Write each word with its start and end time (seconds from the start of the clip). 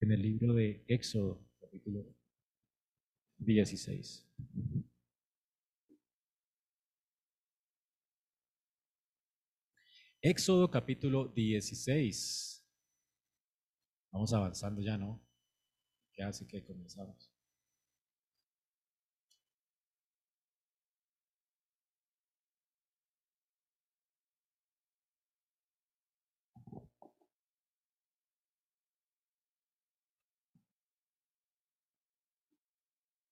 en 0.00 0.12
el 0.12 0.22
libro 0.22 0.54
de 0.54 0.84
Éxodo, 0.86 1.44
capítulo 1.60 2.04
16. 3.38 4.26
Éxodo 10.22 10.70
capítulo 10.70 11.28
16. 11.28 12.64
Vamos 14.12 14.32
avanzando 14.32 14.80
ya, 14.82 14.96
¿no? 14.96 15.20
¿Qué 16.12 16.22
hace 16.22 16.46
que 16.46 16.64
comenzamos? 16.64 17.30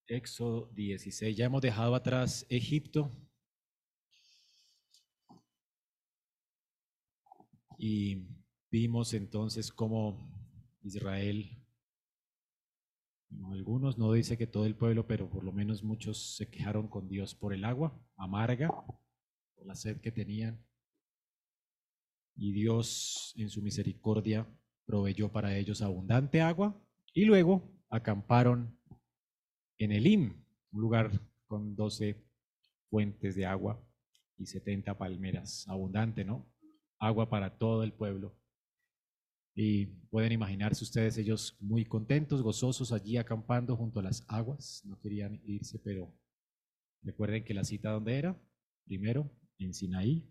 Éxodo 0.09 0.71
16. 0.75 1.37
Ya 1.37 1.47
hemos 1.47 1.63
dejado 1.63 1.95
atrás 1.95 2.47
Egipto. 2.49 3.13
Y 7.79 8.27
vimos 8.71 9.13
entonces 9.15 9.71
cómo 9.73 10.17
Israel, 10.83 11.63
algunos 13.51 13.99
no 13.99 14.13
dice 14.13 14.39
que 14.39 14.47
todo 14.47 14.65
el 14.65 14.77
pueblo, 14.77 15.07
pero 15.07 15.29
por 15.29 15.45
lo 15.45 15.53
menos 15.53 15.83
muchos 15.83 16.37
se 16.37 16.49
quejaron 16.49 16.89
con 16.89 17.09
Dios 17.09 17.35
por 17.35 17.53
el 17.53 17.65
agua 17.65 18.01
amarga, 18.17 18.69
por 18.69 19.67
la 19.67 19.75
sed 19.75 20.01
que 20.01 20.13
tenían. 20.13 20.65
Y 22.37 22.53
Dios 22.53 23.35
en 23.37 23.51
su 23.51 23.61
misericordia 23.61 24.47
proveyó 24.87 25.31
para 25.33 25.57
ellos 25.57 25.83
abundante 25.83 26.41
agua 26.41 26.81
y 27.13 27.25
luego 27.25 27.73
acamparon 27.89 28.79
en 29.79 29.93
Elim, 29.93 30.43
un 30.73 30.81
lugar 30.81 31.11
con 31.47 31.77
12 31.77 32.17
fuentes 32.91 33.35
de 33.35 33.47
agua 33.47 33.83
y 34.39 34.47
70 34.47 34.97
palmeras, 34.99 35.67
abundante, 35.69 36.25
¿no? 36.25 36.47
Agua 36.99 37.29
para 37.29 37.59
todo 37.59 37.83
el 37.83 37.93
pueblo. 37.93 38.35
Y 39.55 39.87
pueden 39.87 40.33
imaginarse 40.33 40.85
ustedes 40.85 41.17
ellos 41.17 41.57
muy 41.61 41.85
contentos, 41.85 42.43
gozosos 42.43 42.93
allí 42.93 43.17
acampando 43.17 43.77
junto 43.77 44.01
a 44.01 44.03
las 44.03 44.25
aguas. 44.29 44.83
No 44.85 44.99
querían 45.01 45.41
irse, 45.45 45.79
pero 45.79 46.13
recuerden 47.03 47.45
que 47.45 47.55
la 47.55 47.65
cita 47.65 47.91
donde 47.91 48.19
era, 48.19 48.39
primero 48.85 49.31
en 49.59 49.73
Sinaí 49.73 50.31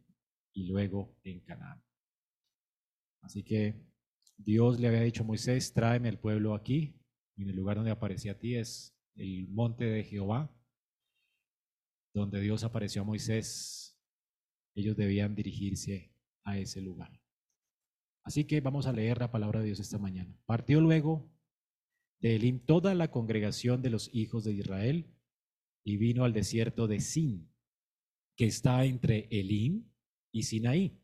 y 0.54 0.68
luego 0.68 1.18
en 1.24 1.40
Canaán. 1.40 1.84
Así 3.22 3.44
que 3.44 3.76
Dios 4.38 4.80
le 4.80 4.88
había 4.88 5.02
dicho 5.02 5.24
a 5.24 5.26
Moisés, 5.26 5.74
tráeme 5.74 6.10
al 6.10 6.20
pueblo 6.20 6.54
aquí, 6.54 6.96
en 7.38 7.50
el 7.50 7.56
lugar 7.56 7.78
donde 7.78 7.92
aparecía 7.92 8.34
a 8.34 8.40
ti 8.40 8.56
es 8.56 8.95
el 9.16 9.48
monte 9.48 9.86
de 9.86 10.04
Jehová, 10.04 10.54
donde 12.14 12.40
Dios 12.42 12.64
apareció 12.64 13.02
a 13.02 13.06
Moisés, 13.06 14.00
ellos 14.76 14.96
debían 14.96 15.36
dirigirse 15.36 16.14
a 16.44 16.58
ese 16.58 16.82
lugar. 16.82 17.22
Así 18.24 18.46
que 18.46 18.60
vamos 18.62 18.88
a 18.88 18.94
leer 18.94 19.20
la 19.20 19.32
palabra 19.32 19.60
de 19.60 19.68
Dios 19.68 19.80
esta 19.80 19.98
mañana. 19.98 20.36
Partió 20.46 20.82
luego 20.82 21.32
de 22.20 22.36
Elim 22.36 22.60
toda 22.60 22.96
la 22.96 23.12
congregación 23.12 23.82
de 23.82 23.90
los 23.90 24.10
hijos 24.14 24.44
de 24.44 24.54
Israel 24.54 25.14
y 25.84 25.98
vino 25.98 26.24
al 26.24 26.34
desierto 26.34 26.88
de 26.88 27.00
Sin, 27.00 27.52
que 28.36 28.48
está 28.48 28.84
entre 28.86 29.28
Elim 29.30 29.92
y 30.32 30.44
Sinaí. 30.44 31.00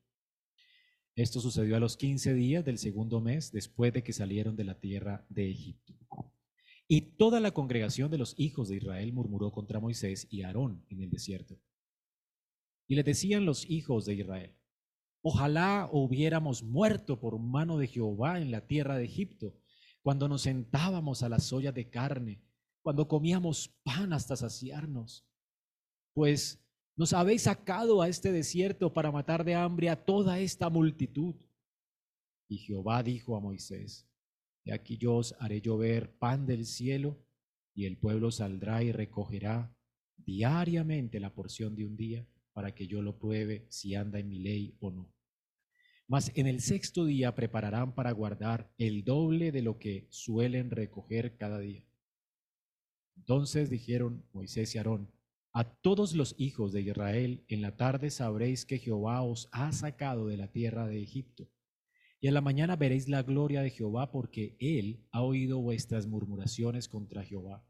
Esto 1.16 1.40
sucedió 1.40 1.76
a 1.76 1.80
los 1.80 1.98
quince 1.98 2.34
días 2.34 2.66
del 2.66 2.78
segundo 2.78 3.22
mes 3.22 3.52
después 3.52 3.94
de 3.94 4.04
que 4.04 4.14
salieron 4.14 4.56
de 4.56 4.64
la 4.64 4.80
tierra 4.80 5.26
de 5.30 5.52
Egipto. 5.52 5.94
Y 6.94 7.00
toda 7.00 7.40
la 7.40 7.52
congregación 7.52 8.12
de 8.12 8.18
los 8.18 8.36
hijos 8.38 8.68
de 8.68 8.76
Israel 8.76 9.14
murmuró 9.14 9.50
contra 9.54 9.80
Moisés 9.80 10.28
y 10.30 10.42
Aarón 10.42 10.86
en 10.90 11.02
el 11.02 11.10
desierto. 11.10 11.58
Y 12.86 12.96
le 12.96 13.04
decían 13.04 13.46
los 13.46 13.66
hijos 13.70 14.04
de 14.04 14.16
Israel, 14.16 14.58
ojalá 15.22 15.88
hubiéramos 15.90 16.64
muerto 16.64 17.18
por 17.18 17.40
mano 17.40 17.78
de 17.78 17.88
Jehová 17.88 18.42
en 18.42 18.52
la 18.52 18.68
tierra 18.68 18.98
de 18.98 19.06
Egipto, 19.06 19.56
cuando 20.02 20.28
nos 20.28 20.42
sentábamos 20.42 21.24
a 21.24 21.30
las 21.30 21.54
ollas 21.54 21.74
de 21.74 21.90
carne, 21.90 22.44
cuando 22.82 23.08
comíamos 23.08 23.70
pan 23.86 24.12
hasta 24.12 24.36
saciarnos. 24.36 25.26
Pues 26.14 26.62
nos 26.98 27.14
habéis 27.14 27.44
sacado 27.44 28.02
a 28.02 28.10
este 28.10 28.34
desierto 28.34 28.92
para 28.92 29.14
matar 29.14 29.46
de 29.46 29.56
hambre 29.56 29.90
a 29.90 30.04
toda 30.04 30.40
esta 30.40 30.70
multitud. 30.70 31.36
Y 32.50 32.58
Jehová 32.58 33.02
dijo 33.02 33.38
a 33.38 33.40
Moisés, 33.40 34.11
y 34.64 34.72
aquí 34.72 34.98
yo 34.98 35.16
os 35.16 35.36
haré 35.40 35.62
llover 35.62 36.18
pan 36.18 36.46
del 36.46 36.66
cielo, 36.66 37.26
y 37.74 37.86
el 37.86 37.98
pueblo 37.98 38.32
saldrá 38.32 38.84
y 38.84 38.92
recogerá 38.92 39.76
diariamente 40.18 41.20
la 41.20 41.34
porción 41.34 41.76
de 41.76 41.86
un 41.86 41.96
día, 41.96 42.28
para 42.54 42.76
que 42.76 42.86
yo 42.86 43.02
lo 43.02 43.18
pruebe 43.18 43.66
si 43.70 43.96
anda 43.96 44.20
en 44.20 44.30
mi 44.30 44.40
ley 44.40 44.76
o 44.80 44.92
no. 44.92 45.14
Mas 46.08 46.32
en 46.36 46.48
el 46.48 46.60
sexto 46.60 47.06
día 47.06 47.34
prepararán 47.34 47.96
para 47.96 48.12
guardar 48.12 48.74
el 48.78 49.06
doble 49.06 49.52
de 49.52 49.62
lo 49.62 49.80
que 49.80 50.08
suelen 50.10 50.70
recoger 50.70 51.38
cada 51.38 51.60
día. 51.60 51.88
Entonces 53.16 53.70
dijeron 53.70 54.26
Moisés 54.34 54.76
y 54.76 54.78
Aarón, 54.78 55.10
a 55.54 55.64
todos 55.64 56.14
los 56.14 56.36
hijos 56.38 56.74
de 56.74 56.82
Israel, 56.82 57.46
en 57.48 57.62
la 57.62 57.78
tarde 57.78 58.10
sabréis 58.10 58.66
que 58.66 58.80
Jehová 58.80 59.22
os 59.22 59.48
ha 59.52 59.72
sacado 59.72 60.28
de 60.28 60.38
la 60.38 60.52
tierra 60.52 60.88
de 60.88 61.02
Egipto 61.02 61.50
y 62.24 62.28
en 62.28 62.36
la 62.36 62.42
mañana 62.42 62.76
veréis 62.76 63.10
la 63.10 63.24
gloria 63.24 63.64
de 63.64 63.72
Jehová, 63.72 64.12
porque 64.12 64.56
Él 64.60 65.04
ha 65.12 65.24
oído 65.24 65.60
vuestras 65.60 66.06
murmuraciones 66.06 66.88
contra 66.88 67.24
Jehová. 67.24 67.66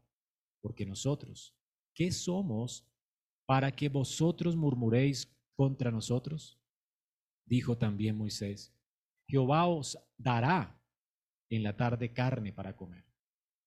Porque 0.60 0.84
nosotros, 0.84 1.56
¿qué 1.94 2.12
somos 2.12 2.86
para 3.46 3.74
que 3.74 3.88
vosotros 3.88 4.54
murmuréis 4.54 5.34
contra 5.56 5.90
nosotros? 5.90 6.60
Dijo 7.46 7.78
también 7.78 8.18
Moisés, 8.18 8.76
Jehová 9.26 9.66
os 9.66 9.98
dará 10.18 10.78
en 11.48 11.62
la 11.62 11.74
tarde 11.74 12.12
carne 12.12 12.52
para 12.52 12.76
comer, 12.76 13.06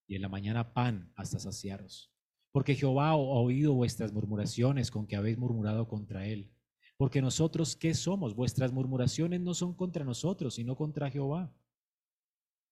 y 0.08 0.16
en 0.16 0.22
la 0.22 0.30
mañana 0.30 0.76
pan 0.76 1.12
hasta 1.16 1.40
saciaros. 1.40 2.14
Porque 2.52 2.76
Jehová 2.76 3.10
ha 3.10 3.16
oído 3.16 3.74
vuestras 3.74 4.14
murmuraciones 4.14 4.92
con 4.92 5.08
que 5.08 5.16
habéis 5.16 5.40
murmurado 5.40 5.88
contra 5.88 6.28
Él. 6.28 6.55
Porque 6.98 7.22
nosotros, 7.22 7.76
¿qué 7.76 7.94
somos? 7.94 8.36
Vuestras 8.36 8.72
murmuraciones 8.72 9.42
no 9.42 9.54
son 9.54 9.74
contra 9.74 10.06
nosotros, 10.06 10.56
sino 10.56 10.76
contra 10.76 11.12
Jehová. 11.12 11.54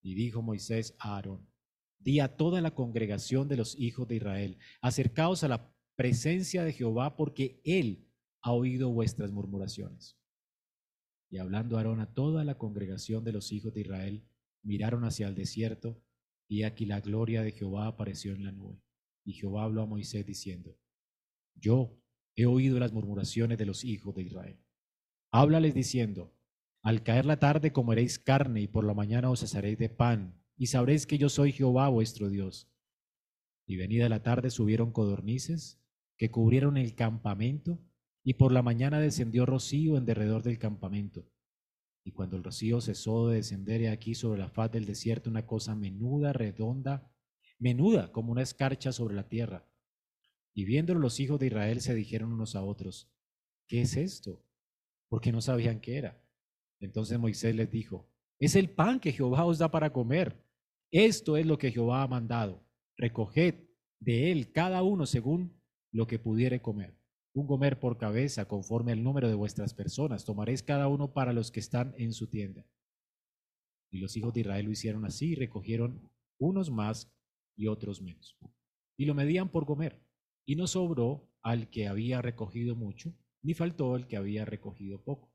Y 0.01 0.15
dijo 0.15 0.41
Moisés 0.41 0.95
a 0.99 1.15
Aarón, 1.15 1.47
di 1.99 2.19
a 2.19 2.35
toda 2.35 2.61
la 2.61 2.73
congregación 2.73 3.47
de 3.47 3.57
los 3.57 3.77
hijos 3.79 4.07
de 4.07 4.15
Israel, 4.15 4.57
acercaos 4.81 5.43
a 5.43 5.47
la 5.47 5.73
presencia 5.95 6.63
de 6.63 6.73
Jehová, 6.73 7.15
porque 7.15 7.61
Él 7.63 8.07
ha 8.41 8.51
oído 8.51 8.89
vuestras 8.91 9.31
murmuraciones. 9.31 10.17
Y 11.29 11.37
hablando 11.37 11.77
Aarón 11.77 11.99
a 11.99 12.13
toda 12.13 12.43
la 12.43 12.57
congregación 12.57 13.23
de 13.23 13.33
los 13.33 13.51
hijos 13.51 13.73
de 13.73 13.81
Israel, 13.81 14.27
miraron 14.61 15.03
hacia 15.03 15.27
el 15.27 15.35
desierto, 15.35 16.01
y 16.47 16.63
aquí 16.63 16.85
la 16.85 17.01
gloria 17.01 17.41
de 17.41 17.51
Jehová 17.51 17.87
apareció 17.87 18.33
en 18.33 18.43
la 18.45 18.51
nube. 18.51 18.81
Y 19.25 19.33
Jehová 19.33 19.63
habló 19.63 19.81
a 19.81 19.85
Moisés 19.85 20.25
diciendo, 20.25 20.77
Yo 21.55 22.02
he 22.35 22.45
oído 22.45 22.79
las 22.79 22.91
murmuraciones 22.91 23.57
de 23.57 23.65
los 23.65 23.83
hijos 23.83 24.15
de 24.15 24.23
Israel. 24.23 24.59
Háblales 25.31 25.73
diciendo, 25.73 26.35
al 26.81 27.03
caer 27.03 27.25
la 27.25 27.39
tarde 27.39 27.71
comeréis 27.71 28.19
carne 28.19 28.61
y 28.61 28.67
por 28.67 28.85
la 28.85 28.93
mañana 28.93 29.29
os 29.29 29.43
asaréis 29.43 29.77
de 29.77 29.89
pan, 29.89 30.39
y 30.55 30.67
sabréis 30.67 31.07
que 31.07 31.17
yo 31.17 31.29
soy 31.29 31.51
Jehová 31.51 31.89
vuestro 31.89 32.29
Dios. 32.29 32.69
Y 33.65 33.77
venida 33.77 34.09
la 34.09 34.21
tarde 34.21 34.49
subieron 34.49 34.91
codornices 34.91 35.81
que 36.17 36.29
cubrieron 36.29 36.77
el 36.77 36.95
campamento, 36.95 37.79
y 38.23 38.35
por 38.35 38.51
la 38.51 38.61
mañana 38.61 38.99
descendió 38.99 39.45
rocío 39.45 39.97
en 39.97 40.05
derredor 40.05 40.43
del 40.43 40.59
campamento. 40.59 41.29
Y 42.05 42.11
cuando 42.11 42.37
el 42.37 42.43
rocío 42.43 42.81
cesó 42.81 43.29
de 43.29 43.37
descender, 43.37 43.81
he 43.81 43.89
aquí 43.89 44.13
sobre 44.13 44.39
la 44.39 44.49
faz 44.49 44.71
del 44.71 44.85
desierto 44.85 45.29
una 45.29 45.45
cosa 45.45 45.75
menuda, 45.75 46.33
redonda, 46.33 47.11
menuda 47.59 48.11
como 48.11 48.31
una 48.31 48.41
escarcha 48.41 48.91
sobre 48.91 49.15
la 49.15 49.29
tierra 49.29 49.72
y 50.53 50.65
viéndolo 50.65 50.99
los 50.99 51.19
hijos 51.19 51.39
de 51.39 51.47
Israel 51.47 51.81
se 51.81 51.95
dijeron 51.95 52.31
unos 52.31 52.55
a 52.55 52.63
otros, 52.63 53.11
¿qué 53.67 53.81
es 53.81 53.97
esto? 53.97 54.45
Porque 55.09 55.31
no 55.31 55.41
sabían 55.41 55.79
qué 55.79 55.97
era. 55.97 56.23
Entonces 56.79 57.17
Moisés 57.17 57.55
les 57.55 57.71
dijo, 57.71 58.09
es 58.39 58.55
el 58.55 58.69
pan 58.69 58.99
que 58.99 59.11
Jehová 59.11 59.45
os 59.45 59.57
da 59.57 59.71
para 59.71 59.93
comer. 59.93 60.43
Esto 60.91 61.37
es 61.37 61.45
lo 61.45 61.57
que 61.57 61.71
Jehová 61.71 62.03
ha 62.03 62.07
mandado. 62.07 62.63
Recoged 62.97 63.55
de 63.99 64.31
él 64.31 64.51
cada 64.51 64.83
uno 64.83 65.05
según 65.05 65.59
lo 65.91 66.07
que 66.07 66.19
pudiere 66.19 66.61
comer. 66.61 66.99
Un 67.33 67.47
comer 67.47 67.79
por 67.79 67.97
cabeza 67.97 68.45
conforme 68.45 68.91
al 68.91 69.03
número 69.03 69.27
de 69.27 69.33
vuestras 69.33 69.73
personas. 69.73 70.25
Tomaréis 70.25 70.61
cada 70.61 70.87
uno 70.87 71.13
para 71.13 71.33
los 71.33 71.51
que 71.51 71.61
están 71.61 71.95
en 71.97 72.13
su 72.13 72.27
tienda. 72.27 72.67
Y 73.91 73.99
los 73.99 74.17
hijos 74.17 74.33
de 74.33 74.41
Israel 74.41 74.65
lo 74.65 74.71
hicieron 74.71 75.05
así 75.05 75.31
y 75.31 75.35
recogieron 75.35 76.11
unos 76.37 76.69
más 76.69 77.11
y 77.55 77.67
otros 77.67 78.01
menos. 78.01 78.37
Y 78.97 79.05
lo 79.05 79.15
medían 79.15 79.49
por 79.49 79.65
comer. 79.65 80.02
Y 80.45 80.55
no 80.55 80.67
sobró 80.67 81.29
al 81.41 81.69
que 81.69 81.87
había 81.87 82.21
recogido 82.21 82.75
mucho, 82.75 83.13
ni 83.41 83.53
faltó 83.53 83.95
al 83.95 84.07
que 84.07 84.17
había 84.17 84.45
recogido 84.45 85.03
poco. 85.03 85.33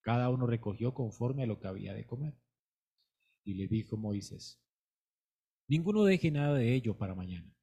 Cada 0.00 0.30
uno 0.30 0.46
recogió 0.46 0.94
conforme 0.94 1.42
a 1.42 1.46
lo 1.46 1.60
que 1.60 1.68
había 1.68 1.94
de 1.94 2.06
comer. 2.06 2.34
Y 3.44 3.54
le 3.54 3.66
dijo 3.66 3.96
Moisés, 3.96 4.62
Ninguno 5.68 6.04
deje 6.04 6.30
nada 6.30 6.54
de 6.54 6.74
ello 6.74 6.96
para 6.96 7.14
mañana. 7.14 7.54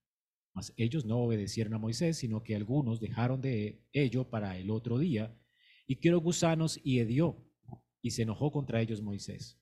Mas 0.53 0.73
ellos 0.77 1.05
no 1.05 1.17
obedecieron 1.17 1.73
a 1.73 1.79
Moisés, 1.79 2.17
sino 2.17 2.43
que 2.43 2.55
algunos 2.55 3.01
dejaron 3.01 3.41
de 3.41 3.83
ello 3.91 4.29
para 4.29 4.57
el 4.57 4.69
otro 4.69 4.99
día, 4.99 5.35
y 5.87 5.97
quiero 5.97 6.21
gusanos 6.21 6.79
y 6.83 6.99
hedió, 6.99 7.43
y 8.01 8.11
se 8.11 8.21
enojó 8.21 8.51
contra 8.51 8.79
ellos 8.79 9.01
Moisés. 9.01 9.59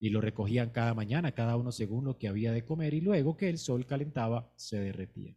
Y 0.00 0.10
lo 0.10 0.20
recogían 0.20 0.70
cada 0.70 0.92
mañana, 0.92 1.32
cada 1.32 1.56
uno 1.56 1.72
según 1.72 2.04
lo 2.04 2.18
que 2.18 2.28
había 2.28 2.52
de 2.52 2.64
comer, 2.64 2.94
y 2.94 3.00
luego 3.00 3.36
que 3.36 3.48
el 3.48 3.58
sol 3.58 3.86
calentaba, 3.86 4.52
se 4.56 4.78
derretía. 4.78 5.36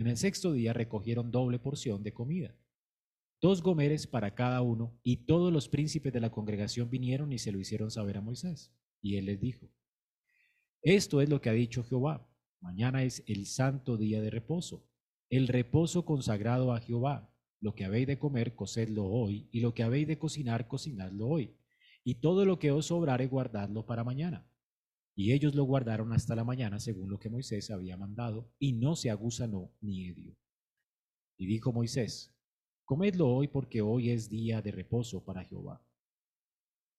En 0.00 0.06
el 0.06 0.16
sexto 0.16 0.54
día 0.54 0.72
recogieron 0.72 1.30
doble 1.30 1.58
porción 1.58 2.02
de 2.02 2.14
comida, 2.14 2.56
dos 3.38 3.62
gomeres 3.62 4.06
para 4.06 4.34
cada 4.34 4.62
uno, 4.62 4.98
y 5.02 5.26
todos 5.26 5.52
los 5.52 5.68
príncipes 5.68 6.10
de 6.10 6.20
la 6.20 6.30
congregación 6.30 6.88
vinieron 6.88 7.34
y 7.34 7.38
se 7.38 7.52
lo 7.52 7.60
hicieron 7.60 7.90
saber 7.90 8.16
a 8.16 8.22
Moisés. 8.22 8.74
Y 9.02 9.16
él 9.16 9.26
les 9.26 9.38
dijo, 9.38 9.68
esto 10.80 11.20
es 11.20 11.28
lo 11.28 11.42
que 11.42 11.50
ha 11.50 11.52
dicho 11.52 11.84
Jehová, 11.84 12.26
mañana 12.62 13.02
es 13.04 13.22
el 13.26 13.44
santo 13.44 13.98
día 13.98 14.22
de 14.22 14.30
reposo, 14.30 14.88
el 15.28 15.48
reposo 15.48 16.06
consagrado 16.06 16.72
a 16.72 16.80
Jehová. 16.80 17.30
Lo 17.60 17.74
que 17.74 17.84
habéis 17.84 18.06
de 18.06 18.18
comer, 18.18 18.54
cocedlo 18.54 19.04
hoy, 19.04 19.50
y 19.52 19.60
lo 19.60 19.74
que 19.74 19.82
habéis 19.82 20.08
de 20.08 20.18
cocinar, 20.18 20.66
cocinadlo 20.66 21.28
hoy. 21.28 21.58
Y 22.04 22.22
todo 22.22 22.46
lo 22.46 22.58
que 22.58 22.70
os 22.70 22.86
sobrare, 22.86 23.26
guardadlo 23.26 23.84
para 23.84 24.02
mañana. 24.02 24.49
Y 25.20 25.32
ellos 25.32 25.54
lo 25.54 25.64
guardaron 25.64 26.14
hasta 26.14 26.34
la 26.34 26.44
mañana, 26.44 26.80
según 26.80 27.10
lo 27.10 27.18
que 27.18 27.28
Moisés 27.28 27.70
había 27.70 27.98
mandado, 27.98 28.50
y 28.58 28.72
no 28.72 28.96
se 28.96 29.10
agusanó 29.10 29.70
ni 29.82 30.08
hedio. 30.08 30.34
Y 31.36 31.44
dijo 31.44 31.74
Moisés, 31.74 32.34
Comedlo 32.86 33.28
hoy, 33.28 33.46
porque 33.46 33.82
hoy 33.82 34.08
es 34.08 34.30
día 34.30 34.62
de 34.62 34.72
reposo 34.72 35.22
para 35.22 35.44
Jehová. 35.44 35.86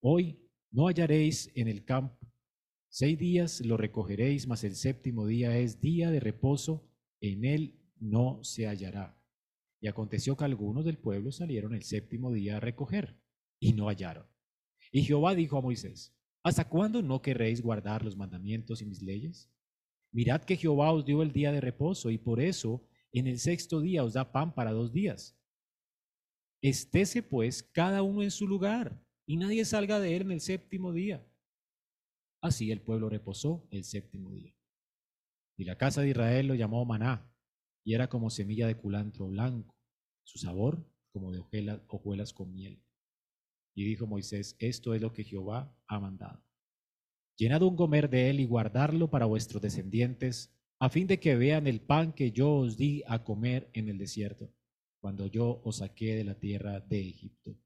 Hoy 0.00 0.48
no 0.70 0.86
hallaréis 0.86 1.50
en 1.56 1.66
el 1.66 1.84
campo 1.84 2.16
Seis 2.88 3.18
días 3.18 3.60
lo 3.66 3.76
recogeréis, 3.76 4.46
mas 4.46 4.62
el 4.62 4.76
séptimo 4.76 5.26
día 5.26 5.58
es 5.58 5.80
día 5.80 6.12
de 6.12 6.20
reposo, 6.20 6.88
en 7.20 7.44
él 7.44 7.80
no 7.98 8.44
se 8.44 8.68
hallará. 8.68 9.20
Y 9.80 9.88
aconteció 9.88 10.36
que 10.36 10.44
algunos 10.44 10.84
del 10.84 10.96
pueblo 10.96 11.32
salieron 11.32 11.74
el 11.74 11.82
séptimo 11.82 12.30
día 12.30 12.58
a 12.58 12.60
recoger, 12.60 13.18
y 13.58 13.72
no 13.72 13.88
hallaron. 13.88 14.28
Y 14.92 15.02
Jehová 15.02 15.34
dijo 15.34 15.58
a 15.58 15.60
Moisés, 15.60 16.14
¿hasta 16.42 16.68
cuándo 16.68 17.02
no 17.02 17.22
querréis 17.22 17.62
guardar 17.62 18.04
los 18.04 18.16
mandamientos 18.16 18.82
y 18.82 18.86
mis 18.86 19.02
leyes? 19.02 19.50
Mirad 20.12 20.42
que 20.42 20.56
Jehová 20.56 20.92
os 20.92 21.04
dio 21.04 21.22
el 21.22 21.32
día 21.32 21.52
de 21.52 21.60
reposo, 21.60 22.10
y 22.10 22.18
por 22.18 22.40
eso 22.40 22.86
en 23.12 23.26
el 23.26 23.38
sexto 23.38 23.80
día 23.80 24.04
os 24.04 24.14
da 24.14 24.32
pan 24.32 24.54
para 24.54 24.72
dos 24.72 24.92
días. 24.92 25.38
Estése 26.62 27.22
pues 27.22 27.62
cada 27.62 28.02
uno 28.02 28.22
en 28.22 28.30
su 28.30 28.46
lugar, 28.46 29.04
y 29.26 29.36
nadie 29.36 29.64
salga 29.64 30.00
de 30.00 30.16
él 30.16 30.22
en 30.22 30.32
el 30.32 30.40
séptimo 30.40 30.92
día. 30.92 31.26
Así 32.42 32.70
el 32.70 32.80
pueblo 32.80 33.08
reposó 33.08 33.66
el 33.70 33.84
séptimo 33.84 34.32
día. 34.32 34.54
Y 35.56 35.64
la 35.64 35.78
casa 35.78 36.02
de 36.02 36.10
Israel 36.10 36.48
lo 36.48 36.54
llamó 36.54 36.84
maná, 36.84 37.32
y 37.84 37.94
era 37.94 38.08
como 38.08 38.30
semilla 38.30 38.66
de 38.66 38.76
culantro 38.76 39.28
blanco, 39.28 39.76
su 40.24 40.38
sabor 40.38 40.84
como 41.12 41.30
de 41.30 41.40
hojuelas, 41.88 42.32
con 42.32 42.52
miel. 42.52 42.82
Y 43.74 43.84
dijo 43.84 44.06
Moisés, 44.06 44.56
esto 44.58 44.94
es 44.94 45.00
lo 45.00 45.12
que 45.12 45.24
Jehová 45.24 45.74
ha 45.86 45.98
mandado. 45.98 46.44
Llenad 47.36 47.62
un 47.62 47.76
gomer 47.76 48.10
de 48.10 48.30
él 48.30 48.40
y 48.40 48.44
guardarlo 48.44 49.10
para 49.10 49.26
vuestros 49.26 49.62
descendientes, 49.62 50.54
a 50.78 50.88
fin 50.88 51.06
de 51.06 51.18
que 51.18 51.36
vean 51.36 51.66
el 51.66 51.80
pan 51.80 52.12
que 52.12 52.32
yo 52.32 52.52
os 52.54 52.76
di 52.76 53.02
a 53.06 53.24
comer 53.24 53.70
en 53.72 53.88
el 53.88 53.98
desierto, 53.98 54.52
cuando 55.00 55.26
yo 55.26 55.60
os 55.64 55.76
saqué 55.76 56.14
de 56.14 56.24
la 56.24 56.38
tierra 56.38 56.80
de 56.80 57.00
Egipto. 57.00 57.56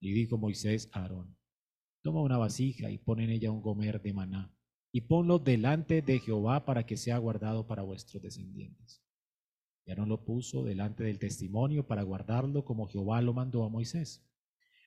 Y 0.00 0.12
dijo 0.12 0.38
Moisés 0.38 0.88
a 0.92 1.02
Aarón, 1.02 1.36
Toma 2.02 2.22
una 2.22 2.38
vasija 2.38 2.90
y 2.90 2.98
pon 2.98 3.20
en 3.20 3.30
ella 3.30 3.50
un 3.50 3.60
gomer 3.60 4.00
de 4.00 4.12
maná, 4.12 4.54
y 4.90 5.02
ponlo 5.02 5.38
delante 5.38 6.02
de 6.02 6.18
Jehová 6.18 6.64
para 6.64 6.84
que 6.86 6.96
sea 6.96 7.18
guardado 7.18 7.66
para 7.66 7.82
vuestros 7.82 8.22
descendientes. 8.22 9.02
Y 9.86 9.94
no 9.94 10.06
lo 10.06 10.24
puso 10.24 10.64
delante 10.64 11.04
del 11.04 11.18
testimonio 11.18 11.86
para 11.86 12.02
guardarlo 12.02 12.64
como 12.64 12.86
Jehová 12.86 13.20
lo 13.22 13.34
mandó 13.34 13.64
a 13.64 13.68
Moisés. 13.68 14.24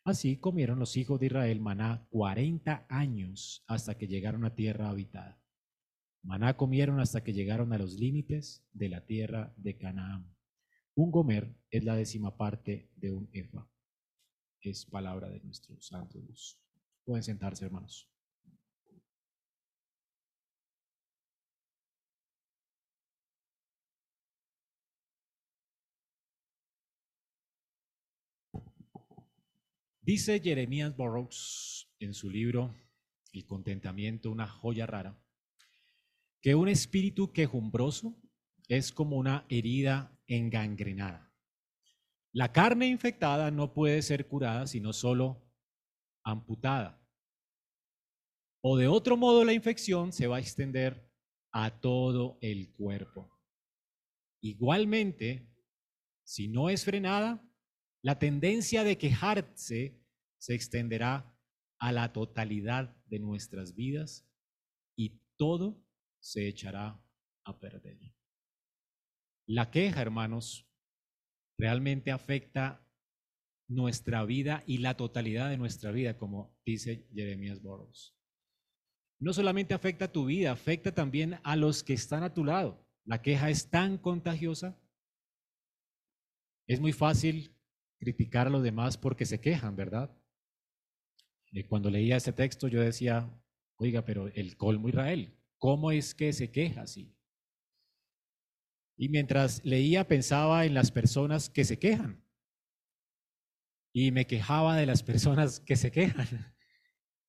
Así 0.06 0.38
comieron 0.38 0.80
los 0.80 0.98
hijos 0.98 1.20
de 1.20 1.28
Israel 1.28 1.62
maná 1.62 2.06
cuarenta 2.10 2.86
años 2.90 3.64
hasta 3.68 3.98
que 3.98 4.08
llegaron 4.08 4.44
a 4.44 4.54
tierra 4.54 4.90
habitada. 4.90 5.42
Maná 6.24 6.58
comieron 6.58 7.00
hasta 7.00 7.24
que 7.24 7.34
llegaron 7.34 7.72
a 7.72 7.78
los 7.78 7.94
límites 7.94 8.66
de 8.74 8.90
la 8.90 9.06
tierra 9.06 9.54
de 9.56 9.78
Canaán. 9.78 10.36
Un 10.96 11.10
gomer 11.10 11.56
es 11.72 11.84
la 11.86 11.96
décima 11.96 12.36
parte 12.36 12.92
de 12.96 13.12
un 13.12 13.30
efa. 13.32 13.68
Es 14.62 14.86
palabra 14.86 15.30
de 15.30 15.40
nuestro 15.40 15.80
santo 15.82 16.20
Dios. 16.20 16.60
Pueden 17.06 17.24
sentarse, 17.24 17.66
hermanos. 17.66 18.13
Dice 30.06 30.42
Jeremías 30.42 30.98
Burroughs 30.98 31.90
en 32.00 32.14
su 32.14 32.30
libro 32.30 32.76
El 33.32 33.46
contentamiento, 33.46 34.32
una 34.32 34.50
joya 34.50 34.86
rara, 34.86 35.18
que 36.42 36.56
un 36.56 36.68
espíritu 36.68 37.32
quejumbroso 37.32 38.22
es 38.68 38.92
como 38.92 39.16
una 39.16 39.46
herida 39.48 40.20
engangrenada. 40.28 41.34
La 42.34 42.52
carne 42.52 42.88
infectada 42.88 43.50
no 43.50 43.74
puede 43.74 44.02
ser 44.02 44.28
curada 44.28 44.68
sino 44.68 44.92
solo 44.92 45.50
amputada. 46.26 47.02
O 48.60 48.76
de 48.76 48.90
otro 48.90 49.16
modo 49.16 49.46
la 49.46 49.54
infección 49.54 50.12
se 50.12 50.28
va 50.28 50.36
a 50.36 50.42
extender 50.42 51.10
a 51.54 51.80
todo 51.80 52.40
el 52.42 52.74
cuerpo. 52.74 53.32
Igualmente, 54.42 55.50
si 56.26 56.50
no 56.50 56.70
es 56.70 56.84
frenada, 56.84 57.42
la 58.04 58.20
tendencia 58.20 58.84
de 58.84 58.98
quejarse 58.98 59.98
se 60.38 60.54
extenderá 60.54 61.34
a 61.80 61.92
la 61.94 62.12
totalidad 62.12 62.96
de 63.06 63.20
nuestras 63.20 63.76
vidas 63.76 64.30
y 64.98 65.22
todo 65.38 65.82
se 66.20 66.48
echará 66.48 67.02
a 67.46 67.60
perder. 67.60 67.98
La 69.48 69.72
queja, 69.72 70.02
hermanos, 70.02 70.70
realmente 71.58 72.12
afecta 72.12 72.86
nuestra 73.70 74.26
vida 74.26 74.64
y 74.68 74.80
la 74.80 74.98
totalidad 74.98 75.50
de 75.50 75.58
nuestra 75.58 75.92
vida, 75.92 76.18
como 76.18 76.58
dice 76.66 77.08
Jeremías 77.14 77.62
Burroughs. 77.62 78.18
No 79.20 79.32
solamente 79.32 79.74
afecta 79.74 80.06
a 80.06 80.12
tu 80.12 80.26
vida, 80.26 80.52
afecta 80.52 80.94
también 80.94 81.40
a 81.44 81.56
los 81.56 81.84
que 81.84 81.94
están 81.94 82.24
a 82.24 82.34
tu 82.34 82.44
lado. 82.44 82.86
La 83.06 83.22
queja 83.22 83.50
es 83.50 83.70
tan 83.70 83.98
contagiosa. 83.98 84.78
Es 86.68 86.82
muy 86.82 86.92
fácil 86.92 87.54
criticar 88.04 88.48
a 88.48 88.50
los 88.50 88.64
demás 88.64 88.98
porque 88.98 89.26
se 89.26 89.40
quejan, 89.40 89.76
¿verdad? 89.76 90.12
Eh, 91.54 91.66
cuando 91.66 91.90
leía 91.90 92.18
ese 92.18 92.34
texto 92.34 92.68
yo 92.68 92.82
decía, 92.82 93.30
oiga, 93.78 94.04
pero 94.04 94.28
el 94.28 94.58
colmo 94.58 94.90
Israel, 94.90 95.34
¿cómo 95.58 95.92
es 95.92 96.14
que 96.14 96.34
se 96.34 96.52
queja 96.52 96.82
así? 96.82 97.16
Y 98.98 99.10
mientras 99.10 99.64
leía 99.64 100.08
pensaba 100.08 100.66
en 100.66 100.74
las 100.74 100.92
personas 100.92 101.50
que 101.50 101.64
se 101.64 101.80
quejan 101.80 102.24
y 103.94 104.12
me 104.12 104.26
quejaba 104.26 104.76
de 104.76 104.86
las 104.86 105.04
personas 105.04 105.60
que 105.60 105.76
se 105.76 105.92
quejan 105.92 106.28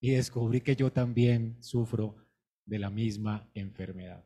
y 0.01 0.11
descubrí 0.11 0.61
que 0.61 0.77
yo 0.77 0.93
también 0.93 1.63
sufro 1.63 2.17
de 2.67 2.79
la 2.79 2.91
misma 2.91 3.51
enfermedad. 3.55 4.25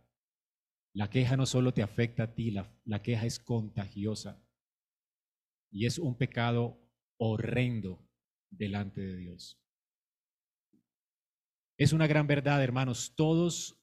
La 0.94 1.10
queja 1.10 1.36
no 1.36 1.46
solo 1.46 1.74
te 1.74 1.82
afecta 1.82 2.24
a 2.24 2.34
ti, 2.34 2.50
la, 2.50 2.72
la 2.84 3.02
queja 3.02 3.26
es 3.26 3.38
contagiosa 3.38 4.42
y 5.70 5.86
es 5.86 5.98
un 5.98 6.16
pecado 6.16 6.80
horrendo 7.18 8.06
delante 8.50 9.00
de 9.00 9.16
Dios. 9.16 9.60
Es 11.76 11.92
una 11.92 12.06
gran 12.06 12.26
verdad, 12.26 12.62
hermanos, 12.62 13.14
todos 13.14 13.80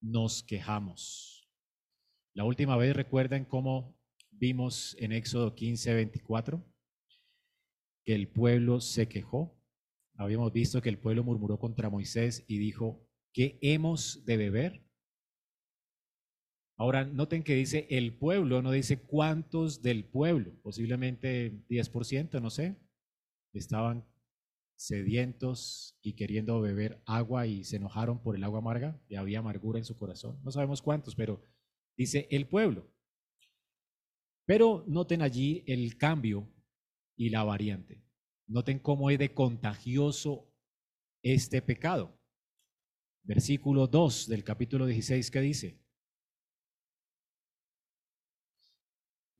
nos 0.00 0.42
quejamos. 0.42 1.48
La 2.34 2.44
última 2.44 2.76
vez 2.76 2.94
recuerden 2.94 3.44
cómo 3.44 3.96
vimos 4.30 4.96
en 4.98 5.12
Éxodo 5.12 5.54
15, 5.54 5.94
24 5.94 6.64
que 8.04 8.14
el 8.14 8.28
pueblo 8.28 8.80
se 8.80 9.08
quejó. 9.08 9.60
Habíamos 10.14 10.52
visto 10.52 10.80
que 10.80 10.88
el 10.88 10.98
pueblo 10.98 11.24
murmuró 11.24 11.58
contra 11.58 11.90
Moisés 11.90 12.44
y 12.46 12.58
dijo, 12.58 13.06
¿qué 13.32 13.58
hemos 13.62 14.24
de 14.24 14.36
beber? 14.36 14.85
Ahora, 16.78 17.04
noten 17.04 17.42
que 17.42 17.54
dice 17.54 17.86
el 17.90 18.12
pueblo, 18.12 18.60
no 18.60 18.70
dice 18.70 19.00
cuántos 19.00 19.80
del 19.80 20.04
pueblo, 20.04 20.52
posiblemente 20.62 21.66
10%, 21.68 22.40
no 22.40 22.50
sé, 22.50 22.76
estaban 23.54 24.04
sedientos 24.76 25.98
y 26.02 26.12
queriendo 26.12 26.60
beber 26.60 27.02
agua 27.06 27.46
y 27.46 27.64
se 27.64 27.76
enojaron 27.76 28.22
por 28.22 28.36
el 28.36 28.44
agua 28.44 28.58
amarga 28.58 29.00
y 29.08 29.14
había 29.14 29.38
amargura 29.38 29.78
en 29.78 29.86
su 29.86 29.96
corazón. 29.96 30.38
No 30.44 30.50
sabemos 30.50 30.82
cuántos, 30.82 31.14
pero 31.14 31.42
dice 31.96 32.28
el 32.30 32.46
pueblo. 32.46 32.86
Pero 34.44 34.84
noten 34.86 35.22
allí 35.22 35.64
el 35.66 35.96
cambio 35.96 36.46
y 37.16 37.30
la 37.30 37.42
variante. 37.42 38.04
Noten 38.46 38.78
cómo 38.78 39.10
es 39.10 39.18
de 39.18 39.32
contagioso 39.32 40.52
este 41.22 41.62
pecado. 41.62 42.20
versículo 43.24 43.88
2 43.88 44.28
del 44.28 44.44
capítulo 44.44 44.86
16, 44.86 45.30
¿qué 45.32 45.40
dice? 45.40 45.85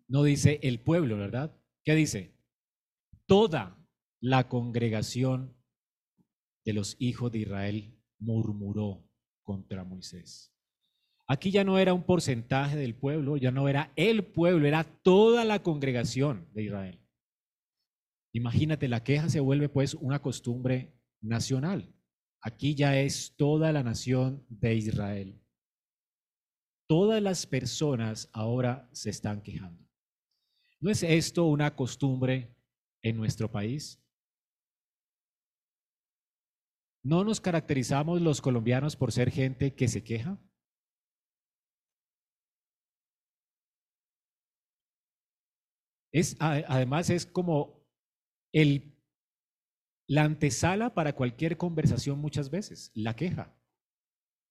No 0.09 0.23
dice 0.23 0.61
el 0.63 0.81
pueblo, 0.81 1.17
¿verdad? 1.17 1.57
¿Qué 1.85 1.95
dice? 1.95 2.37
Toda 3.27 3.77
la 4.21 4.49
congregación 4.49 5.57
de 6.65 6.73
los 6.73 6.97
hijos 6.99 7.33
de 7.33 7.39
Israel 7.39 8.01
murmuró 8.19 9.09
contra 9.43 9.85
Moisés. 9.85 10.53
Aquí 11.29 11.51
ya 11.51 11.65
no 11.65 11.79
era 11.79 11.93
un 11.93 12.05
porcentaje 12.05 12.77
del 12.77 12.95
pueblo, 12.95 13.37
ya 13.37 13.51
no 13.51 13.69
era 13.69 13.93
el 13.97 14.25
pueblo, 14.25 14.67
era 14.67 14.85
toda 14.85 15.45
la 15.45 15.63
congregación 15.63 16.49
de 16.53 16.65
Israel. 16.65 17.01
Imagínate, 18.33 18.87
la 18.87 19.03
queja 19.03 19.29
se 19.29 19.41
vuelve 19.41 19.69
pues 19.69 19.95
una 19.95 20.21
costumbre 20.21 20.95
nacional. 21.21 21.93
Aquí 22.43 22.75
ya 22.75 23.01
es 23.01 23.35
toda 23.37 23.73
la 23.73 23.83
nación 23.83 24.45
de 24.49 24.75
Israel. 24.77 25.43
Todas 26.89 27.21
las 27.21 27.47
personas 27.47 28.31
ahora 28.33 28.89
se 28.93 29.11
están 29.11 29.43
quejando. 29.43 29.86
¿No 30.87 30.93
es 30.93 31.03
esto 31.03 31.47
una 31.47 31.75
costumbre 31.75 32.55
en 33.03 33.17
nuestro 33.17 33.51
país? 33.51 34.01
¿No 37.03 37.25
nos 37.25 37.41
caracterizamos 37.41 38.23
los 38.23 38.41
colombianos 38.41 38.95
por 38.95 39.11
ser 39.11 39.33
gente 39.33 39.75
que 39.75 39.89
se 39.89 40.05
queja? 40.05 40.39
Es, 46.13 46.37
además 46.39 47.11
es 47.11 47.27
como 47.27 47.85
el, 48.53 48.97
la 50.07 50.23
antesala 50.23 50.95
para 50.95 51.17
cualquier 51.17 51.57
conversación 51.57 52.21
muchas 52.21 52.49
veces, 52.49 52.93
la 52.95 53.17
queja. 53.17 53.53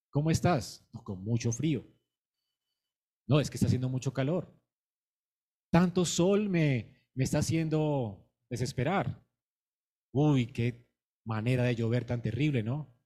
¿Cómo 0.09 0.31
estás? 0.31 0.85
con 1.05 1.23
mucho 1.23 1.53
frío. 1.53 1.87
No, 3.25 3.39
es 3.39 3.49
que 3.49 3.55
está 3.55 3.67
haciendo 3.67 3.87
mucho 3.87 4.11
calor. 4.11 4.53
Tanto 5.75 6.05
sol 6.05 6.47
me, 6.47 6.89
me 7.15 7.25
está 7.25 7.39
haciendo 7.39 8.25
desesperar. 8.49 9.21
Uy, 10.13 10.47
qué 10.47 10.87
manera 11.25 11.63
de 11.63 11.75
llover 11.75 12.05
tan 12.05 12.21
terrible, 12.21 12.63
¿no? 12.63 12.97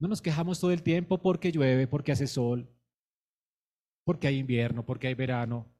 No 0.00 0.06
nos 0.06 0.22
quejamos 0.22 0.60
todo 0.60 0.70
el 0.70 0.84
tiempo 0.84 1.20
porque 1.20 1.50
llueve, 1.50 1.88
porque 1.88 2.12
hace 2.12 2.28
sol, 2.28 2.72
porque 4.06 4.28
hay 4.28 4.38
invierno, 4.38 4.86
porque 4.86 5.08
hay 5.08 5.14
verano. 5.14 5.74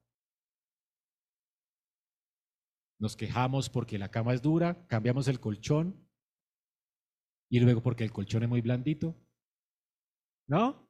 Nos 2.98 3.14
quejamos 3.14 3.70
porque 3.70 3.96
la 3.96 4.10
cama 4.10 4.34
es 4.34 4.42
dura, 4.42 4.84
cambiamos 4.88 5.28
el 5.28 5.38
colchón 5.38 6.04
y 7.48 7.60
luego 7.60 7.80
porque 7.80 8.02
el 8.02 8.10
colchón 8.10 8.42
es 8.42 8.48
muy 8.48 8.60
blandito. 8.60 9.14
¿No? 10.48 10.84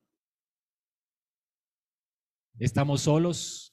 Estamos 2.59 3.03
solos, 3.03 3.72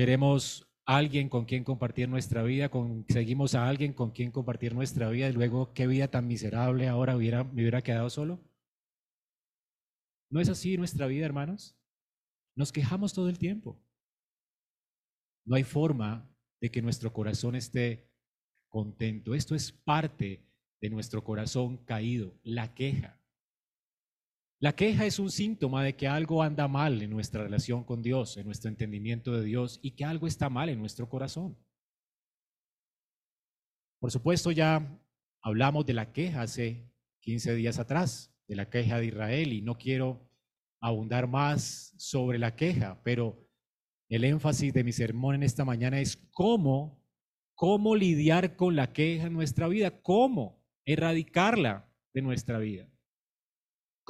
queremos 0.00 0.66
alguien 0.86 1.28
con 1.28 1.44
quien 1.44 1.62
compartir 1.62 2.08
nuestra 2.08 2.42
vida, 2.42 2.70
conseguimos 2.70 3.54
a 3.54 3.68
alguien 3.68 3.92
con 3.92 4.12
quien 4.12 4.30
compartir 4.30 4.74
nuestra 4.74 5.10
vida 5.10 5.28
y 5.28 5.32
luego 5.34 5.74
qué 5.74 5.86
vida 5.86 6.08
tan 6.08 6.26
miserable 6.26 6.88
ahora 6.88 7.12
me 7.18 7.18
hubiera 7.52 7.82
quedado 7.82 8.08
solo. 8.08 8.40
¿No 10.30 10.40
es 10.40 10.48
así 10.48 10.78
nuestra 10.78 11.06
vida, 11.06 11.26
hermanos? 11.26 11.76
Nos 12.56 12.72
quejamos 12.72 13.12
todo 13.12 13.28
el 13.28 13.36
tiempo. 13.36 13.78
No 15.44 15.56
hay 15.56 15.64
forma 15.64 16.34
de 16.62 16.70
que 16.70 16.80
nuestro 16.80 17.12
corazón 17.12 17.54
esté 17.54 18.10
contento. 18.70 19.34
Esto 19.34 19.54
es 19.54 19.70
parte 19.70 20.48
de 20.80 20.88
nuestro 20.88 21.22
corazón 21.22 21.76
caído, 21.76 22.40
la 22.42 22.72
queja. 22.72 23.19
La 24.62 24.76
queja 24.76 25.06
es 25.06 25.18
un 25.18 25.30
síntoma 25.30 25.82
de 25.82 25.96
que 25.96 26.06
algo 26.06 26.42
anda 26.42 26.68
mal 26.68 27.00
en 27.00 27.08
nuestra 27.08 27.42
relación 27.42 27.82
con 27.82 28.02
Dios, 28.02 28.36
en 28.36 28.44
nuestro 28.44 28.68
entendimiento 28.68 29.32
de 29.32 29.42
Dios 29.42 29.80
y 29.82 29.92
que 29.92 30.04
algo 30.04 30.26
está 30.26 30.50
mal 30.50 30.68
en 30.68 30.78
nuestro 30.78 31.08
corazón. 31.08 31.56
Por 34.00 34.10
supuesto, 34.10 34.50
ya 34.50 35.00
hablamos 35.40 35.86
de 35.86 35.94
la 35.94 36.12
queja 36.12 36.42
hace 36.42 36.92
15 37.20 37.54
días 37.54 37.78
atrás, 37.78 38.36
de 38.48 38.56
la 38.56 38.68
queja 38.68 38.98
de 38.98 39.06
Israel 39.06 39.54
y 39.54 39.62
no 39.62 39.78
quiero 39.78 40.28
abundar 40.82 41.26
más 41.26 41.94
sobre 41.96 42.38
la 42.38 42.54
queja, 42.54 43.00
pero 43.02 43.48
el 44.10 44.24
énfasis 44.24 44.74
de 44.74 44.84
mi 44.84 44.92
sermón 44.92 45.36
en 45.36 45.42
esta 45.42 45.64
mañana 45.64 46.00
es 46.00 46.18
cómo, 46.32 47.02
cómo 47.54 47.96
lidiar 47.96 48.56
con 48.56 48.76
la 48.76 48.92
queja 48.92 49.28
en 49.28 49.32
nuestra 49.32 49.68
vida, 49.68 50.02
cómo 50.02 50.62
erradicarla 50.84 51.90
de 52.12 52.20
nuestra 52.20 52.58
vida. 52.58 52.89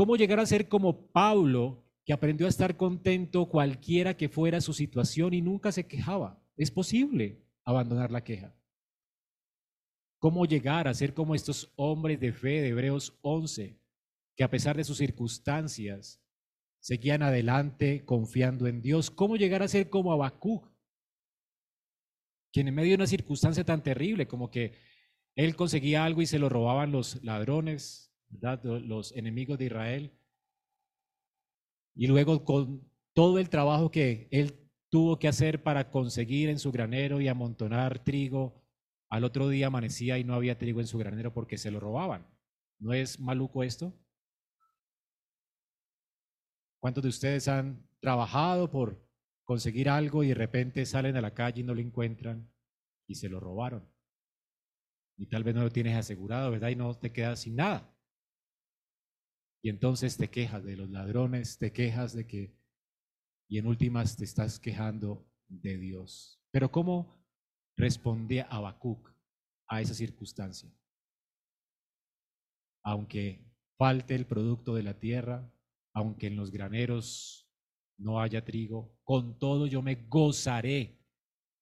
Cómo 0.01 0.17
llegar 0.17 0.41
a 0.41 0.47
ser 0.47 0.67
como 0.67 1.09
Pablo, 1.13 1.85
que 2.07 2.15
aprendió 2.15 2.47
a 2.47 2.49
estar 2.49 2.79
contento 2.79 3.51
cualquiera 3.51 4.17
que 4.17 4.31
fuera 4.31 4.63
su 4.63 4.73
situación 4.73 5.35
y 5.35 5.43
nunca 5.43 5.73
se 5.73 5.87
quejaba. 5.87 6.43
Es 6.57 6.71
posible 6.71 7.45
abandonar 7.67 8.11
la 8.11 8.25
queja. 8.25 8.57
Cómo 10.19 10.47
llegar 10.47 10.89
a 10.89 10.95
ser 10.95 11.13
como 11.13 11.35
estos 11.35 11.71
hombres 11.77 12.19
de 12.19 12.33
fe 12.33 12.63
de 12.63 12.69
Hebreos 12.69 13.19
11, 13.21 13.79
que 14.37 14.43
a 14.43 14.49
pesar 14.49 14.75
de 14.75 14.85
sus 14.85 14.97
circunstancias 14.97 16.25
seguían 16.79 17.23
adelante 17.23 18.07
confiando 18.07 18.69
en 18.69 18.81
Dios. 18.81 19.11
¿Cómo 19.11 19.37
llegar 19.37 19.63
a 19.63 19.69
ser 19.69 19.91
como 19.91 20.15
Habacuc? 20.15 20.67
Quien 22.55 22.69
en 22.69 22.75
medio 22.75 22.93
de 22.93 22.97
una 22.97 23.07
circunstancia 23.07 23.65
tan 23.65 23.83
terrible 23.83 24.27
como 24.27 24.51
que 24.51 24.79
él 25.35 25.57
conseguía 25.57 26.07
algo 26.07 26.23
y 26.23 26.27
se 26.27 26.39
lo 26.39 26.49
robaban 26.49 26.91
los 26.91 27.23
ladrones, 27.23 28.10
los 28.63 29.13
enemigos 29.17 29.59
de 29.59 29.67
Israel. 29.67 30.13
Y 31.95 32.07
luego 32.07 32.45
con 32.45 32.89
todo 33.13 33.39
el 33.39 33.51
trabajo 33.51 33.91
que 33.91 34.29
él 34.31 34.55
tuvo 34.91 35.19
que 35.19 35.29
hacer 35.29 35.63
para 35.63 35.91
conseguir 35.91 36.49
en 36.49 36.59
su 36.59 36.73
granero 36.73 37.21
y 37.21 37.29
amontonar 37.29 38.03
trigo, 38.03 38.61
al 39.09 39.25
otro 39.25 39.49
día 39.49 39.67
amanecía 39.67 40.19
y 40.19 40.25
no 40.25 40.35
había 40.35 40.59
trigo 40.59 40.81
en 40.81 40.87
su 40.87 40.99
granero 40.99 41.33
porque 41.33 41.59
se 41.59 41.71
lo 41.71 41.81
robaban. 41.81 42.27
¿No 42.79 42.93
es 42.93 43.19
maluco 43.19 43.63
esto? 43.63 43.93
¿Cuántos 46.81 47.03
de 47.03 47.11
ustedes 47.11 47.49
han 47.49 47.87
trabajado 48.01 48.71
por 48.71 49.05
conseguir 49.45 49.89
algo 49.89 50.23
y 50.25 50.29
de 50.29 50.35
repente 50.35 50.87
salen 50.87 51.17
a 51.17 51.21
la 51.21 51.35
calle 51.35 51.61
y 51.61 51.65
no 51.65 51.75
lo 51.75 51.81
encuentran 51.81 52.51
y 53.07 53.17
se 53.17 53.29
lo 53.29 53.41
robaron? 53.41 53.87
Y 55.19 55.27
tal 55.27 55.45
vez 55.45 55.55
no 55.55 55.63
lo 55.63 55.71
tienes 55.71 55.97
asegurado, 55.97 56.51
¿verdad? 56.51 56.71
Y 56.71 56.77
no 56.77 56.95
te 56.95 57.13
quedas 57.13 57.41
sin 57.41 57.57
nada. 57.57 57.90
Y 59.63 59.69
entonces 59.69 60.17
te 60.17 60.31
quejas 60.31 60.65
de 60.65 60.77
los 60.77 60.91
ladrones, 60.91 61.59
te 61.59 61.73
quejas 61.73 62.15
de 62.15 62.27
que, 62.27 62.57
y 63.49 63.59
en 63.59 63.67
últimas 63.67 64.17
te 64.17 64.25
estás 64.25 64.59
quejando 64.59 65.29
de 65.49 65.77
Dios. 65.77 66.41
Pero 66.51 66.71
¿cómo 66.71 67.23
respondía 67.77 68.45
Habacuc 68.45 69.15
a 69.69 69.81
esa 69.81 69.95
circunstancia? 69.95 70.73
Aunque 72.83 73.45
falte 73.77 74.15
el 74.15 74.27
producto 74.27 74.75
de 74.75 74.83
la 74.83 74.99
tierra, 74.99 75.53
aunque 75.95 76.29
en 76.29 76.37
los 76.37 76.51
graneros 76.51 77.51
no 77.99 78.21
haya 78.21 78.45
trigo, 78.45 78.99
con 79.05 79.39
todo 79.39 79.67
yo 79.67 79.83
me 79.83 79.97
gozaré 80.07 80.99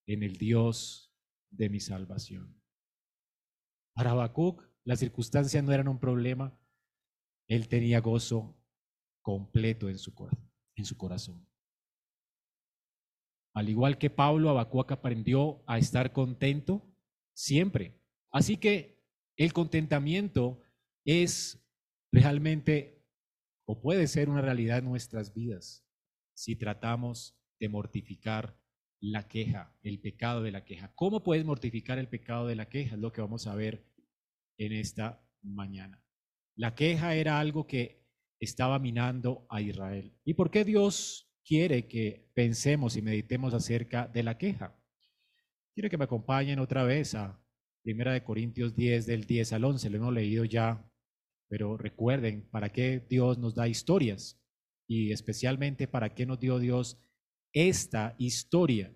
en 0.07 0.23
el 0.23 0.37
Dios 0.37 1.13
de 1.51 1.69
mi 1.69 1.81
salvación. 1.81 2.63
Para 3.95 4.13
Habacuc, 4.13 4.63
las 4.85 5.01
circunstancias 5.01 5.65
no 5.65 5.73
eran 5.73 5.89
un 5.89 5.99
problema, 5.99 6.57
él 7.49 7.69
tenía 7.69 8.01
gozo 8.01 8.55
completo 9.23 9.89
en 9.89 9.99
su, 9.99 10.13
en 10.77 10.85
su 10.85 10.97
corazón. 10.97 11.47
Al 13.55 13.69
igual 13.69 13.99
que 13.99 14.11
Pablo, 14.11 14.51
Habacuc 14.51 14.93
aprendió 14.93 15.65
a 15.67 15.79
estar 15.79 16.13
contento 16.13 16.87
siempre. 17.35 18.01
Así 18.31 18.57
que 18.57 19.03
el 19.37 19.53
contentamiento 19.53 20.61
es 21.05 21.61
realmente 22.13 23.05
o 23.67 23.81
puede 23.81 24.07
ser 24.07 24.29
una 24.29 24.41
realidad 24.41 24.79
en 24.79 24.87
nuestras 24.87 25.35
vidas 25.35 25.85
si 26.35 26.57
tratamos 26.57 27.37
de 27.59 27.69
mortificar 27.69 28.57
la 29.01 29.29
queja, 29.29 29.77
el 29.83 30.01
pecado 30.01 30.43
de 30.43 30.53
la 30.53 30.65
queja. 30.65 30.93
¿Cómo 30.95 31.23
puedes 31.23 31.45
mortificar 31.45 31.99
el 31.99 32.09
pecado 32.09 32.47
de 32.47 32.57
la 32.57 32.69
queja? 32.69 32.95
Es 32.95 33.01
lo 33.01 33.13
que 33.13 33.21
vamos 33.21 33.47
a 33.47 33.55
ver 33.55 33.85
en 34.57 34.73
esta 34.73 35.23
mañana. 35.43 36.03
La 36.59 36.75
queja 36.75 37.15
era 37.15 37.41
algo 37.41 37.67
que 37.67 38.05
estaba 38.39 38.79
minando 38.79 39.47
a 39.49 39.63
Israel. 39.63 40.13
¿Y 40.25 40.35
por 40.35 40.51
qué 40.51 40.65
Dios 40.65 41.33
quiere 41.43 41.89
que 41.89 42.31
pensemos 42.35 42.97
y 42.97 43.03
meditemos 43.03 43.55
acerca 43.55 44.07
de 44.09 44.23
la 44.23 44.37
queja? 44.37 44.79
Quiero 45.73 45.89
que 45.89 45.97
me 45.97 46.05
acompañen 46.05 46.59
otra 46.59 46.83
vez 46.85 47.15
a 47.15 47.43
Primera 47.83 48.13
de 48.13 48.23
Corintios 48.23 48.77
10 48.77 49.07
del 49.07 49.25
10 49.25 49.55
al 49.55 49.65
11. 49.65 49.89
Lo 49.89 49.97
hemos 49.97 50.13
leído 50.13 50.45
ya 50.45 50.85
pero 51.49 51.79
recuerden, 51.79 52.49
¿para 52.51 52.71
qué 52.71 53.01
Dios 53.09 53.39
nos 53.39 53.55
da 53.55 53.69
historias? 53.69 54.39
Y 54.87 55.13
especialmente, 55.13 55.89
¿para 55.89 56.15
qué 56.15 56.27
nos 56.27 56.39
dio 56.39 56.59
Dios 56.59 57.03
esta 57.53 58.15
historia? 58.19 58.95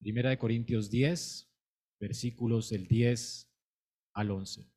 Primera 0.00 0.30
de 0.30 0.38
Corintios 0.38 0.90
10, 0.90 1.48
versículos 2.00 2.70
del 2.70 2.86
10 2.88 3.48
al 4.14 4.30
11. 4.32 4.73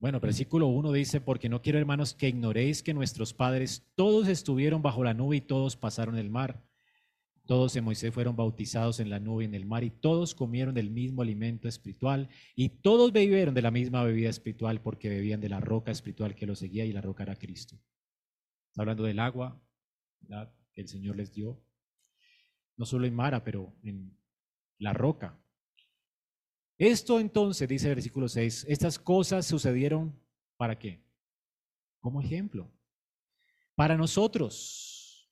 Bueno, 0.00 0.18
versículo 0.18 0.66
1 0.68 0.92
dice, 0.92 1.20
porque 1.20 1.50
no 1.50 1.60
quiero, 1.60 1.78
hermanos, 1.78 2.14
que 2.14 2.26
ignoréis 2.26 2.82
que 2.82 2.94
nuestros 2.94 3.34
padres 3.34 3.86
todos 3.96 4.28
estuvieron 4.28 4.80
bajo 4.80 5.04
la 5.04 5.12
nube 5.12 5.36
y 5.36 5.40
todos 5.42 5.76
pasaron 5.76 6.16
el 6.16 6.30
mar. 6.30 6.64
Todos 7.44 7.76
en 7.76 7.84
Moisés 7.84 8.14
fueron 8.14 8.34
bautizados 8.34 8.98
en 9.00 9.10
la 9.10 9.20
nube 9.20 9.44
y 9.44 9.46
en 9.46 9.54
el 9.54 9.66
mar 9.66 9.84
y 9.84 9.90
todos 9.90 10.34
comieron 10.34 10.74
del 10.74 10.88
mismo 10.88 11.20
alimento 11.20 11.68
espiritual 11.68 12.30
y 12.56 12.70
todos 12.70 13.12
bebieron 13.12 13.52
de 13.52 13.60
la 13.60 13.70
misma 13.70 14.02
bebida 14.02 14.30
espiritual 14.30 14.80
porque 14.80 15.10
bebían 15.10 15.40
de 15.40 15.50
la 15.50 15.60
roca 15.60 15.90
espiritual 15.90 16.34
que 16.34 16.46
los 16.46 16.60
seguía 16.60 16.86
y 16.86 16.92
la 16.92 17.02
roca 17.02 17.24
era 17.24 17.36
Cristo. 17.36 17.76
Está 18.70 18.82
hablando 18.82 19.02
del 19.02 19.18
agua 19.18 19.60
que 20.72 20.80
el 20.80 20.88
Señor 20.88 21.16
les 21.16 21.34
dio, 21.34 21.60
no 22.78 22.86
solo 22.86 23.04
en 23.04 23.14
Mara, 23.14 23.44
pero 23.44 23.74
en 23.82 24.16
la 24.78 24.94
roca, 24.94 25.38
esto 26.80 27.20
entonces, 27.20 27.68
dice 27.68 27.88
el 27.88 27.96
versículo 27.96 28.26
6, 28.26 28.64
estas 28.66 28.98
cosas 28.98 29.44
sucedieron 29.44 30.18
para 30.56 30.78
qué? 30.78 31.04
Como 32.00 32.22
ejemplo. 32.22 32.72
Para 33.74 33.98
nosotros. 33.98 35.30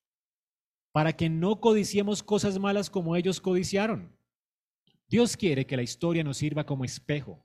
Para 0.92 1.14
que 1.14 1.30
no 1.30 1.58
codiciemos 1.58 2.22
cosas 2.22 2.58
malas 2.58 2.90
como 2.90 3.16
ellos 3.16 3.40
codiciaron. 3.40 4.14
Dios 5.08 5.38
quiere 5.38 5.66
que 5.66 5.78
la 5.78 5.82
historia 5.82 6.22
nos 6.22 6.36
sirva 6.36 6.66
como 6.66 6.84
espejo. 6.84 7.42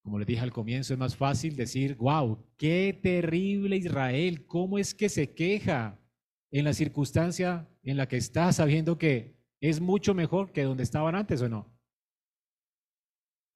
Como 0.00 0.18
les 0.18 0.26
dije 0.26 0.40
al 0.40 0.54
comienzo, 0.54 0.94
es 0.94 0.98
más 0.98 1.14
fácil 1.14 1.54
decir, 1.54 1.96
wow, 1.96 2.42
qué 2.56 2.98
terrible 3.02 3.76
Israel, 3.76 4.46
cómo 4.46 4.78
es 4.78 4.94
que 4.94 5.10
se 5.10 5.34
queja 5.34 6.00
en 6.50 6.64
la 6.64 6.72
circunstancia 6.72 7.68
en 7.82 7.98
la 7.98 8.08
que 8.08 8.16
está, 8.16 8.54
sabiendo 8.54 8.96
que 8.96 9.36
es 9.60 9.82
mucho 9.82 10.14
mejor 10.14 10.52
que 10.52 10.62
donde 10.62 10.82
estaban 10.82 11.14
antes 11.14 11.42
o 11.42 11.48
no. 11.50 11.75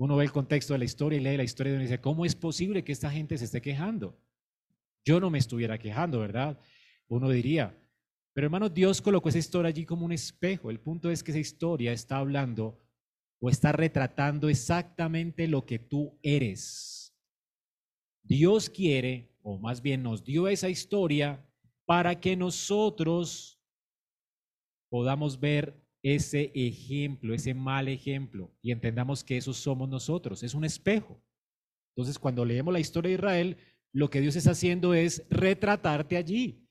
Uno 0.00 0.16
ve 0.16 0.24
el 0.24 0.32
contexto 0.32 0.72
de 0.72 0.78
la 0.78 0.86
historia 0.86 1.18
y 1.18 1.22
lee 1.22 1.36
la 1.36 1.42
historia 1.42 1.72
y 1.72 1.74
uno 1.74 1.82
dice, 1.82 2.00
¿cómo 2.00 2.24
es 2.24 2.34
posible 2.34 2.82
que 2.82 2.92
esta 2.92 3.10
gente 3.10 3.36
se 3.36 3.44
esté 3.44 3.60
quejando? 3.60 4.18
Yo 5.04 5.20
no 5.20 5.28
me 5.28 5.36
estuviera 5.36 5.76
quejando, 5.76 6.20
¿verdad? 6.20 6.58
Uno 7.06 7.28
diría, 7.28 7.78
pero 8.32 8.46
hermano, 8.46 8.70
Dios 8.70 9.02
colocó 9.02 9.28
esa 9.28 9.36
historia 9.36 9.68
allí 9.68 9.84
como 9.84 10.06
un 10.06 10.12
espejo. 10.12 10.70
El 10.70 10.80
punto 10.80 11.10
es 11.10 11.22
que 11.22 11.32
esa 11.32 11.38
historia 11.38 11.92
está 11.92 12.16
hablando 12.16 12.80
o 13.40 13.50
está 13.50 13.72
retratando 13.72 14.48
exactamente 14.48 15.46
lo 15.46 15.66
que 15.66 15.78
tú 15.78 16.18
eres. 16.22 17.14
Dios 18.22 18.70
quiere, 18.70 19.36
o 19.42 19.58
más 19.58 19.82
bien 19.82 20.02
nos 20.02 20.24
dio 20.24 20.48
esa 20.48 20.70
historia 20.70 21.46
para 21.84 22.18
que 22.20 22.36
nosotros 22.36 23.60
podamos 24.88 25.38
ver 25.38 25.78
ese 26.02 26.50
ejemplo, 26.54 27.34
ese 27.34 27.54
mal 27.54 27.88
ejemplo, 27.88 28.54
y 28.62 28.72
entendamos 28.72 29.22
que 29.22 29.36
eso 29.36 29.52
somos 29.52 29.88
nosotros, 29.88 30.42
es 30.42 30.54
un 30.54 30.64
espejo. 30.64 31.22
Entonces, 31.94 32.18
cuando 32.18 32.44
leemos 32.44 32.72
la 32.72 32.80
historia 32.80 33.10
de 33.10 33.14
Israel, 33.14 33.56
lo 33.92 34.08
que 34.08 34.20
Dios 34.20 34.36
está 34.36 34.52
haciendo 34.52 34.94
es 34.94 35.26
retratarte 35.28 36.16
allí, 36.16 36.66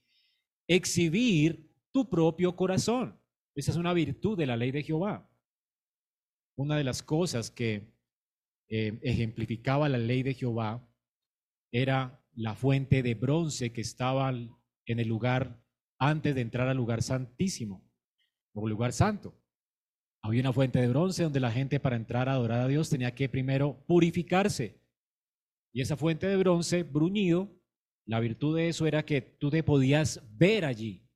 exhibir 0.66 1.70
tu 1.92 2.08
propio 2.08 2.56
corazón. 2.56 3.18
Esa 3.54 3.72
es 3.72 3.76
una 3.76 3.92
virtud 3.92 4.36
de 4.38 4.46
la 4.46 4.56
ley 4.56 4.70
de 4.70 4.82
Jehová. 4.82 5.28
Una 6.56 6.76
de 6.76 6.84
las 6.84 7.02
cosas 7.02 7.50
que 7.50 7.92
eh, 8.68 8.98
ejemplificaba 9.02 9.88
la 9.88 9.98
ley 9.98 10.22
de 10.22 10.34
Jehová 10.34 10.86
era 11.72 12.24
la 12.34 12.54
fuente 12.54 13.02
de 13.02 13.14
bronce 13.14 13.72
que 13.72 13.80
estaba 13.80 14.30
en 14.30 14.98
el 14.98 15.08
lugar 15.08 15.62
antes 15.98 16.34
de 16.34 16.40
entrar 16.40 16.68
al 16.68 16.76
lugar 16.76 17.02
santísimo 17.02 17.89
o 18.54 18.68
lugar 18.68 18.92
santo. 18.92 19.34
Había 20.22 20.42
una 20.42 20.52
fuente 20.52 20.80
de 20.80 20.88
bronce 20.88 21.22
donde 21.22 21.40
la 21.40 21.50
gente 21.50 21.80
para 21.80 21.96
entrar 21.96 22.28
a 22.28 22.32
adorar 22.32 22.60
a 22.60 22.68
Dios 22.68 22.90
tenía 22.90 23.14
que 23.14 23.28
primero 23.28 23.82
purificarse. 23.86 24.80
Y 25.72 25.80
esa 25.80 25.96
fuente 25.96 26.26
de 26.26 26.36
bronce, 26.36 26.82
bruñido, 26.82 27.48
la 28.04 28.20
virtud 28.20 28.56
de 28.56 28.68
eso 28.68 28.86
era 28.86 29.04
que 29.04 29.20
tú 29.20 29.50
te 29.50 29.62
podías 29.62 30.20
ver 30.36 30.64
allí. 30.64 31.06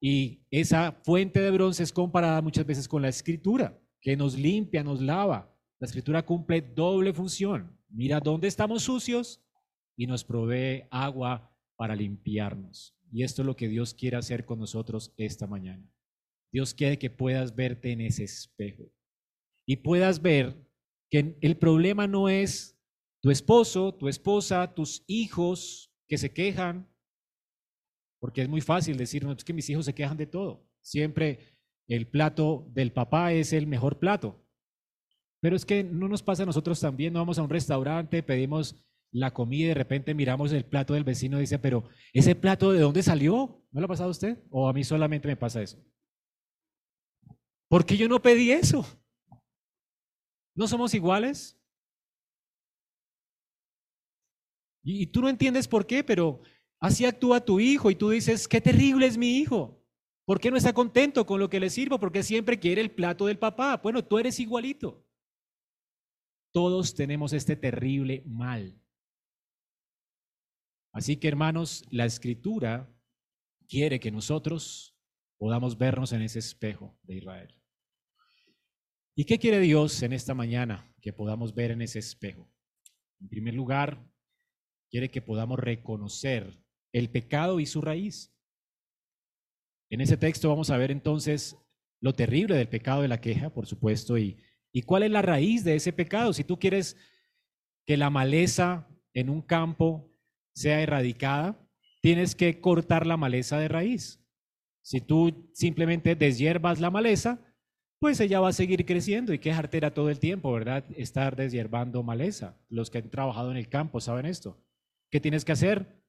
Y 0.00 0.46
esa 0.50 0.92
fuente 1.02 1.40
de 1.40 1.50
bronce 1.50 1.82
es 1.82 1.92
comparada 1.92 2.42
muchas 2.42 2.66
veces 2.66 2.86
con 2.88 3.02
la 3.02 3.08
escritura, 3.08 3.80
que 4.00 4.16
nos 4.16 4.36
limpia, 4.36 4.84
nos 4.84 5.00
lava. 5.00 5.54
La 5.80 5.86
escritura 5.86 6.24
cumple 6.24 6.60
doble 6.60 7.12
función. 7.12 7.76
Mira 7.88 8.20
dónde 8.20 8.48
estamos 8.48 8.82
sucios 8.82 9.40
y 9.96 10.06
nos 10.06 10.24
provee 10.24 10.84
agua 10.90 11.50
para 11.76 11.96
limpiarnos. 11.96 12.94
Y 13.10 13.22
esto 13.22 13.42
es 13.42 13.46
lo 13.46 13.56
que 13.56 13.68
Dios 13.68 13.94
quiere 13.94 14.16
hacer 14.16 14.44
con 14.44 14.58
nosotros 14.58 15.14
esta 15.16 15.46
mañana. 15.46 15.88
Dios 16.52 16.74
quiere 16.74 16.98
que 16.98 17.10
puedas 17.10 17.54
verte 17.54 17.92
en 17.92 18.00
ese 18.00 18.24
espejo 18.24 18.90
y 19.66 19.76
puedas 19.76 20.22
ver 20.22 20.56
que 21.10 21.36
el 21.40 21.56
problema 21.56 22.06
no 22.06 22.28
es 22.28 22.78
tu 23.20 23.30
esposo, 23.30 23.94
tu 23.94 24.08
esposa, 24.08 24.74
tus 24.74 25.04
hijos 25.06 25.92
que 26.06 26.18
se 26.18 26.32
quejan, 26.32 26.88
porque 28.20 28.42
es 28.42 28.48
muy 28.48 28.60
fácil 28.60 28.96
decir, 28.96 29.24
no, 29.24 29.32
es 29.32 29.44
que 29.44 29.52
mis 29.52 29.68
hijos 29.68 29.84
se 29.84 29.94
quejan 29.94 30.16
de 30.16 30.26
todo. 30.26 30.66
Siempre 30.80 31.56
el 31.86 32.06
plato 32.06 32.66
del 32.72 32.92
papá 32.92 33.32
es 33.32 33.52
el 33.52 33.66
mejor 33.66 33.98
plato. 33.98 34.44
Pero 35.40 35.54
es 35.54 35.64
que 35.64 35.84
no 35.84 36.08
nos 36.08 36.22
pasa 36.22 36.42
a 36.42 36.46
nosotros 36.46 36.80
también, 36.80 37.12
no 37.12 37.20
vamos 37.20 37.38
a 37.38 37.42
un 37.42 37.50
restaurante, 37.50 38.22
pedimos 38.22 38.76
la 39.12 39.32
comida 39.32 39.64
y 39.64 39.68
de 39.68 39.74
repente 39.74 40.14
miramos 40.14 40.52
el 40.52 40.64
plato 40.64 40.94
del 40.94 41.04
vecino 41.04 41.38
y 41.38 41.42
dice, 41.42 41.58
pero 41.58 41.84
ese 42.12 42.34
plato 42.34 42.72
de 42.72 42.80
dónde 42.80 43.02
salió? 43.02 43.64
¿No 43.70 43.80
lo 43.80 43.84
ha 43.86 43.88
pasado 43.88 44.08
a 44.08 44.12
usted? 44.12 44.38
¿O 44.50 44.68
a 44.68 44.72
mí 44.72 44.84
solamente 44.84 45.28
me 45.28 45.36
pasa 45.36 45.62
eso? 45.62 45.78
¿Por 47.68 47.84
qué 47.84 47.96
yo 47.96 48.08
no 48.08 48.20
pedí 48.20 48.50
eso? 48.50 48.84
¿No 50.54 50.66
somos 50.66 50.94
iguales? 50.94 51.56
Y, 54.82 55.06
tú 55.06 55.20
no 55.20 55.28
entiendes 55.28 55.68
por 55.68 55.86
qué, 55.86 56.02
pero 56.02 56.40
así 56.80 57.04
actúa 57.04 57.44
tu 57.44 57.60
hijo 57.60 57.90
y 57.90 57.94
tú 57.94 58.10
dices, 58.10 58.48
qué 58.48 58.60
terrible 58.60 59.06
es 59.06 59.18
mi 59.18 59.36
hijo. 59.36 59.84
¿Por 60.24 60.40
qué 60.40 60.50
no 60.50 60.56
está 60.56 60.72
contento 60.72 61.26
con 61.26 61.40
lo 61.40 61.48
que 61.48 61.60
le 61.60 61.70
sirvo? 61.70 61.98
Porque 61.98 62.22
siempre 62.22 62.58
quiere 62.58 62.80
el 62.80 62.90
plato 62.90 63.26
del 63.26 63.38
papá. 63.38 63.76
Bueno, 63.82 64.04
tú 64.04 64.18
eres 64.18 64.40
igualito. 64.40 65.06
Todos 66.52 66.94
tenemos 66.94 67.32
este 67.32 67.54
terrible 67.54 68.22
mal. 68.26 68.80
Así 70.92 71.16
que 71.18 71.28
hermanos, 71.28 71.84
la 71.90 72.06
escritura 72.06 72.90
quiere 73.68 74.00
que 74.00 74.10
nosotros 74.10 74.96
podamos 75.38 75.76
vernos 75.76 76.12
en 76.12 76.22
ese 76.22 76.38
espejo 76.38 76.98
de 77.02 77.16
Israel. 77.16 77.57
¿Y 79.18 79.24
qué 79.24 79.40
quiere 79.40 79.58
Dios 79.58 80.00
en 80.04 80.12
esta 80.12 80.32
mañana 80.32 80.94
que 81.02 81.12
podamos 81.12 81.52
ver 81.52 81.72
en 81.72 81.82
ese 81.82 81.98
espejo? 81.98 82.48
En 83.20 83.28
primer 83.28 83.52
lugar, 83.52 84.00
quiere 84.88 85.10
que 85.10 85.20
podamos 85.20 85.58
reconocer 85.58 86.62
el 86.92 87.10
pecado 87.10 87.58
y 87.58 87.66
su 87.66 87.80
raíz. 87.80 88.32
En 89.90 90.00
ese 90.00 90.16
texto 90.16 90.48
vamos 90.48 90.70
a 90.70 90.76
ver 90.76 90.92
entonces 90.92 91.56
lo 92.00 92.14
terrible 92.14 92.54
del 92.54 92.68
pecado 92.68 93.02
de 93.02 93.08
la 93.08 93.20
queja, 93.20 93.50
por 93.50 93.66
supuesto, 93.66 94.16
y, 94.18 94.36
y 94.70 94.82
cuál 94.82 95.02
es 95.02 95.10
la 95.10 95.22
raíz 95.22 95.64
de 95.64 95.74
ese 95.74 95.92
pecado. 95.92 96.32
Si 96.32 96.44
tú 96.44 96.60
quieres 96.60 96.96
que 97.86 97.96
la 97.96 98.10
maleza 98.10 98.88
en 99.14 99.30
un 99.30 99.42
campo 99.42 100.12
sea 100.54 100.80
erradicada, 100.80 101.60
tienes 102.02 102.36
que 102.36 102.60
cortar 102.60 103.04
la 103.04 103.16
maleza 103.16 103.58
de 103.58 103.66
raíz. 103.66 104.24
Si 104.80 105.00
tú 105.00 105.50
simplemente 105.54 106.14
deshierbas 106.14 106.78
la 106.78 106.92
maleza, 106.92 107.47
pues 107.98 108.20
ella 108.20 108.40
va 108.40 108.48
a 108.48 108.52
seguir 108.52 108.86
creciendo 108.86 109.32
y 109.32 109.38
que 109.38 109.50
es 109.50 109.56
todo 109.94 110.08
el 110.08 110.20
tiempo, 110.20 110.52
¿verdad? 110.52 110.84
Estar 110.96 111.34
deshiervando 111.34 112.02
maleza. 112.02 112.56
Los 112.68 112.90
que 112.90 112.98
han 112.98 113.10
trabajado 113.10 113.50
en 113.50 113.56
el 113.56 113.68
campo 113.68 114.00
saben 114.00 114.26
esto. 114.26 114.56
¿Qué 115.10 115.20
tienes 115.20 115.44
que 115.44 115.52
hacer? 115.52 116.00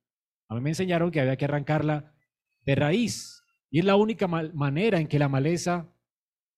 A 0.48 0.56
mí 0.56 0.62
me 0.62 0.70
enseñaron 0.70 1.10
que 1.10 1.20
había 1.20 1.38
que 1.38 1.46
arrancarla 1.46 2.14
de 2.66 2.76
raíz. 2.76 3.44
Y 3.72 3.80
es 3.80 3.86
la 3.86 3.96
única 3.96 4.28
manera 4.28 5.00
en 5.00 5.08
que 5.08 5.20
la 5.20 5.30
maleza 5.30 5.92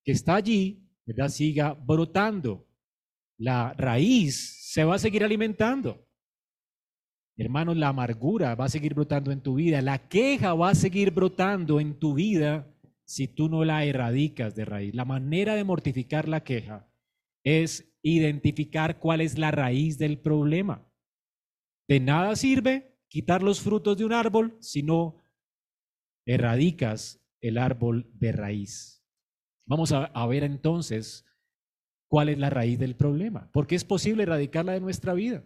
que 0.03 0.11
está 0.11 0.35
allí, 0.35 0.89
¿verdad? 1.05 1.29
Siga 1.29 1.73
brotando. 1.73 2.67
La 3.37 3.73
raíz 3.73 4.71
se 4.71 4.83
va 4.83 4.95
a 4.95 4.99
seguir 4.99 5.23
alimentando. 5.23 6.07
Hermanos, 7.37 7.77
la 7.77 7.87
amargura 7.87 8.55
va 8.55 8.65
a 8.65 8.69
seguir 8.69 8.93
brotando 8.93 9.31
en 9.31 9.41
tu 9.41 9.55
vida. 9.55 9.81
La 9.81 10.09
queja 10.09 10.53
va 10.53 10.69
a 10.69 10.75
seguir 10.75 11.11
brotando 11.11 11.79
en 11.79 11.97
tu 11.97 12.13
vida 12.13 12.67
si 13.11 13.27
tú 13.27 13.49
no 13.49 13.65
la 13.65 13.83
erradicas 13.83 14.55
de 14.55 14.63
raíz. 14.63 14.95
La 14.95 15.03
manera 15.03 15.55
de 15.55 15.65
mortificar 15.65 16.29
la 16.29 16.45
queja 16.45 16.89
es 17.43 17.93
identificar 18.01 18.99
cuál 18.99 19.19
es 19.19 19.37
la 19.37 19.51
raíz 19.51 19.97
del 19.97 20.17
problema. 20.17 20.89
De 21.89 21.99
nada 21.99 22.37
sirve 22.37 22.97
quitar 23.09 23.43
los 23.43 23.59
frutos 23.59 23.97
de 23.97 24.05
un 24.05 24.13
árbol 24.13 24.55
si 24.61 24.81
no 24.81 25.21
erradicas 26.25 27.21
el 27.41 27.57
árbol 27.57 28.09
de 28.13 28.31
raíz. 28.31 29.03
Vamos 29.67 29.91
a, 29.91 30.25
ver 30.27 30.43
entonces 30.43 31.25
cuál 32.07 32.29
es 32.29 32.37
la 32.37 32.49
raíz 32.49 32.79
del 32.79 32.95
problema, 32.95 33.49
porque 33.51 33.75
es 33.75 33.83
posible 33.83 34.23
erradicarla 34.23 34.71
de 34.71 34.79
nuestra 34.79 35.13
vida. 35.13 35.43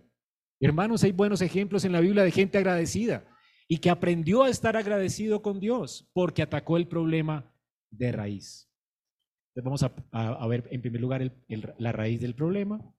Hermanos, 0.59 1.03
hay 1.03 1.13
buenos 1.13 1.41
ejemplos 1.41 1.83
en 1.83 1.93
la 1.93 1.99
Biblia 1.99 2.23
de 2.23 2.31
gente 2.31 2.59
agradecida 2.59 3.25
y 3.67 3.79
que 3.79 3.89
aprendió 3.89 4.43
a 4.43 4.49
estar 4.49 4.77
agradecido 4.77 5.41
con 5.41 5.59
Dios 5.59 6.09
porque 6.13 6.43
atacó 6.43 6.77
el 6.77 6.87
problema 6.87 7.54
de 7.97 8.11
raíz. 8.11 8.69
Entonces 9.55 9.63
vamos 9.63 9.83
a, 10.11 10.47
ver 10.47 10.67
en 10.71 10.81
primer 10.81 11.01
lugar 11.01 11.31
la 11.77 11.91
raíz 11.91 12.19
del 12.19 12.35
problema 12.35 12.95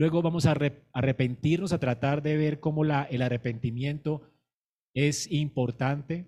Luego 0.00 0.22
vamos 0.22 0.46
a 0.46 0.56
arrepentirnos, 0.92 1.74
a 1.74 1.78
tratar 1.78 2.22
de 2.22 2.36
ver 2.38 2.58
cómo 2.60 2.84
la, 2.84 3.02
el 3.04 3.20
arrepentimiento 3.20 4.22
es 4.94 5.30
importante. 5.30 6.26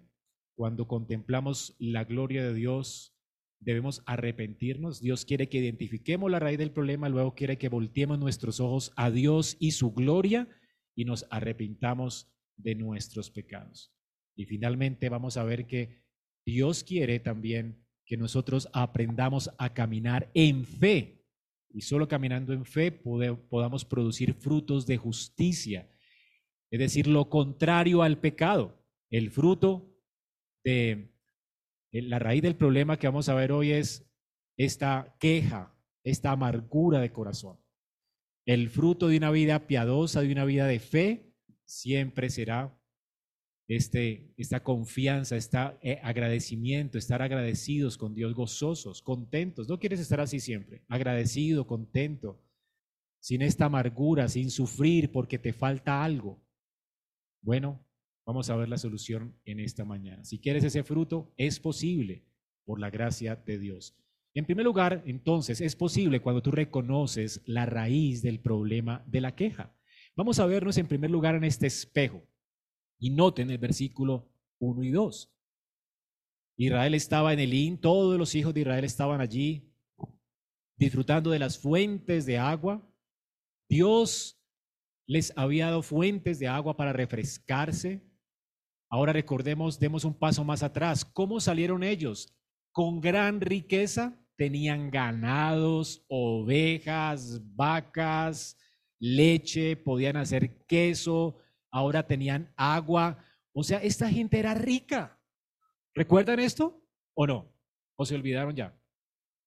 Cuando 0.56 0.86
contemplamos 0.86 1.74
la 1.78 2.04
gloria 2.04 2.44
de 2.44 2.52
Dios, 2.52 3.16
debemos 3.60 4.02
arrepentirnos. 4.04 5.00
Dios 5.00 5.24
quiere 5.24 5.48
que 5.48 5.56
identifiquemos 5.56 6.30
la 6.30 6.38
raíz 6.38 6.58
del 6.58 6.72
problema, 6.72 7.08
luego 7.08 7.34
quiere 7.34 7.56
que 7.56 7.70
volteemos 7.70 8.18
nuestros 8.18 8.60
ojos 8.60 8.92
a 8.96 9.10
Dios 9.10 9.56
y 9.58 9.70
su 9.70 9.92
gloria 9.92 10.48
y 10.94 11.06
nos 11.06 11.26
arrepintamos 11.30 12.30
de 12.56 12.74
nuestros 12.74 13.30
pecados. 13.30 13.94
Y 14.36 14.44
finalmente 14.44 15.08
vamos 15.08 15.36
a 15.36 15.44
ver 15.44 15.66
que 15.66 16.04
Dios 16.44 16.84
quiere 16.84 17.20
también 17.20 17.81
que 18.12 18.18
nosotros 18.18 18.68
aprendamos 18.74 19.50
a 19.56 19.72
caminar 19.72 20.30
en 20.34 20.66
fe. 20.66 21.24
Y 21.70 21.80
solo 21.80 22.08
caminando 22.08 22.52
en 22.52 22.66
fe 22.66 22.92
podamos 22.92 23.86
producir 23.86 24.34
frutos 24.34 24.84
de 24.84 24.98
justicia. 24.98 25.90
Es 26.70 26.78
decir, 26.78 27.06
lo 27.06 27.30
contrario 27.30 28.02
al 28.02 28.18
pecado. 28.18 28.84
El 29.10 29.30
fruto 29.30 29.96
de 30.62 31.10
la 31.90 32.18
raíz 32.18 32.42
del 32.42 32.54
problema 32.54 32.98
que 32.98 33.06
vamos 33.06 33.30
a 33.30 33.34
ver 33.34 33.50
hoy 33.50 33.70
es 33.70 34.06
esta 34.58 35.16
queja, 35.18 35.74
esta 36.04 36.32
amargura 36.32 37.00
de 37.00 37.12
corazón. 37.12 37.58
El 38.44 38.68
fruto 38.68 39.08
de 39.08 39.16
una 39.16 39.30
vida 39.30 39.66
piadosa, 39.66 40.20
de 40.20 40.32
una 40.32 40.44
vida 40.44 40.66
de 40.66 40.80
fe, 40.80 41.32
siempre 41.64 42.28
será 42.28 42.78
este, 43.76 44.32
esta 44.36 44.62
confianza, 44.62 45.36
este 45.36 45.58
agradecimiento, 46.02 46.98
estar 46.98 47.22
agradecidos 47.22 47.96
con 47.96 48.14
Dios, 48.14 48.34
gozosos, 48.34 49.02
contentos. 49.02 49.68
No 49.68 49.78
quieres 49.78 50.00
estar 50.00 50.20
así 50.20 50.40
siempre, 50.40 50.82
agradecido, 50.88 51.66
contento, 51.66 52.40
sin 53.20 53.42
esta 53.42 53.66
amargura, 53.66 54.28
sin 54.28 54.50
sufrir 54.50 55.12
porque 55.12 55.38
te 55.38 55.52
falta 55.52 56.02
algo. 56.02 56.42
Bueno, 57.40 57.84
vamos 58.26 58.50
a 58.50 58.56
ver 58.56 58.68
la 58.68 58.78
solución 58.78 59.36
en 59.44 59.60
esta 59.60 59.84
mañana. 59.84 60.24
Si 60.24 60.38
quieres 60.38 60.64
ese 60.64 60.82
fruto, 60.82 61.32
es 61.36 61.60
posible 61.60 62.24
por 62.64 62.80
la 62.80 62.90
gracia 62.90 63.36
de 63.36 63.58
Dios. 63.58 63.96
En 64.34 64.46
primer 64.46 64.64
lugar, 64.64 65.02
entonces, 65.06 65.60
es 65.60 65.76
posible 65.76 66.20
cuando 66.20 66.42
tú 66.42 66.50
reconoces 66.50 67.42
la 67.44 67.66
raíz 67.66 68.22
del 68.22 68.40
problema 68.40 69.04
de 69.06 69.20
la 69.20 69.34
queja. 69.34 69.74
Vamos 70.16 70.38
a 70.38 70.46
vernos 70.46 70.78
en 70.78 70.86
primer 70.86 71.10
lugar 71.10 71.34
en 71.34 71.44
este 71.44 71.66
espejo. 71.66 72.22
Y 73.02 73.10
noten 73.10 73.50
el 73.50 73.58
versículo 73.58 74.32
1 74.60 74.84
y 74.84 74.90
2. 74.92 75.34
Israel 76.56 76.94
estaba 76.94 77.32
en 77.32 77.40
Elín, 77.40 77.80
todos 77.80 78.16
los 78.16 78.32
hijos 78.36 78.54
de 78.54 78.60
Israel 78.60 78.84
estaban 78.84 79.20
allí 79.20 79.74
disfrutando 80.76 81.30
de 81.30 81.40
las 81.40 81.58
fuentes 81.58 82.26
de 82.26 82.38
agua. 82.38 82.80
Dios 83.68 84.40
les 85.08 85.36
había 85.36 85.66
dado 85.66 85.82
fuentes 85.82 86.38
de 86.38 86.46
agua 86.46 86.76
para 86.76 86.92
refrescarse. 86.92 88.08
Ahora 88.88 89.12
recordemos, 89.12 89.80
demos 89.80 90.04
un 90.04 90.14
paso 90.14 90.44
más 90.44 90.62
atrás. 90.62 91.04
¿Cómo 91.04 91.40
salieron 91.40 91.82
ellos? 91.82 92.32
Con 92.70 93.00
gran 93.00 93.40
riqueza. 93.40 94.16
Tenían 94.36 94.92
ganados, 94.92 96.04
ovejas, 96.06 97.40
vacas, 97.56 98.56
leche, 99.00 99.76
podían 99.76 100.16
hacer 100.16 100.64
queso, 100.66 101.42
ahora 101.72 102.06
tenían 102.06 102.52
agua. 102.56 103.24
O 103.52 103.64
sea, 103.64 103.78
esta 103.78 104.08
gente 104.08 104.38
era 104.38 104.54
rica. 104.54 105.20
¿Recuerdan 105.94 106.38
esto 106.38 106.80
o 107.14 107.26
no? 107.26 107.52
¿O 107.96 108.04
se 108.04 108.14
olvidaron 108.14 108.54
ya? 108.54 108.78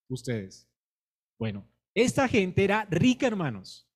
Ustedes. 0.09 0.69
Bueno, 1.39 1.65
esta 1.93 2.27
gente 2.27 2.63
era 2.63 2.85
rica, 2.89 3.27
hermanos. 3.27 3.89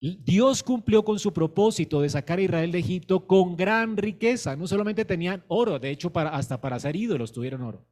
Dios 0.00 0.62
cumplió 0.62 1.02
con 1.02 1.18
su 1.18 1.32
propósito 1.32 2.02
de 2.02 2.10
sacar 2.10 2.38
a 2.38 2.42
Israel 2.42 2.72
de 2.72 2.78
Egipto 2.78 3.26
con 3.26 3.56
gran 3.56 3.96
riqueza. 3.96 4.54
No 4.54 4.66
solamente 4.66 5.04
tenían 5.04 5.44
oro, 5.48 5.78
de 5.78 5.90
hecho, 5.90 6.12
hasta 6.14 6.60
para 6.60 6.78
ser 6.78 6.94
ídolos 6.94 7.32
tuvieron 7.32 7.62
oro. 7.62 7.86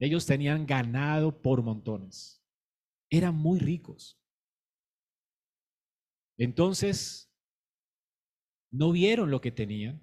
Ellos 0.00 0.24
tenían 0.24 0.64
ganado 0.64 1.42
por 1.42 1.62
montones. 1.62 2.42
Eran 3.10 3.34
muy 3.34 3.58
ricos. 3.58 4.18
Entonces, 6.38 7.27
no 8.70 8.92
vieron 8.92 9.30
lo 9.30 9.40
que 9.40 9.50
tenían. 9.50 10.02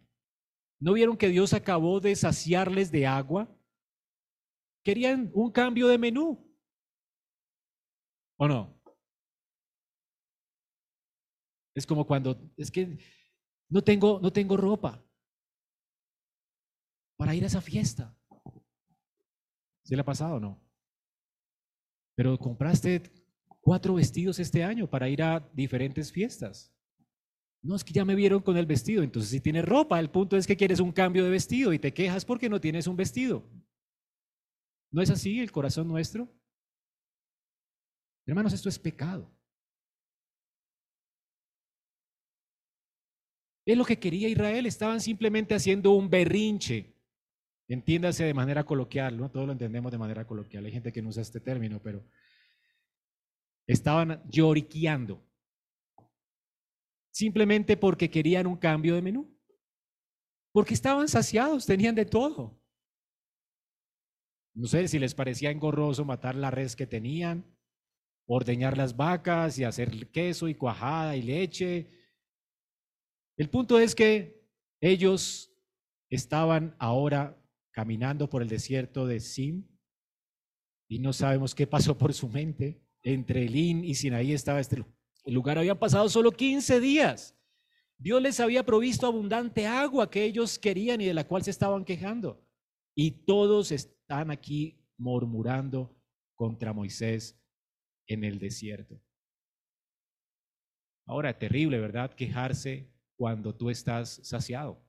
No 0.79 0.93
vieron 0.93 1.17
que 1.17 1.29
Dios 1.29 1.53
acabó 1.53 1.99
de 1.99 2.15
saciarles 2.15 2.91
de 2.91 3.07
agua. 3.07 3.49
Querían 4.83 5.31
un 5.33 5.51
cambio 5.51 5.87
de 5.87 5.97
menú. 5.97 6.45
¿O 8.37 8.47
no? 8.47 8.75
Es 11.73 11.85
como 11.85 12.05
cuando, 12.05 12.39
es 12.57 12.71
que 12.71 12.97
no 13.69 13.81
tengo, 13.83 14.19
no 14.21 14.31
tengo 14.31 14.55
ropa 14.55 15.03
para 17.17 17.35
ir 17.35 17.43
a 17.43 17.47
esa 17.47 17.61
fiesta. 17.61 18.17
¿Se 19.83 19.95
le 19.95 20.01
ha 20.01 20.05
pasado 20.05 20.35
o 20.35 20.39
no? 20.39 20.61
Pero 22.15 22.37
compraste 22.37 23.03
cuatro 23.61 23.95
vestidos 23.95 24.39
este 24.39 24.63
año 24.63 24.89
para 24.89 25.09
ir 25.09 25.21
a 25.21 25.39
diferentes 25.53 26.11
fiestas. 26.11 26.74
No, 27.65 27.75
es 27.75 27.83
que 27.83 27.93
ya 27.93 28.05
me 28.05 28.13
vieron 28.13 28.43
con 28.43 28.57
el 28.57 28.67
vestido. 28.67 29.01
Entonces, 29.01 29.31
si 29.31 29.41
tienes 29.41 29.65
ropa, 29.65 29.99
el 29.99 30.11
punto 30.11 30.37
es 30.37 30.45
que 30.45 30.55
quieres 30.55 30.79
un 30.79 30.91
cambio 30.91 31.23
de 31.23 31.31
vestido 31.31 31.73
y 31.73 31.79
te 31.79 31.95
quejas 31.95 32.23
porque 32.23 32.47
no 32.47 32.61
tienes 32.61 32.85
un 32.85 32.95
vestido. 32.95 33.43
¿No 34.91 35.01
es 35.01 35.09
así 35.09 35.39
el 35.39 35.51
corazón 35.51 35.87
nuestro? 35.87 36.29
Hermanos, 38.27 38.53
esto 38.53 38.69
es 38.69 38.77
pecado. 38.77 39.31
Es 43.65 43.75
lo 43.75 43.83
que 43.83 43.97
quería 43.97 44.29
Israel. 44.29 44.67
Estaban 44.67 45.01
simplemente 45.01 45.55
haciendo 45.55 45.93
un 45.93 46.07
berrinche. 46.07 46.93
Entiéndase 47.67 48.25
de 48.25 48.33
manera 48.35 48.63
coloquial, 48.63 49.17
¿no? 49.17 49.31
Todos 49.31 49.47
lo 49.47 49.53
entendemos 49.53 49.91
de 49.91 49.97
manera 49.97 50.27
coloquial. 50.27 50.65
Hay 50.65 50.71
gente 50.71 50.93
que 50.93 51.01
no 51.01 51.09
usa 51.09 51.23
este 51.23 51.39
término, 51.39 51.81
pero 51.81 52.03
estaban 53.65 54.21
lloriqueando 54.29 55.19
simplemente 57.15 57.77
porque 57.77 58.09
querían 58.09 58.45
un 58.45 58.57
cambio 58.57 58.93
de 58.93 59.01
menú. 59.01 59.33
Porque 60.51 60.73
estaban 60.73 61.07
saciados, 61.07 61.65
tenían 61.65 61.95
de 61.95 62.05
todo. 62.05 62.61
No 64.53 64.67
sé 64.67 64.89
si 64.89 64.99
les 64.99 65.15
parecía 65.15 65.49
engorroso 65.49 66.03
matar 66.03 66.35
la 66.35 66.51
res 66.51 66.75
que 66.75 66.85
tenían, 66.85 67.45
ordeñar 68.27 68.77
las 68.77 68.97
vacas 68.97 69.57
y 69.57 69.63
hacer 69.63 70.11
queso 70.11 70.49
y 70.49 70.55
cuajada 70.55 71.15
y 71.15 71.21
leche. 71.21 71.87
El 73.37 73.49
punto 73.49 73.79
es 73.79 73.95
que 73.95 74.45
ellos 74.81 75.53
estaban 76.09 76.75
ahora 76.79 77.41
caminando 77.71 78.29
por 78.29 78.41
el 78.41 78.49
desierto 78.49 79.07
de 79.07 79.21
Sim 79.21 79.65
y 80.89 80.99
no 80.99 81.13
sabemos 81.13 81.55
qué 81.55 81.65
pasó 81.65 81.97
por 81.97 82.13
su 82.13 82.27
mente. 82.27 82.81
Entre 83.03 83.45
Elín 83.45 83.85
y 83.85 83.95
Sinaí 83.95 84.33
estaba 84.33 84.59
este 84.59 84.83
el 85.25 85.33
lugar 85.33 85.57
habían 85.57 85.79
pasado 85.79 86.07
solo 86.07 86.31
15 86.31 86.79
días. 86.79 87.35
Dios 87.97 88.21
les 88.21 88.39
había 88.39 88.65
provisto 88.65 89.07
abundante 89.07 89.65
agua 89.65 90.09
que 90.09 90.23
ellos 90.23 90.59
querían 90.59 91.01
y 91.01 91.05
de 91.05 91.13
la 91.13 91.27
cual 91.27 91.43
se 91.43 91.51
estaban 91.51 91.83
quejando. 91.83 92.41
Y 92.93 93.11
todos 93.11 93.71
están 93.71 94.31
aquí 94.31 94.79
murmurando 94.97 95.95
contra 96.35 96.73
Moisés 96.73 97.41
en 98.07 98.23
el 98.23 98.37
desierto. 98.37 99.01
Ahora, 101.07 101.37
terrible, 101.37 101.79
¿verdad? 101.79 102.13
Quejarse 102.13 102.91
cuando 103.15 103.55
tú 103.55 103.69
estás 103.69 104.19
saciado. 104.23 104.81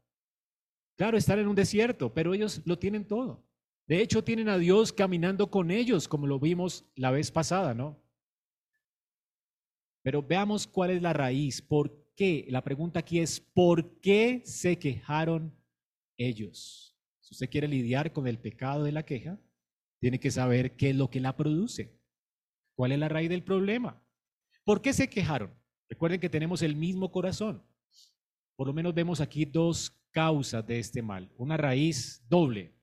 Claro, 0.96 1.16
están 1.16 1.38
en 1.38 1.48
un 1.48 1.56
desierto, 1.56 2.12
pero 2.12 2.34
ellos 2.34 2.62
lo 2.64 2.78
tienen 2.78 3.06
todo. 3.06 3.46
De 3.86 4.00
hecho, 4.00 4.24
tienen 4.24 4.48
a 4.48 4.58
Dios 4.58 4.92
caminando 4.92 5.50
con 5.50 5.70
ellos, 5.70 6.08
como 6.08 6.26
lo 6.26 6.40
vimos 6.40 6.84
la 6.96 7.10
vez 7.10 7.30
pasada, 7.30 7.74
¿no? 7.74 8.02
Pero 10.06 10.22
veamos 10.22 10.68
cuál 10.68 10.90
es 10.90 11.02
la 11.02 11.12
raíz. 11.12 11.60
¿Por 11.60 12.12
qué? 12.14 12.46
La 12.48 12.62
pregunta 12.62 13.00
aquí 13.00 13.18
es, 13.18 13.40
¿por 13.40 13.98
qué 13.98 14.40
se 14.44 14.78
quejaron 14.78 15.52
ellos? 16.16 16.96
Si 17.18 17.34
usted 17.34 17.50
quiere 17.50 17.66
lidiar 17.66 18.12
con 18.12 18.28
el 18.28 18.38
pecado 18.38 18.84
de 18.84 18.92
la 18.92 19.04
queja, 19.04 19.36
tiene 19.98 20.20
que 20.20 20.30
saber 20.30 20.76
qué 20.76 20.90
es 20.90 20.96
lo 20.96 21.10
que 21.10 21.18
la 21.18 21.36
produce. 21.36 21.98
¿Cuál 22.76 22.92
es 22.92 23.00
la 23.00 23.08
raíz 23.08 23.28
del 23.28 23.42
problema? 23.42 24.00
¿Por 24.62 24.80
qué 24.80 24.92
se 24.92 25.10
quejaron? 25.10 25.52
Recuerden 25.88 26.20
que 26.20 26.30
tenemos 26.30 26.62
el 26.62 26.76
mismo 26.76 27.10
corazón. 27.10 27.64
Por 28.54 28.68
lo 28.68 28.72
menos 28.72 28.94
vemos 28.94 29.20
aquí 29.20 29.44
dos 29.44 29.90
causas 30.12 30.64
de 30.64 30.78
este 30.78 31.02
mal, 31.02 31.32
una 31.36 31.56
raíz 31.56 32.22
doble. 32.28 32.76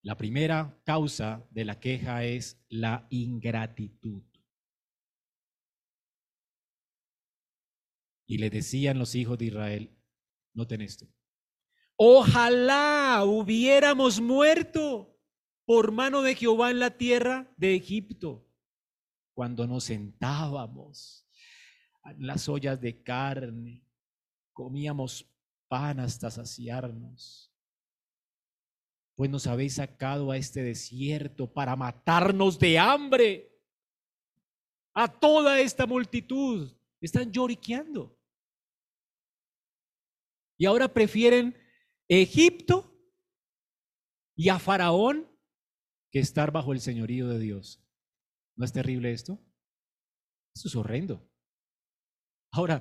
La 0.00 0.16
primera 0.16 0.80
causa 0.84 1.44
de 1.50 1.64
la 1.64 1.80
queja 1.80 2.22
es 2.22 2.64
la 2.68 3.04
ingratitud. 3.10 4.31
Y 8.32 8.38
le 8.38 8.48
decían 8.48 8.98
los 8.98 9.14
hijos 9.14 9.36
de 9.36 9.44
Israel, 9.44 9.94
noten 10.54 10.80
esto, 10.80 11.06
ojalá 11.96 13.24
hubiéramos 13.26 14.22
muerto 14.22 15.20
por 15.66 15.92
mano 15.92 16.22
de 16.22 16.34
Jehová 16.34 16.70
en 16.70 16.78
la 16.78 16.96
tierra 16.96 17.52
de 17.58 17.74
Egipto, 17.74 18.48
cuando 19.34 19.66
nos 19.66 19.84
sentábamos 19.84 21.28
en 22.06 22.26
las 22.26 22.48
ollas 22.48 22.80
de 22.80 23.02
carne, 23.02 23.84
comíamos 24.54 25.30
pan 25.68 26.00
hasta 26.00 26.30
saciarnos. 26.30 27.54
Pues 29.14 29.28
nos 29.28 29.46
habéis 29.46 29.74
sacado 29.74 30.30
a 30.30 30.38
este 30.38 30.62
desierto 30.62 31.52
para 31.52 31.76
matarnos 31.76 32.58
de 32.58 32.78
hambre. 32.78 33.60
A 34.94 35.06
toda 35.06 35.60
esta 35.60 35.84
multitud 35.84 36.72
están 36.98 37.30
lloriqueando. 37.30 38.21
Y 40.62 40.66
ahora 40.66 40.94
prefieren 40.94 41.56
Egipto 42.06 42.96
y 44.36 44.48
a 44.48 44.60
Faraón 44.60 45.28
que 46.12 46.20
estar 46.20 46.52
bajo 46.52 46.72
el 46.72 46.80
señorío 46.80 47.26
de 47.26 47.40
Dios. 47.40 47.84
¿No 48.54 48.64
es 48.64 48.72
terrible 48.72 49.10
esto? 49.10 49.40
Eso 50.54 50.68
es 50.68 50.76
horrendo. 50.76 51.28
Ahora, 52.52 52.80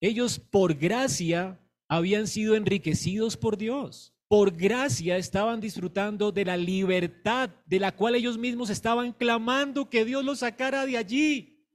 ellos 0.00 0.38
por 0.38 0.74
gracia 0.74 1.60
habían 1.88 2.28
sido 2.28 2.54
enriquecidos 2.54 3.36
por 3.36 3.58
Dios. 3.58 4.14
Por 4.28 4.56
gracia 4.56 5.16
estaban 5.16 5.60
disfrutando 5.60 6.30
de 6.30 6.44
la 6.44 6.56
libertad 6.56 7.50
de 7.66 7.80
la 7.80 7.96
cual 7.96 8.14
ellos 8.14 8.38
mismos 8.38 8.70
estaban 8.70 9.12
clamando 9.12 9.90
que 9.90 10.04
Dios 10.04 10.24
los 10.24 10.38
sacara 10.38 10.86
de 10.86 10.96
allí. 10.96 11.66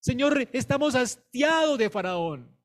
Señor, 0.00 0.48
estamos 0.52 0.96
hastiados 0.96 1.78
de 1.78 1.90
Faraón. 1.90 2.55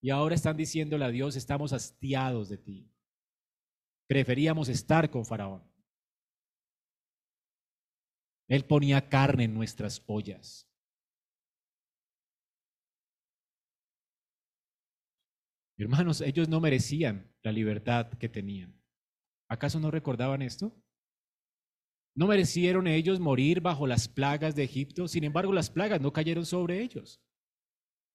Y 0.00 0.10
ahora 0.10 0.34
están 0.34 0.56
diciéndole 0.56 1.04
a 1.04 1.08
Dios, 1.08 1.36
estamos 1.36 1.72
hastiados 1.72 2.48
de 2.48 2.58
ti. 2.58 2.92
Preferíamos 4.08 4.68
estar 4.68 5.10
con 5.10 5.24
Faraón. 5.24 5.62
Él 8.48 8.64
ponía 8.64 9.08
carne 9.08 9.44
en 9.44 9.54
nuestras 9.54 10.02
ollas. 10.06 10.68
Hermanos, 15.78 16.20
ellos 16.20 16.48
no 16.48 16.60
merecían 16.60 17.34
la 17.42 17.52
libertad 17.52 18.10
que 18.18 18.28
tenían. 18.28 18.80
¿Acaso 19.48 19.78
no 19.78 19.90
recordaban 19.90 20.42
esto? 20.42 20.74
¿No 22.16 22.26
merecieron 22.26 22.86
ellos 22.86 23.20
morir 23.20 23.60
bajo 23.60 23.86
las 23.86 24.08
plagas 24.08 24.56
de 24.56 24.64
Egipto? 24.64 25.06
Sin 25.06 25.24
embargo, 25.24 25.52
las 25.52 25.68
plagas 25.68 26.00
no 26.00 26.12
cayeron 26.12 26.46
sobre 26.46 26.80
ellos. 26.80 27.20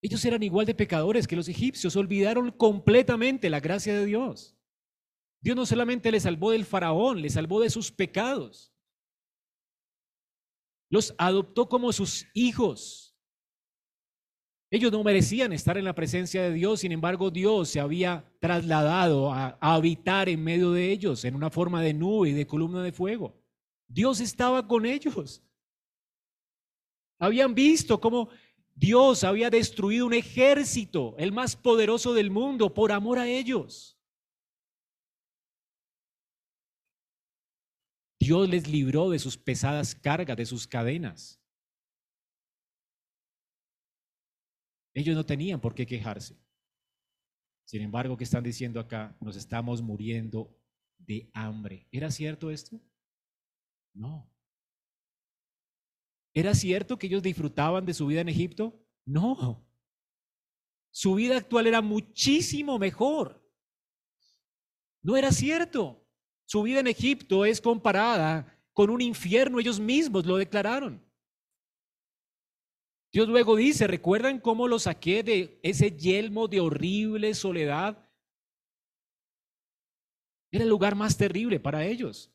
Ellos 0.02 0.24
eran 0.26 0.42
igual 0.42 0.66
de 0.66 0.74
pecadores 0.74 1.28
que 1.28 1.36
los 1.36 1.48
egipcios, 1.48 1.96
olvidaron 1.96 2.52
completamente 2.52 3.50
la 3.50 3.60
gracia 3.60 3.94
de 3.94 4.06
Dios. 4.06 4.58
Dios 5.42 5.56
no 5.56 5.66
solamente 5.66 6.12
les 6.12 6.24
salvó 6.24 6.52
del 6.52 6.66
faraón, 6.66 7.22
les 7.22 7.34
salvó 7.34 7.62
de 7.62 7.70
sus 7.70 7.92
pecados. 7.92 8.74
Los 10.90 11.14
adoptó 11.18 11.70
como 11.70 11.94
sus 11.94 12.28
hijos. 12.34 13.16
Ellos 14.74 14.92
no 14.92 15.04
merecían 15.04 15.52
estar 15.52 15.78
en 15.78 15.84
la 15.84 15.94
presencia 15.94 16.44
de 16.44 16.54
Dios, 16.54 16.80
sin 16.80 16.94
embargo 16.94 17.30
Dios 17.30 17.70
se 17.70 17.82
había 17.82 18.26
trasladado 18.40 19.32
a, 19.32 19.58
habitar 19.60 20.30
en 20.30 20.42
medio 20.42 20.72
de 20.72 20.92
ellos 20.92 21.26
en 21.26 21.36
una 21.36 21.50
forma 21.50 21.82
de 21.82 21.94
nube 21.94 22.30
y 22.30 22.34
de 22.34 22.48
columna 22.48 22.82
de 22.82 22.94
fuego. 22.94 23.36
Dios 23.88 24.22
estaba 24.22 24.66
con 24.66 24.86
ellos. 24.86 25.44
Habían 27.20 27.54
visto 27.54 28.00
cómo 28.00 28.30
Dios 28.82 29.24
había 29.24 29.52
destruido 29.52 30.08
un 30.08 30.14
ejército, 30.16 31.16
el 31.20 31.32
más 31.32 31.56
poderoso 31.56 32.16
del 32.16 32.32
mundo, 32.32 32.74
por 32.74 32.92
amor 32.92 33.20
a 33.20 33.28
ellos. 33.28 33.96
Dios 38.20 38.50
les 38.50 38.68
libró 38.68 39.12
de 39.12 39.20
sus 39.20 39.38
pesadas 39.38 39.94
cargas, 39.94 40.36
de 40.36 40.48
sus 40.48 40.66
cadenas. 40.66 41.40
Ellos 44.96 45.16
no 45.16 45.28
tenían 45.28 45.62
por 45.62 45.76
qué 45.76 45.86
quejarse. 45.86 46.36
Sin 47.66 47.84
embargo, 47.84 48.18
¿qué 48.18 48.24
están 48.24 48.44
diciendo 48.44 48.80
acá? 48.80 49.16
Nos 49.22 49.36
estamos 49.36 49.84
muriendo 49.84 50.60
de 50.98 51.30
hambre. 51.36 51.88
¿Era 51.92 52.10
cierto 52.10 52.50
esto? 52.50 52.82
No. 53.94 54.31
¿Era 56.34 56.54
cierto 56.56 56.98
que 56.98 57.08
ellos 57.08 57.24
disfrutaban 57.24 57.86
de 57.86 57.94
su 57.94 58.08
vida 58.08 58.22
en 58.22 58.30
Egipto? 58.30 58.80
No. 59.06 59.66
Su 60.92 61.16
vida 61.16 61.38
actual 61.38 61.68
era 61.68 61.82
muchísimo 61.82 62.78
mejor. 62.80 63.42
No 65.02 65.18
era 65.18 65.32
cierto. 65.32 66.06
Su 66.46 66.64
vida 66.64 66.80
en 66.80 66.88
Egipto 66.88 67.46
es 67.46 67.62
comparada 67.62 68.58
con 68.74 68.90
un 68.90 69.02
infierno, 69.02 69.60
ellos 69.60 69.80
mismos 69.80 70.26
lo 70.26 70.38
declararon. 70.38 71.04
Dios 73.12 73.28
luego 73.28 73.58
dice, 73.58 73.88
¿recuerdan 73.88 74.40
cómo 74.40 74.68
lo 74.68 74.80
saqué 74.80 75.22
de 75.24 75.60
ese 75.64 75.92
yelmo 75.92 76.48
de 76.48 76.62
horrible 76.62 77.34
soledad? 77.34 78.10
Era 80.52 80.64
el 80.64 80.70
lugar 80.70 80.96
más 80.96 81.18
terrible 81.18 81.60
para 81.60 81.86
ellos. 81.86 82.34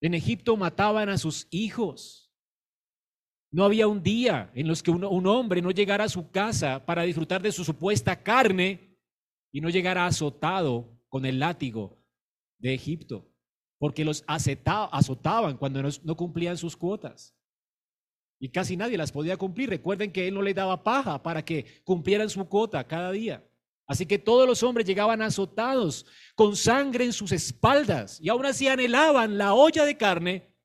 En 0.00 0.14
Egipto 0.14 0.56
mataban 0.56 1.08
a 1.08 1.18
sus 1.18 1.46
hijos. 1.50 2.25
No 3.56 3.64
había 3.64 3.88
un 3.88 4.02
día 4.02 4.50
en 4.54 4.68
los 4.68 4.82
que 4.82 4.90
un, 4.90 5.26
hombre 5.26 5.62
no 5.62 5.70
llegara 5.70 6.04
a 6.04 6.10
su 6.10 6.30
casa 6.30 6.84
para 6.84 7.04
disfrutar 7.04 7.40
de 7.40 7.50
su 7.50 7.64
supuesta 7.64 8.22
carne 8.22 8.98
y 9.50 9.62
no 9.62 9.70
llegara 9.70 10.04
azotado 10.04 11.00
con 11.08 11.24
el 11.24 11.38
látigo 11.38 11.96
de 12.58 12.74
Egipto, 12.74 13.26
porque 13.78 14.04
los 14.04 14.24
azotaban 14.26 15.56
cuando 15.56 15.82
no 15.82 16.16
cumplían 16.18 16.58
sus 16.58 16.76
cuotas. 16.76 17.34
Y 18.38 18.50
casi 18.50 18.76
nadie 18.76 18.98
las 18.98 19.10
podía 19.10 19.38
cumplir. 19.38 19.70
Recuerden 19.70 20.12
que 20.12 20.28
él 20.28 20.34
no 20.34 20.42
le 20.42 20.52
daba 20.52 20.84
paja 20.84 21.22
para 21.22 21.42
que 21.42 21.80
cumplieran 21.82 22.28
su 22.28 22.46
cuota 22.46 22.86
cada 22.86 23.10
día. 23.10 23.42
Así 23.86 24.04
que 24.04 24.18
todos 24.18 24.46
los 24.46 24.62
hombres 24.62 24.86
llegaban 24.86 25.22
azotados, 25.22 26.04
con 26.34 26.56
sangre 26.56 27.06
en 27.06 27.14
sus 27.14 27.32
espaldas, 27.32 28.20
y 28.20 28.28
aún 28.28 28.44
así 28.44 28.68
anhelaban 28.68 29.38
la 29.38 29.54
olla 29.54 29.86
de 29.86 29.96
carne 29.96 30.55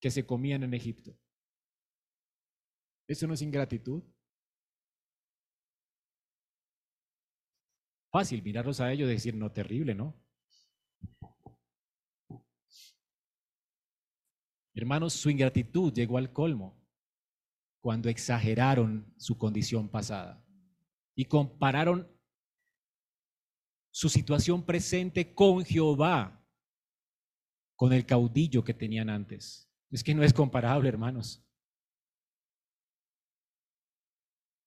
que 0.00 0.10
se 0.10 0.26
comían 0.26 0.62
en 0.62 0.74
Egipto. 0.74 1.18
¿Eso 3.08 3.26
no 3.26 3.34
es 3.34 3.42
ingratitud? 3.42 4.02
Fácil 8.10 8.42
mirarlos 8.42 8.80
a 8.80 8.92
ellos 8.92 9.08
y 9.08 9.12
decir, 9.12 9.34
no, 9.34 9.50
terrible, 9.52 9.94
¿no? 9.94 10.14
Hermanos, 14.74 15.12
su 15.14 15.30
ingratitud 15.30 15.92
llegó 15.92 16.18
al 16.18 16.32
colmo 16.32 16.80
cuando 17.82 18.08
exageraron 18.08 19.12
su 19.16 19.36
condición 19.36 19.88
pasada 19.88 20.44
y 21.16 21.24
compararon 21.24 22.08
su 23.90 24.08
situación 24.08 24.64
presente 24.64 25.34
con 25.34 25.64
Jehová, 25.64 26.46
con 27.76 27.92
el 27.92 28.06
caudillo 28.06 28.62
que 28.62 28.74
tenían 28.74 29.10
antes. 29.10 29.67
Es 29.90 30.04
que 30.04 30.14
no 30.14 30.22
es 30.22 30.32
comparable, 30.32 30.88
hermanos. 30.88 31.42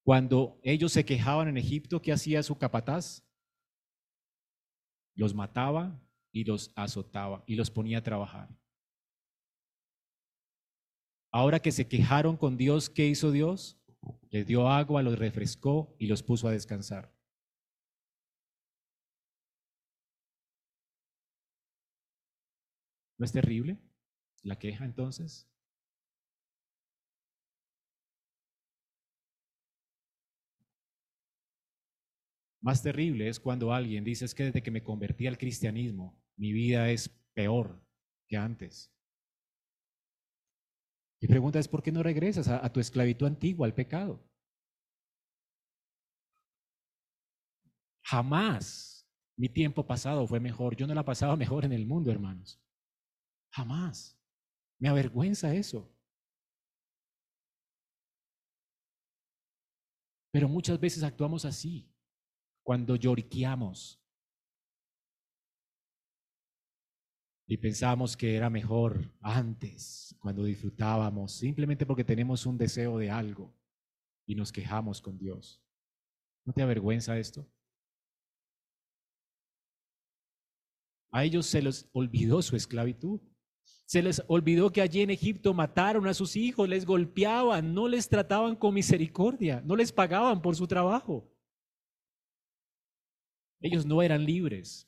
Cuando 0.03 0.59
ellos 0.63 0.91
se 0.91 1.05
quejaban 1.05 1.47
en 1.47 1.57
Egipto, 1.57 2.01
¿qué 2.01 2.11
hacía 2.11 2.41
su 2.41 2.57
capataz? 2.57 3.23
Los 5.15 5.35
mataba 5.35 6.01
y 6.31 6.43
los 6.43 6.71
azotaba 6.75 7.43
y 7.45 7.55
los 7.55 7.69
ponía 7.69 7.99
a 7.99 8.03
trabajar. 8.03 8.49
Ahora 11.31 11.59
que 11.59 11.71
se 11.71 11.87
quejaron 11.87 12.35
con 12.35 12.57
Dios, 12.57 12.89
¿qué 12.89 13.05
hizo 13.07 13.31
Dios? 13.31 13.79
Les 14.31 14.47
dio 14.47 14.67
agua, 14.67 15.03
los 15.03 15.19
refrescó 15.19 15.95
y 15.99 16.07
los 16.07 16.23
puso 16.23 16.47
a 16.47 16.51
descansar. 16.51 17.13
¿No 23.19 23.25
es 23.25 23.31
terrible 23.31 23.79
la 24.43 24.57
queja 24.57 24.85
entonces? 24.85 25.47
Más 32.61 32.83
terrible 32.83 33.27
es 33.27 33.39
cuando 33.39 33.73
alguien 33.73 34.03
dice 34.03 34.25
es 34.25 34.35
que 34.35 34.43
desde 34.45 34.61
que 34.61 34.71
me 34.71 34.83
convertí 34.83 35.25
al 35.25 35.37
cristianismo, 35.37 36.21
mi 36.37 36.53
vida 36.53 36.89
es 36.91 37.09
peor 37.33 37.83
que 38.27 38.37
antes. 38.37 38.93
Mi 41.21 41.27
pregunta 41.27 41.59
es, 41.59 41.67
¿por 41.67 41.83
qué 41.83 41.91
no 41.91 42.03
regresas 42.03 42.47
a, 42.47 42.71
tu 42.71 42.79
esclavitud 42.79 43.27
antigua, 43.27 43.67
al 43.67 43.73
pecado? 43.73 44.27
Jamás 48.03 49.07
mi 49.37 49.49
tiempo 49.49 49.85
pasado 49.85 50.27
fue 50.27 50.39
mejor. 50.39 50.75
Yo 50.75 50.85
no 50.85 50.93
la 50.93 51.05
pasaba 51.05 51.35
mejor 51.43 51.65
en 51.65 51.73
el 51.73 51.85
mundo, 51.85 52.11
hermanos. 52.11 52.61
Jamás. 53.51 54.20
Me 54.81 54.89
avergüenza 54.89 55.53
eso. 55.53 55.87
Pero 60.31 60.49
muchas 60.49 60.79
veces 60.79 61.03
actuamos 61.03 61.45
así, 61.45 61.87
cuando 62.63 62.95
lloriqueamos. 62.95 64.01
Y 67.47 67.57
pensamos 67.57 68.17
que 68.17 68.35
era 68.35 68.49
mejor 68.49 69.13
antes, 69.21 70.15
cuando 70.19 70.45
disfrutábamos, 70.45 71.33
simplemente 71.33 71.85
porque 71.85 72.03
tenemos 72.03 72.47
un 72.47 72.57
deseo 72.57 72.97
de 72.97 73.11
algo 73.11 73.53
y 74.25 74.33
nos 74.33 74.51
quejamos 74.51 74.99
con 74.99 75.19
Dios. 75.19 75.61
¿No 76.43 76.53
te 76.53 76.63
avergüenza 76.63 77.19
esto? 77.19 77.47
A 81.11 81.23
ellos 81.23 81.45
se 81.45 81.61
les 81.61 81.87
olvidó 81.93 82.41
su 82.41 82.55
esclavitud. 82.55 83.21
Se 83.85 84.01
les 84.01 84.23
olvidó 84.27 84.71
que 84.71 84.81
allí 84.81 85.01
en 85.01 85.09
Egipto 85.09 85.53
mataron 85.53 86.07
a 86.07 86.13
sus 86.13 86.35
hijos, 86.35 86.69
les 86.69 86.85
golpeaban, 86.85 87.73
no 87.73 87.87
les 87.87 88.07
trataban 88.07 88.55
con 88.55 88.73
misericordia, 88.73 89.61
no 89.65 89.75
les 89.75 89.91
pagaban 89.91 90.41
por 90.41 90.55
su 90.55 90.65
trabajo. 90.65 91.29
Ellos 93.59 93.85
no 93.85 94.01
eran 94.01 94.25
libres. 94.25 94.87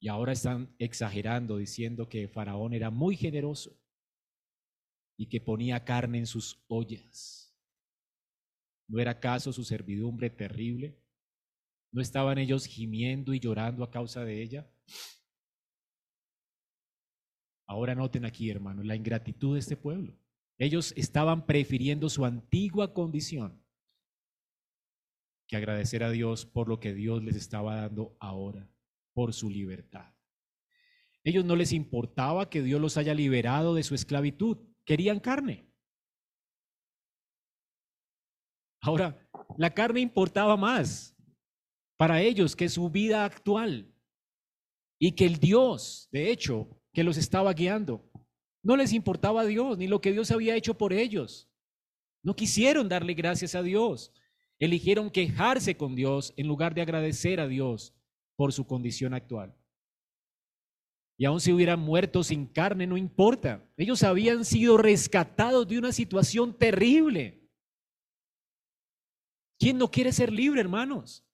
Y 0.00 0.08
ahora 0.08 0.32
están 0.32 0.74
exagerando 0.78 1.56
diciendo 1.56 2.08
que 2.08 2.28
Faraón 2.28 2.72
era 2.72 2.90
muy 2.90 3.16
generoso 3.16 3.76
y 5.16 5.26
que 5.26 5.40
ponía 5.40 5.84
carne 5.84 6.18
en 6.18 6.26
sus 6.26 6.62
ollas. 6.68 7.52
¿No 8.86 9.00
era 9.00 9.12
acaso 9.12 9.52
su 9.52 9.64
servidumbre 9.64 10.30
terrible? 10.30 11.02
¿No 11.90 12.00
estaban 12.00 12.38
ellos 12.38 12.66
gimiendo 12.66 13.34
y 13.34 13.40
llorando 13.40 13.82
a 13.82 13.90
causa 13.90 14.24
de 14.24 14.42
ella? 14.42 14.70
Ahora 17.68 17.94
noten 17.94 18.24
aquí, 18.24 18.48
hermanos, 18.48 18.86
la 18.86 18.96
ingratitud 18.96 19.52
de 19.52 19.60
este 19.60 19.76
pueblo. 19.76 20.18
Ellos 20.56 20.94
estaban 20.96 21.44
prefiriendo 21.44 22.08
su 22.08 22.24
antigua 22.24 22.94
condición 22.94 23.62
que 25.46 25.56
agradecer 25.56 26.02
a 26.02 26.10
Dios 26.10 26.46
por 26.46 26.68
lo 26.68 26.80
que 26.80 26.94
Dios 26.94 27.22
les 27.22 27.36
estaba 27.36 27.76
dando 27.76 28.16
ahora, 28.20 28.68
por 29.12 29.34
su 29.34 29.50
libertad. 29.50 30.14
Ellos 31.22 31.44
no 31.44 31.56
les 31.56 31.72
importaba 31.72 32.48
que 32.48 32.62
Dios 32.62 32.80
los 32.80 32.96
haya 32.96 33.12
liberado 33.14 33.74
de 33.74 33.82
su 33.82 33.94
esclavitud, 33.94 34.56
querían 34.86 35.20
carne. 35.20 35.70
Ahora, 38.80 39.28
la 39.58 39.74
carne 39.74 40.00
importaba 40.00 40.56
más 40.56 41.14
para 41.98 42.22
ellos 42.22 42.56
que 42.56 42.70
su 42.70 42.88
vida 42.88 43.24
actual 43.24 43.94
y 44.98 45.12
que 45.12 45.26
el 45.26 45.38
Dios, 45.38 46.08
de 46.10 46.30
hecho, 46.30 46.77
que 46.98 47.04
los 47.04 47.16
estaba 47.16 47.52
guiando. 47.52 48.10
No 48.60 48.76
les 48.76 48.92
importaba 48.92 49.42
a 49.42 49.46
Dios 49.46 49.78
ni 49.78 49.86
lo 49.86 50.00
que 50.00 50.10
Dios 50.10 50.32
había 50.32 50.56
hecho 50.56 50.76
por 50.76 50.92
ellos. 50.92 51.48
No 52.24 52.34
quisieron 52.34 52.88
darle 52.88 53.14
gracias 53.14 53.54
a 53.54 53.62
Dios. 53.62 54.12
Eligieron 54.58 55.08
quejarse 55.08 55.76
con 55.76 55.94
Dios 55.94 56.34
en 56.36 56.48
lugar 56.48 56.74
de 56.74 56.82
agradecer 56.82 57.38
a 57.38 57.46
Dios 57.46 57.94
por 58.34 58.52
su 58.52 58.66
condición 58.66 59.14
actual. 59.14 59.54
Y 61.16 61.24
aun 61.24 61.40
si 61.40 61.52
hubieran 61.52 61.78
muerto 61.78 62.24
sin 62.24 62.46
carne, 62.46 62.84
no 62.88 62.96
importa. 62.96 63.64
Ellos 63.76 64.02
habían 64.02 64.44
sido 64.44 64.76
rescatados 64.76 65.68
de 65.68 65.78
una 65.78 65.92
situación 65.92 66.52
terrible. 66.58 67.48
¿Quién 69.56 69.78
no 69.78 69.88
quiere 69.88 70.10
ser 70.10 70.32
libre, 70.32 70.60
hermanos? 70.62 71.24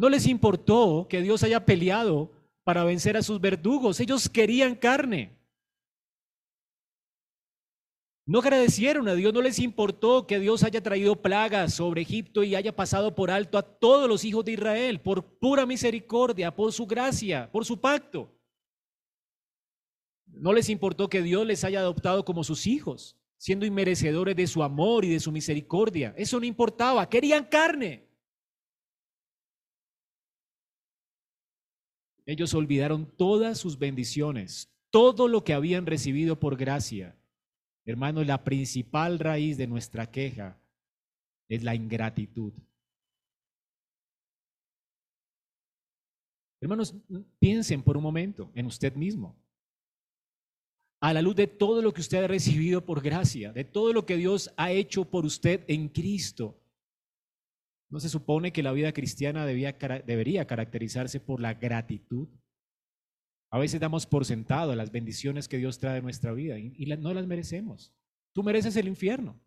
No 0.00 0.08
les 0.08 0.26
importó 0.26 1.08
que 1.10 1.20
Dios 1.20 1.42
haya 1.42 1.66
peleado 1.66 2.32
para 2.64 2.84
vencer 2.84 3.18
a 3.18 3.22
sus 3.22 3.38
verdugos. 3.38 4.00
Ellos 4.00 4.30
querían 4.30 4.74
carne. 4.74 5.36
No 8.24 8.38
agradecieron 8.38 9.08
a 9.08 9.14
Dios, 9.14 9.34
no 9.34 9.42
les 9.42 9.58
importó 9.58 10.26
que 10.26 10.40
Dios 10.40 10.64
haya 10.64 10.82
traído 10.82 11.20
plagas 11.20 11.74
sobre 11.74 12.00
Egipto 12.00 12.42
y 12.42 12.54
haya 12.54 12.74
pasado 12.74 13.14
por 13.14 13.30
alto 13.30 13.58
a 13.58 13.62
todos 13.62 14.08
los 14.08 14.24
hijos 14.24 14.42
de 14.46 14.52
Israel 14.52 15.02
por 15.02 15.22
pura 15.22 15.66
misericordia, 15.66 16.56
por 16.56 16.72
su 16.72 16.86
gracia, 16.86 17.50
por 17.52 17.66
su 17.66 17.78
pacto. 17.78 18.34
No 20.28 20.54
les 20.54 20.70
importó 20.70 21.10
que 21.10 21.20
Dios 21.20 21.46
les 21.46 21.62
haya 21.62 21.80
adoptado 21.80 22.24
como 22.24 22.42
sus 22.42 22.66
hijos, 22.66 23.18
siendo 23.36 23.66
inmerecedores 23.66 24.34
de 24.34 24.46
su 24.46 24.62
amor 24.62 25.04
y 25.04 25.10
de 25.10 25.20
su 25.20 25.30
misericordia. 25.30 26.14
Eso 26.16 26.40
no 26.40 26.46
importaba, 26.46 27.06
querían 27.06 27.44
carne. 27.44 28.09
Ellos 32.30 32.54
olvidaron 32.54 33.06
todas 33.06 33.58
sus 33.58 33.76
bendiciones, 33.76 34.72
todo 34.90 35.26
lo 35.26 35.42
que 35.42 35.52
habían 35.52 35.84
recibido 35.84 36.38
por 36.38 36.56
gracia. 36.56 37.18
Hermanos, 37.84 38.24
la 38.24 38.44
principal 38.44 39.18
raíz 39.18 39.58
de 39.58 39.66
nuestra 39.66 40.12
queja 40.12 40.56
es 41.48 41.64
la 41.64 41.74
ingratitud. 41.74 42.52
Hermanos, 46.60 46.94
piensen 47.40 47.82
por 47.82 47.96
un 47.96 48.04
momento 48.04 48.52
en 48.54 48.66
usted 48.66 48.94
mismo. 48.94 49.36
A 51.00 51.12
la 51.12 51.22
luz 51.22 51.34
de 51.34 51.48
todo 51.48 51.82
lo 51.82 51.92
que 51.92 52.00
usted 52.00 52.22
ha 52.22 52.28
recibido 52.28 52.84
por 52.84 53.02
gracia, 53.02 53.52
de 53.52 53.64
todo 53.64 53.92
lo 53.92 54.06
que 54.06 54.16
Dios 54.16 54.52
ha 54.56 54.70
hecho 54.70 55.04
por 55.04 55.26
usted 55.26 55.64
en 55.66 55.88
Cristo, 55.88 56.59
¿No 57.90 57.98
se 57.98 58.08
supone 58.08 58.52
que 58.52 58.62
la 58.62 58.72
vida 58.72 58.92
cristiana 58.92 59.44
debía, 59.44 59.72
debería 60.06 60.46
caracterizarse 60.46 61.18
por 61.18 61.40
la 61.40 61.54
gratitud? 61.54 62.28
A 63.50 63.58
veces 63.58 63.80
damos 63.80 64.06
por 64.06 64.24
sentado 64.24 64.76
las 64.76 64.92
bendiciones 64.92 65.48
que 65.48 65.58
Dios 65.58 65.80
trae 65.80 65.98
en 65.98 66.04
nuestra 66.04 66.32
vida 66.32 66.56
y, 66.56 66.72
y 66.76 66.86
no 66.86 67.12
las 67.12 67.26
merecemos. 67.26 67.92
Tú 68.32 68.44
mereces 68.44 68.76
el 68.76 68.86
infierno. 68.86 69.40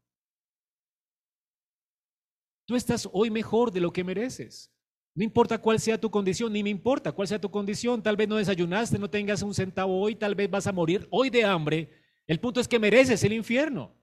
Tú 2.65 2.75
estás 2.75 3.07
hoy 3.13 3.31
mejor 3.31 3.71
de 3.71 3.79
lo 3.79 3.93
que 3.93 4.03
mereces. 4.03 4.69
No 5.15 5.23
importa 5.23 5.57
cuál 5.57 5.79
sea 5.79 5.99
tu 5.99 6.11
condición, 6.11 6.51
ni 6.51 6.63
me 6.63 6.69
importa 6.69 7.13
cuál 7.13 7.29
sea 7.29 7.39
tu 7.39 7.49
condición. 7.49 8.03
Tal 8.03 8.17
vez 8.17 8.27
no 8.27 8.35
desayunaste, 8.35 8.99
no 8.99 9.09
tengas 9.09 9.41
un 9.41 9.53
centavo 9.53 10.01
hoy, 10.01 10.15
tal 10.15 10.35
vez 10.35 10.49
vas 10.49 10.67
a 10.67 10.73
morir 10.73 11.07
hoy 11.11 11.29
de 11.29 11.45
hambre. 11.45 11.91
El 12.27 12.41
punto 12.41 12.59
es 12.59 12.67
que 12.67 12.79
mereces 12.79 13.23
el 13.23 13.31
infierno 13.31 14.02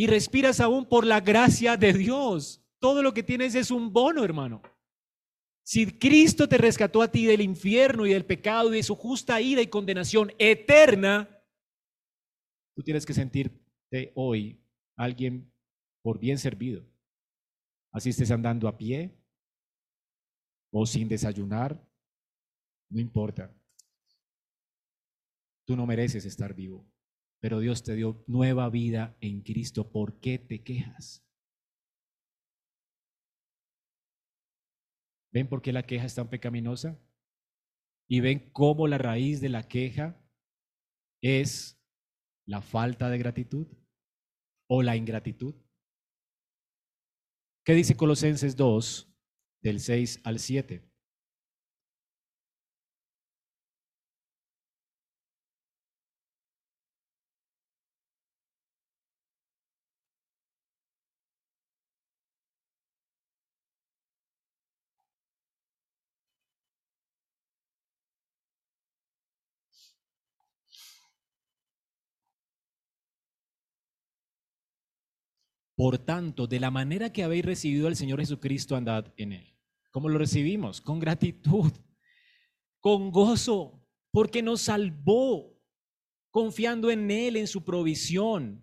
y 0.00 0.06
respiras 0.06 0.60
aún 0.60 0.86
por 0.86 1.06
la 1.06 1.20
gracia 1.20 1.76
de 1.76 1.92
Dios. 1.92 2.64
Todo 2.78 3.02
lo 3.02 3.12
que 3.12 3.22
tienes 3.22 3.54
es 3.54 3.70
un 3.70 3.92
bono, 3.92 4.24
hermano. 4.24 4.62
Si 5.62 5.98
Cristo 5.98 6.48
te 6.48 6.56
rescató 6.56 7.02
a 7.02 7.08
ti 7.08 7.26
del 7.26 7.42
infierno 7.42 8.06
y 8.06 8.14
del 8.14 8.24
pecado 8.24 8.72
y 8.72 8.78
de 8.78 8.82
su 8.82 8.94
justa 8.94 9.42
ira 9.42 9.60
y 9.60 9.66
condenación 9.66 10.32
eterna, 10.38 11.28
tú 12.74 12.82
tienes 12.82 13.04
que 13.04 13.12
sentirte 13.12 14.12
hoy 14.14 14.64
alguien 14.96 15.52
por 16.00 16.18
bien 16.18 16.38
servido. 16.38 16.82
Así 17.92 18.08
estés 18.08 18.30
andando 18.30 18.68
a 18.68 18.78
pie 18.78 19.14
o 20.72 20.86
sin 20.86 21.10
desayunar, 21.10 21.78
no 22.88 22.98
importa. 22.98 23.54
Tú 25.66 25.76
no 25.76 25.84
mereces 25.84 26.24
estar 26.24 26.54
vivo 26.54 26.89
pero 27.40 27.58
Dios 27.58 27.82
te 27.82 27.94
dio 27.94 28.22
nueva 28.26 28.68
vida 28.68 29.16
en 29.20 29.40
Cristo. 29.40 29.90
¿Por 29.90 30.20
qué 30.20 30.38
te 30.38 30.62
quejas? 30.62 31.24
¿Ven 35.32 35.48
por 35.48 35.62
qué 35.62 35.72
la 35.72 35.84
queja 35.84 36.04
es 36.04 36.14
tan 36.14 36.28
pecaminosa? 36.28 37.00
¿Y 38.08 38.20
ven 38.20 38.50
cómo 38.52 38.88
la 38.88 38.98
raíz 38.98 39.40
de 39.40 39.48
la 39.48 39.68
queja 39.68 40.20
es 41.22 41.80
la 42.46 42.60
falta 42.60 43.08
de 43.08 43.18
gratitud 43.18 43.66
o 44.68 44.82
la 44.82 44.96
ingratitud? 44.96 45.54
¿Qué 47.64 47.74
dice 47.74 47.96
Colosenses 47.96 48.56
2, 48.56 49.14
del 49.62 49.80
6 49.80 50.20
al 50.24 50.40
7? 50.40 50.89
Por 75.80 75.96
tanto, 75.96 76.46
de 76.46 76.60
la 76.60 76.70
manera 76.70 77.10
que 77.10 77.22
habéis 77.22 77.42
recibido 77.42 77.88
al 77.88 77.96
Señor 77.96 78.20
Jesucristo, 78.20 78.76
andad 78.76 79.14
en 79.16 79.32
Él. 79.32 79.56
¿Cómo 79.90 80.10
lo 80.10 80.18
recibimos? 80.18 80.78
Con 80.82 81.00
gratitud, 81.00 81.72
con 82.80 83.10
gozo, 83.10 83.82
porque 84.10 84.42
nos 84.42 84.60
salvó, 84.60 85.58
confiando 86.30 86.90
en 86.90 87.10
Él, 87.10 87.36
en 87.36 87.46
su 87.46 87.64
provisión. 87.64 88.62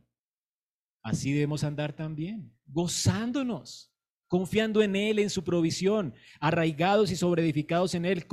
Así 1.02 1.32
debemos 1.32 1.64
andar 1.64 1.92
también, 1.92 2.56
gozándonos, 2.68 3.92
confiando 4.28 4.84
en 4.84 4.96
Él, 4.96 5.18
en 5.18 5.32
su 5.32 5.44
provisión, 5.44 6.14
arraigados 6.40 7.10
y 7.10 7.16
sobreedificados 7.16 7.96
en 7.96 8.06
Él, 8.06 8.28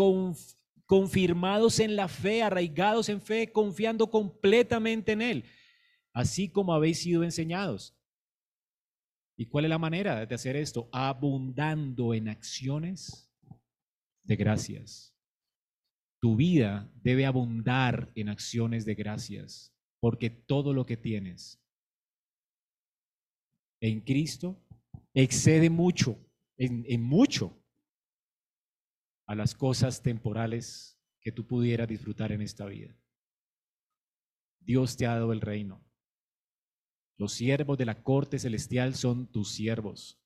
confirmados 0.85 1.81
en 1.81 1.97
la 1.97 2.07
fe, 2.07 2.43
arraigados 2.43 3.09
en 3.09 3.23
fe, 3.23 3.51
confiando 3.51 4.11
completamente 4.11 5.13
en 5.13 5.23
Él, 5.23 5.45
así 6.13 6.51
como 6.51 6.75
habéis 6.75 7.01
sido 7.01 7.25
enseñados 7.25 7.97
¿Y 9.37 9.47
cuál 9.47 9.65
es 9.65 9.71
la 9.71 9.79
manera 9.79 10.27
de 10.27 10.35
hacer 10.35 10.57
esto? 10.57 10.89
Abundando 10.93 12.15
en 12.15 12.29
acciones 12.29 13.33
de 14.23 14.37
gracias. 14.37 15.15
Tu 16.21 16.37
vida 16.37 16.91
debe 17.03 17.27
abundar 17.27 18.11
en 18.15 18.29
acciones 18.29 18.85
de 18.85 18.95
gracias, 18.95 19.75
porque 20.01 20.31
todo 20.31 20.73
lo 20.73 20.87
que 20.87 20.97
tienes 20.97 21.61
en 23.81 24.01
Cristo 24.01 24.59
excede 25.13 25.69
mucho, 25.69 26.19
en, 26.57 27.03
mucho, 27.03 27.63
a 29.27 29.35
las 29.35 29.55
cosas 29.55 30.03
temporales 30.03 30.99
que 31.21 31.33
tú 31.33 31.47
pudieras 31.47 31.89
disfrutar 31.89 32.33
en 32.33 32.41
esta 32.41 32.65
vida. 32.65 32.97
Dios 34.61 34.97
te 34.97 35.07
ha 35.07 35.17
dado 35.17 35.35
el 35.35 35.43
reino. 35.43 35.84
Los 37.17 37.33
siervos 37.33 37.79
de 37.79 37.87
la 37.87 38.03
corte 38.03 38.39
celestial 38.39 38.95
son 38.95 39.31
tus 39.31 39.53
siervos. 39.53 40.21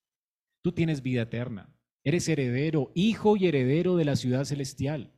Tú 0.62 0.72
tienes 0.72 1.02
vida 1.02 1.22
eterna. 1.22 1.74
Eres 2.04 2.28
heredero, 2.28 2.90
hijo 2.94 3.36
y 3.36 3.46
heredero 3.46 3.96
de 3.96 4.04
la 4.04 4.16
ciudad 4.16 4.44
celestial. 4.44 5.12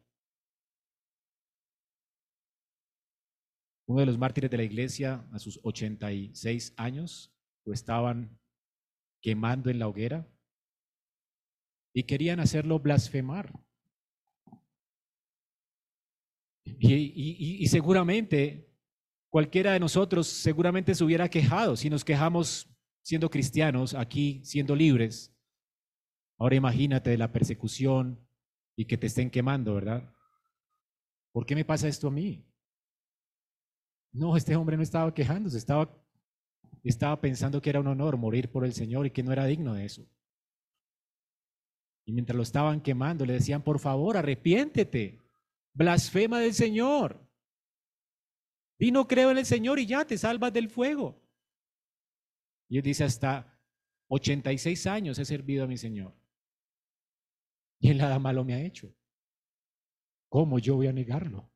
Uno 3.87 4.01
de 4.01 4.07
los 4.07 4.19
mártires 4.19 4.51
de 4.51 4.57
la 4.57 4.63
iglesia 4.63 5.27
a 5.33 5.39
sus 5.39 5.61
86 5.63 6.75
años 6.77 7.35
lo 7.65 7.73
estaban 7.73 8.39
quemando 9.21 9.71
en 9.71 9.79
la 9.79 9.89
hoguera 9.89 10.29
y 11.93 12.05
querían 12.05 12.41
hacerlo 12.41 12.79
blasfemar. 12.79 13.53
Y, 16.65 17.63
y, 17.65 17.67
seguramente 17.67 18.70
cualquiera 19.31 19.73
de 19.73 19.81
nosotros 19.81 20.27
seguramente 20.27 20.95
se 20.95 21.03
hubiera 21.05 21.29
quejado 21.29 21.77
si 21.77 21.89
nos 21.89 22.05
quejamos 22.05 22.69
siendo 23.03 23.31
cristianos, 23.31 23.95
aquí 23.95 24.43
siendo 24.45 24.77
libres. 24.77 25.35
Ahora 26.39 26.57
imagínate 26.57 27.11
de 27.11 27.19
la 27.19 27.33
persecución 27.33 28.21
y 28.77 28.85
que 28.85 28.99
te 28.99 29.07
estén 29.07 29.31
quemando, 29.31 29.75
¿verdad? 29.75 30.13
¿Por 31.33 31.47
qué 31.47 31.55
me 31.55 31.65
pasa 31.65 31.89
esto 31.89 32.09
a 32.09 32.11
mí? 32.11 32.45
No, 34.13 34.37
este 34.37 34.57
hombre 34.57 34.77
no 34.77 34.83
estaba 34.83 35.15
quejándose, 35.15 35.57
estaba 35.57 36.01
estaba 36.85 37.21
pensando 37.21 37.61
que 37.61 37.71
era 37.71 37.81
un 37.81 37.87
honor 37.87 38.17
morir 38.17 38.51
por 38.51 38.65
el 38.65 38.73
Señor 38.73 39.07
y 39.07 39.11
que 39.11 39.23
no 39.23 39.33
era 39.33 39.47
digno 39.47 39.75
de 39.75 39.85
eso. 39.85 40.07
Y 42.07 42.13
mientras 42.13 42.37
lo 42.37 42.43
estaban 42.43 42.81
quemando, 42.81 43.27
le 43.27 43.35
decían, 43.35 43.63
por 43.63 43.79
favor, 43.79 44.17
arrepiéntete, 44.17 45.21
blasfema 45.75 46.41
del 46.41 46.55
Señor. 46.55 47.30
Y 48.81 48.93
no 48.93 49.07
creo 49.07 49.31
en 49.31 49.37
el 49.37 49.45
Señor 49.45 49.79
y 49.79 49.85
ya 49.85 50.07
te 50.07 50.17
salvas 50.17 50.55
del 50.55 50.71
fuego. 50.71 51.23
Y 52.67 52.79
él 52.79 52.83
dice, 52.83 53.05
hasta 53.05 53.61
86 54.09 54.87
años 54.87 55.19
he 55.19 55.25
servido 55.27 55.65
a 55.65 55.67
mi 55.67 55.77
Señor. 55.77 56.17
Y 57.79 57.91
él 57.91 57.99
nada 57.99 58.19
malo 58.19 58.43
me 58.43 58.55
ha 58.55 58.63
hecho. 58.63 58.97
¿Cómo 60.31 60.59
yo 60.59 60.77
voy 60.77 60.87
a 60.87 60.95
negarlo? 60.95 61.53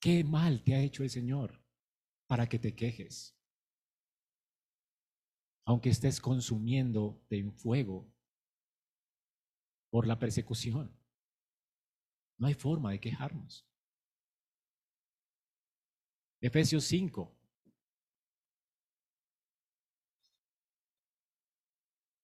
¿Qué 0.00 0.24
mal 0.24 0.64
te 0.64 0.74
ha 0.74 0.80
hecho 0.80 1.04
el 1.04 1.10
Señor 1.10 1.64
para 2.26 2.48
que 2.48 2.58
te 2.58 2.74
quejes? 2.74 3.38
Aunque 5.64 5.90
estés 5.90 6.20
consumiendo 6.20 7.24
en 7.30 7.52
fuego 7.52 8.12
por 9.90 10.08
la 10.08 10.18
persecución. 10.18 11.01
No 12.42 12.48
hay 12.48 12.54
forma 12.54 12.90
de 12.90 12.98
quejarnos. 12.98 13.64
Efesios 16.40 16.82
5. 16.82 17.32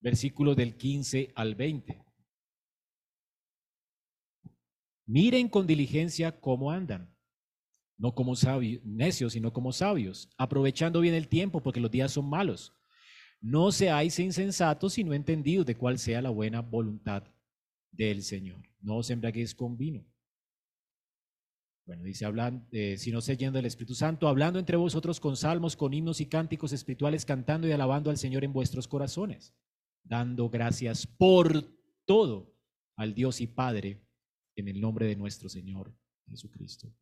Versículo 0.01 0.57
del 0.57 0.77
15 0.77 1.33
al 1.37 1.55
20. 1.55 2.05
Miren 5.07 5.49
con 5.49 5.69
diligencia 5.69 6.41
cómo 6.41 6.73
andan 6.73 7.17
no 7.97 8.13
como 8.13 8.35
necios, 8.83 9.35
sino 9.35 9.53
como 9.53 9.73
sabios, 9.73 10.29
aprovechando 10.37 11.01
bien 11.01 11.15
el 11.15 11.29
tiempo, 11.29 11.63
porque 11.63 11.79
los 11.79 11.93
días 11.93 12.11
son 12.11 12.29
malos. 12.29 12.73
No 13.41 13.71
seáis 13.71 14.19
insensatos, 14.19 14.95
sino 14.95 15.15
entendidos 15.15 15.65
de 15.65 15.77
cuál 15.77 15.97
sea 15.97 16.23
la 16.23 16.31
buena 16.31 16.61
voluntad 16.61 17.23
del 17.93 18.25
Señor. 18.25 18.68
No 18.81 18.97
os 18.97 19.11
embriaguéis 19.11 19.55
con 19.55 19.77
vino. 19.77 20.05
Bueno, 21.87 22.03
dice, 22.03 22.27
hablan, 22.27 22.69
eh, 22.71 22.99
sino 22.99 23.21
siguiendo 23.23 23.57
del 23.57 23.65
Espíritu 23.65 23.95
Santo, 23.95 24.29
hablando 24.29 24.59
entre 24.59 24.77
vosotros 24.77 25.21
con 25.21 25.37
salmos, 25.37 25.75
con 25.75 25.95
himnos 25.95 26.21
y 26.21 26.27
cánticos 26.27 26.73
espirituales, 26.73 27.25
cantando 27.25 27.67
y 27.67 27.73
alabando 27.73 28.11
al 28.11 28.19
Señor 28.19 28.45
en 28.45 28.53
vuestros 28.53 28.87
corazones, 28.87 29.55
dando 30.05 30.51
gracias 30.51 31.07
por 31.07 31.65
todo 32.05 32.55
al 32.97 33.15
Dios 33.15 33.41
y 33.41 33.47
Padre 33.47 34.07
en 34.55 34.69
el 34.69 34.81
nombre 34.81 35.07
de 35.07 35.17
nuestro 35.17 35.49
Señor 35.49 35.97
Jesucristo. 36.27 36.93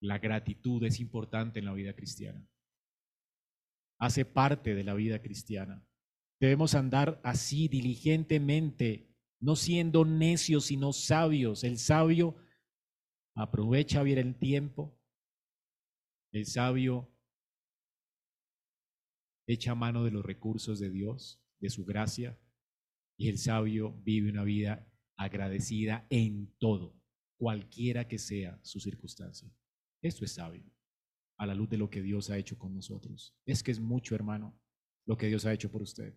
La 0.00 0.18
gratitud 0.18 0.82
es 0.84 1.00
importante 1.00 1.58
en 1.58 1.64
la 1.66 1.72
vida 1.74 1.94
cristiana. 1.94 2.48
Hace 3.98 4.24
parte 4.24 4.74
de 4.74 4.84
la 4.84 4.94
vida 4.94 5.20
cristiana. 5.20 5.86
Debemos 6.40 6.74
andar 6.74 7.20
así 7.22 7.68
diligentemente, 7.68 9.09
no 9.40 9.56
siendo 9.56 10.04
necios, 10.04 10.66
sino 10.66 10.92
sabios. 10.92 11.64
El 11.64 11.78
sabio 11.78 12.36
aprovecha 13.34 14.02
bien 14.02 14.18
el 14.18 14.38
tiempo. 14.38 14.98
El 16.32 16.46
sabio 16.46 17.10
echa 19.46 19.74
mano 19.74 20.04
de 20.04 20.10
los 20.10 20.24
recursos 20.24 20.78
de 20.78 20.90
Dios, 20.90 21.42
de 21.58 21.70
su 21.70 21.84
gracia. 21.84 22.38
Y 23.18 23.28
el 23.28 23.38
sabio 23.38 23.92
vive 24.02 24.30
una 24.30 24.44
vida 24.44 24.86
agradecida 25.16 26.06
en 26.08 26.54
todo, 26.58 26.98
cualquiera 27.36 28.08
que 28.08 28.18
sea 28.18 28.58
su 28.62 28.80
circunstancia. 28.80 29.52
Esto 30.02 30.24
es 30.24 30.32
sabio 30.32 30.64
a 31.36 31.46
la 31.46 31.54
luz 31.54 31.68
de 31.70 31.78
lo 31.78 31.90
que 31.90 32.02
Dios 32.02 32.30
ha 32.30 32.38
hecho 32.38 32.58
con 32.58 32.74
nosotros. 32.74 33.34
Es 33.46 33.62
que 33.62 33.70
es 33.70 33.80
mucho, 33.80 34.14
hermano, 34.14 34.58
lo 35.06 35.16
que 35.16 35.26
Dios 35.26 35.46
ha 35.46 35.52
hecho 35.52 35.70
por 35.70 35.82
usted. 35.82 36.14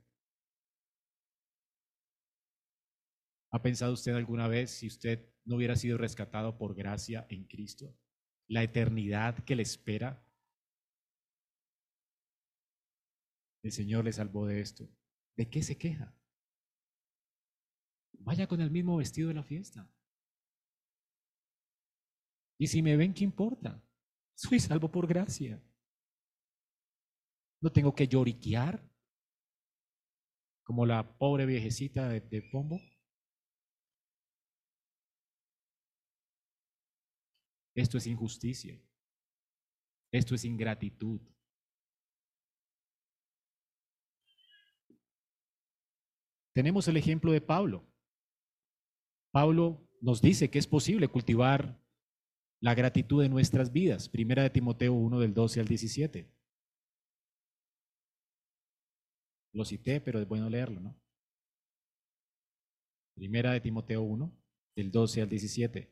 ¿Ha 3.54 3.62
pensado 3.62 3.94
usted 3.94 4.14
alguna 4.16 4.48
vez 4.48 4.72
si 4.72 4.88
usted 4.88 5.30
no 5.46 5.58
hubiera 5.58 5.76
sido 5.76 6.00
rescatado 6.00 6.58
por 6.58 6.74
gracia 6.74 7.28
en 7.30 7.46
Cristo? 7.46 7.96
La 8.48 8.64
eternidad 8.64 9.44
que 9.46 9.56
le 9.56 9.62
espera. 9.62 10.28
El 13.64 13.72
Señor 13.72 14.06
le 14.06 14.12
salvó 14.12 14.48
de 14.48 14.60
esto. 14.60 14.90
¿De 15.38 15.52
qué 15.52 15.62
se 15.62 15.78
queja? 15.78 16.18
Vaya 18.14 18.48
con 18.48 18.60
el 18.60 18.72
mismo 18.72 18.98
vestido 18.98 19.28
de 19.28 19.36
la 19.36 19.44
fiesta. 19.44 19.88
Y 22.58 22.68
si 22.68 22.82
me 22.82 22.98
ven, 22.98 23.14
¿qué 23.14 23.24
importa? 23.24 23.84
Soy 24.36 24.60
salvo 24.60 24.90
por 24.90 25.06
gracia. 25.06 25.62
No 27.62 27.72
tengo 27.72 27.94
que 27.94 28.08
lloriquear 28.08 28.84
como 30.64 30.88
la 30.88 31.18
pobre 31.20 31.46
viejecita 31.46 32.10
de, 32.10 32.42
Pombo. 32.52 32.80
Esto 37.76 37.98
es 37.98 38.08
injusticia. 38.08 38.80
Esto 40.12 40.36
es 40.36 40.46
ingratitud. 40.46 41.20
Tenemos 46.54 46.88
el 46.88 46.98
ejemplo 46.98 47.32
de 47.32 47.42
Pablo. 47.42 47.84
Pablo 49.32 49.90
nos 50.02 50.22
dice 50.22 50.52
que 50.52 50.60
es 50.60 50.68
posible 50.68 51.08
cultivar 51.08 51.82
la 52.62 52.76
gratitud 52.76 53.24
de 53.24 53.30
nuestras 53.30 53.74
vidas. 53.74 54.08
Primera 54.08 54.44
de 54.44 54.52
Timoteo 54.52 54.94
1 54.94 55.20
del 55.20 55.34
12 55.34 55.60
al 55.60 55.68
17. 55.68 56.32
Lo 59.54 59.66
cité, 59.66 60.00
pero 60.00 60.20
es 60.20 60.28
bueno 60.28 60.50
leerlo, 60.50 60.80
¿no? 60.80 60.96
Primera 63.16 63.52
de 63.52 63.62
Timoteo 63.62 64.02
1 64.04 64.32
del 64.76 64.92
12 64.92 65.22
al 65.24 65.30
17. 65.30 65.92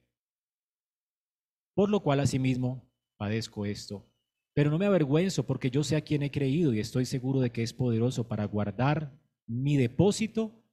Por 1.74 1.90
lo 1.90 2.02
cual 2.02 2.20
asimismo 2.20 2.90
padezco 3.18 3.66
esto, 3.66 4.06
pero 4.54 4.70
no 4.70 4.78
me 4.78 4.86
avergüenzo 4.86 5.46
porque 5.46 5.70
yo 5.70 5.84
sé 5.84 5.96
a 5.96 6.02
quién 6.02 6.24
he 6.24 6.32
creído 6.32 6.74
y 6.74 6.80
estoy 6.80 7.06
seguro 7.06 7.40
de 7.40 7.52
que 7.52 7.64
es 7.64 7.74
poderoso 7.74 8.28
para 8.28 8.46
guardar 8.46 9.18
mi 9.48 9.78
depósito 9.78 10.64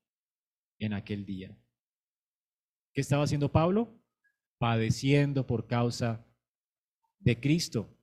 en 0.79 0.93
aquel 0.93 1.25
día. 1.25 1.57
¿Qué 2.93 3.01
estaba 3.01 3.25
haciendo 3.25 3.53
Pablo? 3.53 3.99
padeciendo 4.59 5.47
por 5.47 5.67
causa 5.67 6.27
de 7.21 7.41
Cristo. 7.41 7.97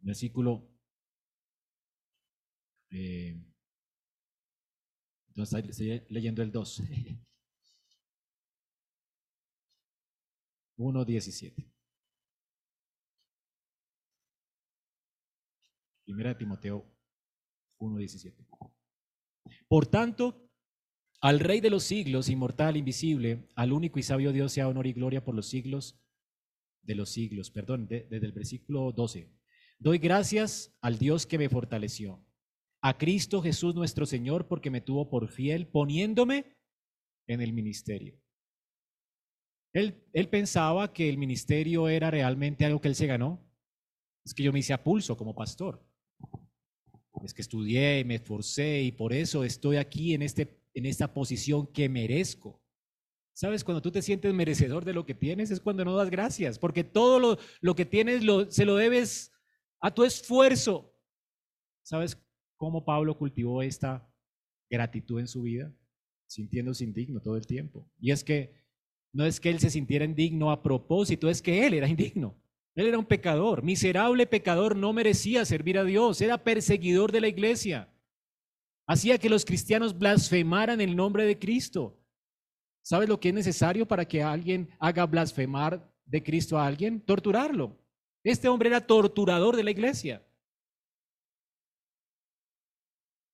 Versículo. 0.00 0.68
Eh, 2.90 3.40
entonces 5.28 5.64
estoy 5.68 6.02
leyendo 6.08 6.42
el 6.42 6.52
2. 6.52 6.82
1.17. 10.76 11.70
Primera 16.04 16.36
Timoteo 16.36 16.84
1.17. 17.78 18.46
Por 19.68 19.86
tanto, 19.86 20.50
al 21.20 21.40
Rey 21.40 21.60
de 21.60 21.70
los 21.70 21.84
siglos, 21.84 22.28
inmortal, 22.28 22.76
invisible, 22.76 23.48
al 23.54 23.72
único 23.72 23.98
y 23.98 24.02
sabio 24.02 24.32
Dios 24.32 24.52
sea 24.52 24.68
honor 24.68 24.86
y 24.86 24.92
gloria 24.92 25.24
por 25.24 25.34
los 25.34 25.46
siglos 25.48 25.98
de 26.82 26.94
los 26.94 27.10
siglos. 27.10 27.50
Perdón, 27.50 27.86
desde 27.88 28.26
el 28.26 28.32
versículo 28.32 28.92
12. 28.92 29.32
Doy 29.78 29.98
gracias 29.98 30.76
al 30.80 30.98
Dios 30.98 31.26
que 31.26 31.38
me 31.38 31.48
fortaleció, 31.48 32.24
a 32.80 32.98
Cristo 32.98 33.42
Jesús 33.42 33.74
nuestro 33.74 34.06
Señor, 34.06 34.46
porque 34.46 34.70
me 34.70 34.80
tuvo 34.80 35.08
por 35.08 35.28
fiel, 35.28 35.66
poniéndome 35.66 36.56
en 37.26 37.40
el 37.40 37.52
ministerio. 37.52 38.20
Él, 39.74 40.28
pensaba 40.30 40.92
que 40.92 41.08
el 41.08 41.18
ministerio 41.18 41.88
era 41.88 42.10
realmente 42.10 42.64
algo 42.64 42.80
que 42.80 42.88
él 42.88 42.94
se 42.94 43.06
ganó. 43.06 43.44
Es 44.24 44.32
que 44.32 44.42
yo 44.42 44.52
me 44.52 44.60
hice 44.60 44.72
a 44.72 44.82
pulso 44.82 45.16
como 45.16 45.34
pastor. 45.34 45.84
Es 47.24 47.34
que 47.34 47.42
estudié, 47.42 48.04
me 48.04 48.14
esforcé 48.14 48.82
y 48.82 48.92
por 48.92 49.12
eso 49.12 49.44
estoy 49.44 49.76
aquí 49.76 50.14
en 50.14 50.22
este 50.22 50.64
en 50.74 50.86
esta 50.86 51.12
posición 51.14 51.66
que 51.68 51.88
merezco. 51.88 52.60
¿Sabes? 53.32 53.64
Cuando 53.64 53.82
tú 53.82 53.90
te 53.90 54.02
sientes 54.02 54.32
merecedor 54.32 54.84
de 54.84 54.92
lo 54.92 55.06
que 55.06 55.14
tienes 55.14 55.50
es 55.50 55.60
cuando 55.60 55.84
no 55.84 55.96
das 55.96 56.10
gracias, 56.10 56.58
porque 56.58 56.84
todo 56.84 57.18
lo, 57.18 57.38
lo 57.60 57.74
que 57.74 57.84
tienes 57.84 58.22
lo, 58.22 58.48
se 58.50 58.64
lo 58.64 58.76
debes 58.76 59.32
a 59.80 59.92
tu 59.92 60.04
esfuerzo. 60.04 60.92
¿Sabes 61.82 62.16
cómo 62.56 62.84
Pablo 62.84 63.18
cultivó 63.18 63.62
esta 63.62 64.08
gratitud 64.70 65.18
en 65.18 65.26
su 65.26 65.42
vida? 65.42 65.72
Sintiéndose 66.26 66.84
indigno 66.84 67.20
todo 67.20 67.36
el 67.36 67.46
tiempo. 67.46 67.90
Y 67.98 68.12
es 68.12 68.22
que 68.22 68.63
no 69.14 69.24
es 69.24 69.38
que 69.38 69.48
él 69.48 69.60
se 69.60 69.70
sintiera 69.70 70.04
indigno 70.04 70.50
a 70.50 70.60
propósito, 70.60 71.30
es 71.30 71.40
que 71.40 71.64
él 71.66 71.74
era 71.74 71.88
indigno. 71.88 72.34
Él 72.74 72.88
era 72.88 72.98
un 72.98 73.04
pecador, 73.04 73.62
miserable 73.62 74.26
pecador, 74.26 74.74
no 74.74 74.92
merecía 74.92 75.44
servir 75.44 75.78
a 75.78 75.84
Dios, 75.84 76.20
era 76.20 76.42
perseguidor 76.42 77.12
de 77.12 77.20
la 77.20 77.28
iglesia. 77.28 77.88
Hacía 78.88 79.16
que 79.16 79.30
los 79.30 79.44
cristianos 79.44 79.96
blasfemaran 79.96 80.80
el 80.80 80.96
nombre 80.96 81.24
de 81.24 81.38
Cristo. 81.38 81.96
¿Sabes 82.82 83.08
lo 83.08 83.20
que 83.20 83.28
es 83.28 83.34
necesario 83.34 83.86
para 83.86 84.04
que 84.04 84.22
alguien 84.22 84.68
haga 84.80 85.06
blasfemar 85.06 85.88
de 86.04 86.22
Cristo 86.22 86.58
a 86.58 86.66
alguien? 86.66 87.00
Torturarlo. 87.00 87.78
Este 88.24 88.48
hombre 88.48 88.68
era 88.68 88.84
torturador 88.84 89.54
de 89.54 89.62
la 89.62 89.70
iglesia. 89.70 90.26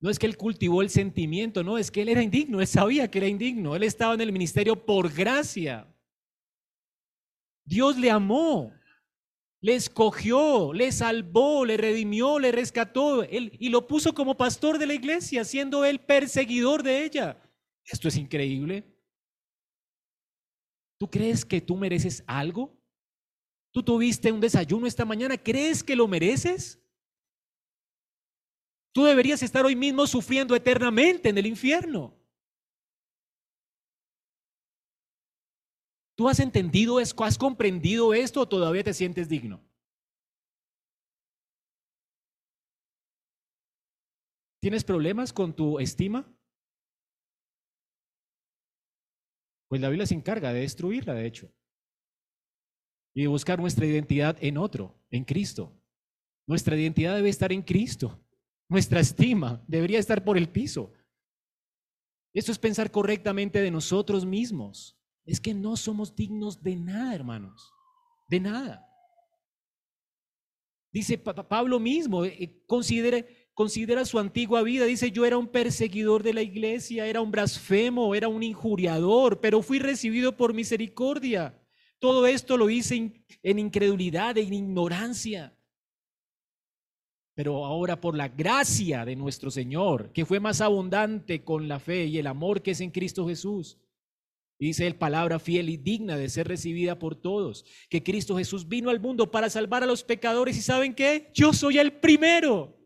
No 0.00 0.10
es 0.10 0.18
que 0.18 0.26
él 0.26 0.36
cultivó 0.36 0.82
el 0.82 0.90
sentimiento, 0.90 1.62
no, 1.62 1.76
es 1.76 1.90
que 1.90 2.02
él 2.02 2.08
era 2.08 2.22
indigno, 2.22 2.60
él 2.60 2.66
sabía 2.66 3.10
que 3.10 3.18
era 3.18 3.28
indigno, 3.28 3.76
él 3.76 3.82
estaba 3.82 4.14
en 4.14 4.22
el 4.22 4.32
ministerio 4.32 4.74
por 4.86 5.12
gracia. 5.12 5.86
Dios 7.64 7.98
le 7.98 8.10
amó 8.10 8.72
le 9.60 9.74
escogió, 9.74 10.72
le 10.72 10.90
salvó, 10.90 11.64
le 11.66 11.76
redimió, 11.76 12.38
le 12.38 12.50
rescató 12.50 13.22
él, 13.22 13.56
y 13.58 13.68
lo 13.68 13.86
puso 13.86 14.14
como 14.14 14.36
pastor 14.36 14.78
de 14.78 14.86
la 14.86 14.94
iglesia, 14.94 15.44
siendo 15.44 15.84
él 15.84 16.00
perseguidor 16.00 16.82
de 16.82 17.04
ella. 17.04 17.42
Esto 17.84 18.08
es 18.08 18.16
increíble. 18.16 18.84
¿Tú 20.98 21.10
crees 21.10 21.44
que 21.44 21.60
tú 21.60 21.76
mereces 21.76 22.24
algo? 22.26 22.74
¿Tú 23.72 23.82
tuviste 23.82 24.32
un 24.32 24.40
desayuno 24.40 24.86
esta 24.86 25.04
mañana? 25.04 25.36
¿Crees 25.36 25.82
que 25.82 25.96
lo 25.96 26.08
mereces? 26.08 26.79
Tú 28.92 29.04
deberías 29.04 29.42
estar 29.42 29.64
hoy 29.64 29.76
mismo 29.76 30.06
sufriendo 30.06 30.54
eternamente 30.54 31.28
en 31.28 31.38
el 31.38 31.46
infierno. 31.46 32.16
¿Tú 36.16 36.28
has 36.28 36.40
entendido 36.40 37.00
esto? 37.00 37.24
¿Has 37.24 37.38
comprendido 37.38 38.12
esto 38.12 38.40
o 38.40 38.48
todavía 38.48 38.84
te 38.84 38.92
sientes 38.92 39.28
digno? 39.28 39.62
¿Tienes 44.60 44.84
problemas 44.84 45.32
con 45.32 45.54
tu 45.54 45.78
estima? 45.78 46.30
Pues 49.68 49.80
la 49.80 49.88
Biblia 49.88 50.04
se 50.04 50.14
encarga 50.14 50.52
de 50.52 50.60
destruirla, 50.60 51.14
de 51.14 51.26
hecho, 51.26 51.50
y 53.14 53.22
de 53.22 53.28
buscar 53.28 53.58
nuestra 53.58 53.86
identidad 53.86 54.36
en 54.40 54.58
otro, 54.58 55.00
en 55.10 55.24
Cristo. 55.24 55.72
Nuestra 56.46 56.76
identidad 56.76 57.14
debe 57.14 57.30
estar 57.30 57.52
en 57.52 57.62
Cristo. 57.62 58.20
Nuestra 58.70 59.00
estima 59.00 59.62
debería 59.66 59.98
estar 59.98 60.22
por 60.22 60.38
el 60.38 60.48
piso. 60.48 60.92
Eso 62.32 62.52
es 62.52 62.58
pensar 62.58 62.92
correctamente 62.92 63.60
de 63.60 63.70
nosotros 63.70 64.24
mismos 64.24 64.96
es 65.26 65.40
que 65.40 65.52
no 65.52 65.76
somos 65.76 66.14
dignos 66.14 66.62
de 66.62 66.76
nada, 66.76 67.14
hermanos, 67.14 67.72
de 68.28 68.40
nada. 68.40 68.86
Dice 70.92 71.18
Pablo 71.18 71.80
mismo, 71.80 72.24
eh, 72.24 72.62
considera 72.66 74.04
su 74.04 74.18
antigua 74.20 74.62
vida, 74.62 74.84
dice, 74.84 75.10
yo 75.10 75.26
era 75.26 75.36
un 75.36 75.48
perseguidor 75.48 76.22
de 76.22 76.34
la 76.34 76.42
iglesia, 76.42 77.06
era 77.06 77.20
un 77.20 77.32
blasfemo, 77.32 78.14
era 78.14 78.28
un 78.28 78.42
injuriador, 78.44 79.40
pero 79.40 79.62
fui 79.62 79.80
recibido 79.80 80.36
por 80.36 80.54
misericordia. 80.54 81.60
Todo 81.98 82.24
esto 82.26 82.56
lo 82.56 82.70
hice 82.70 83.12
en 83.42 83.58
incredulidad, 83.58 84.38
en 84.38 84.54
ignorancia. 84.54 85.56
Pero 87.40 87.64
ahora 87.64 87.98
por 87.98 88.18
la 88.18 88.28
gracia 88.28 89.06
de 89.06 89.16
nuestro 89.16 89.50
Señor, 89.50 90.12
que 90.12 90.26
fue 90.26 90.40
más 90.40 90.60
abundante 90.60 91.42
con 91.42 91.68
la 91.68 91.78
fe 91.80 92.04
y 92.04 92.18
el 92.18 92.26
amor 92.26 92.60
que 92.60 92.72
es 92.72 92.82
en 92.82 92.90
Cristo 92.90 93.26
Jesús, 93.26 93.78
dice 94.58 94.86
el 94.86 94.96
palabra 94.96 95.38
fiel 95.38 95.70
y 95.70 95.78
digna 95.78 96.18
de 96.18 96.28
ser 96.28 96.48
recibida 96.48 96.98
por 96.98 97.16
todos, 97.16 97.64
que 97.88 98.02
Cristo 98.02 98.36
Jesús 98.36 98.68
vino 98.68 98.90
al 98.90 99.00
mundo 99.00 99.30
para 99.30 99.48
salvar 99.48 99.82
a 99.82 99.86
los 99.86 100.04
pecadores 100.04 100.54
y 100.58 100.60
¿saben 100.60 100.94
qué? 100.94 101.30
Yo 101.32 101.54
soy 101.54 101.78
el 101.78 101.94
primero. 101.94 102.76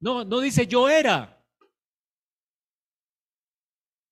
No, 0.00 0.26
no 0.26 0.40
dice 0.40 0.66
yo 0.66 0.90
era. 0.90 1.42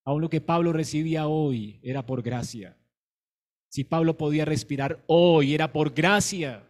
Aún 0.07 0.23
lo 0.23 0.31
que 0.31 0.41
Pablo 0.41 0.73
recibía 0.73 1.27
hoy 1.27 1.81
era 1.83 2.07
por 2.07 2.23
gracia. 2.23 2.79
Si 3.69 3.85
Pablo 3.85 4.17
podía 4.17 4.47
respirar 4.47 5.05
hoy 5.07 5.53
era 5.53 5.71
por 5.71 5.93
gracia, 5.93 6.67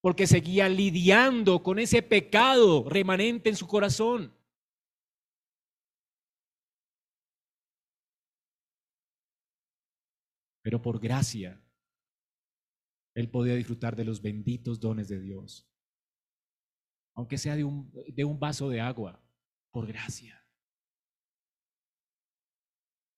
porque 0.00 0.26
seguía 0.26 0.68
lidiando 0.68 1.62
con 1.62 1.78
ese 1.78 2.02
pecado 2.02 2.88
remanente 2.88 3.50
en 3.50 3.56
su 3.56 3.66
corazón. 3.66 4.32
pero 10.62 10.82
por 10.82 11.00
gracia, 11.00 11.60
él 13.14 13.28
podía 13.30 13.54
disfrutar 13.54 13.96
de 13.96 14.04
los 14.04 14.22
benditos 14.22 14.78
dones 14.78 15.08
de 15.08 15.20
Dios, 15.20 15.68
aunque 17.14 17.38
sea 17.38 17.56
de 17.56 17.64
un, 17.64 17.90
de 18.08 18.24
un 18.24 18.38
vaso 18.38 18.68
de 18.68 18.80
agua, 18.80 19.22
por 19.72 19.86
gracia. 19.86 20.44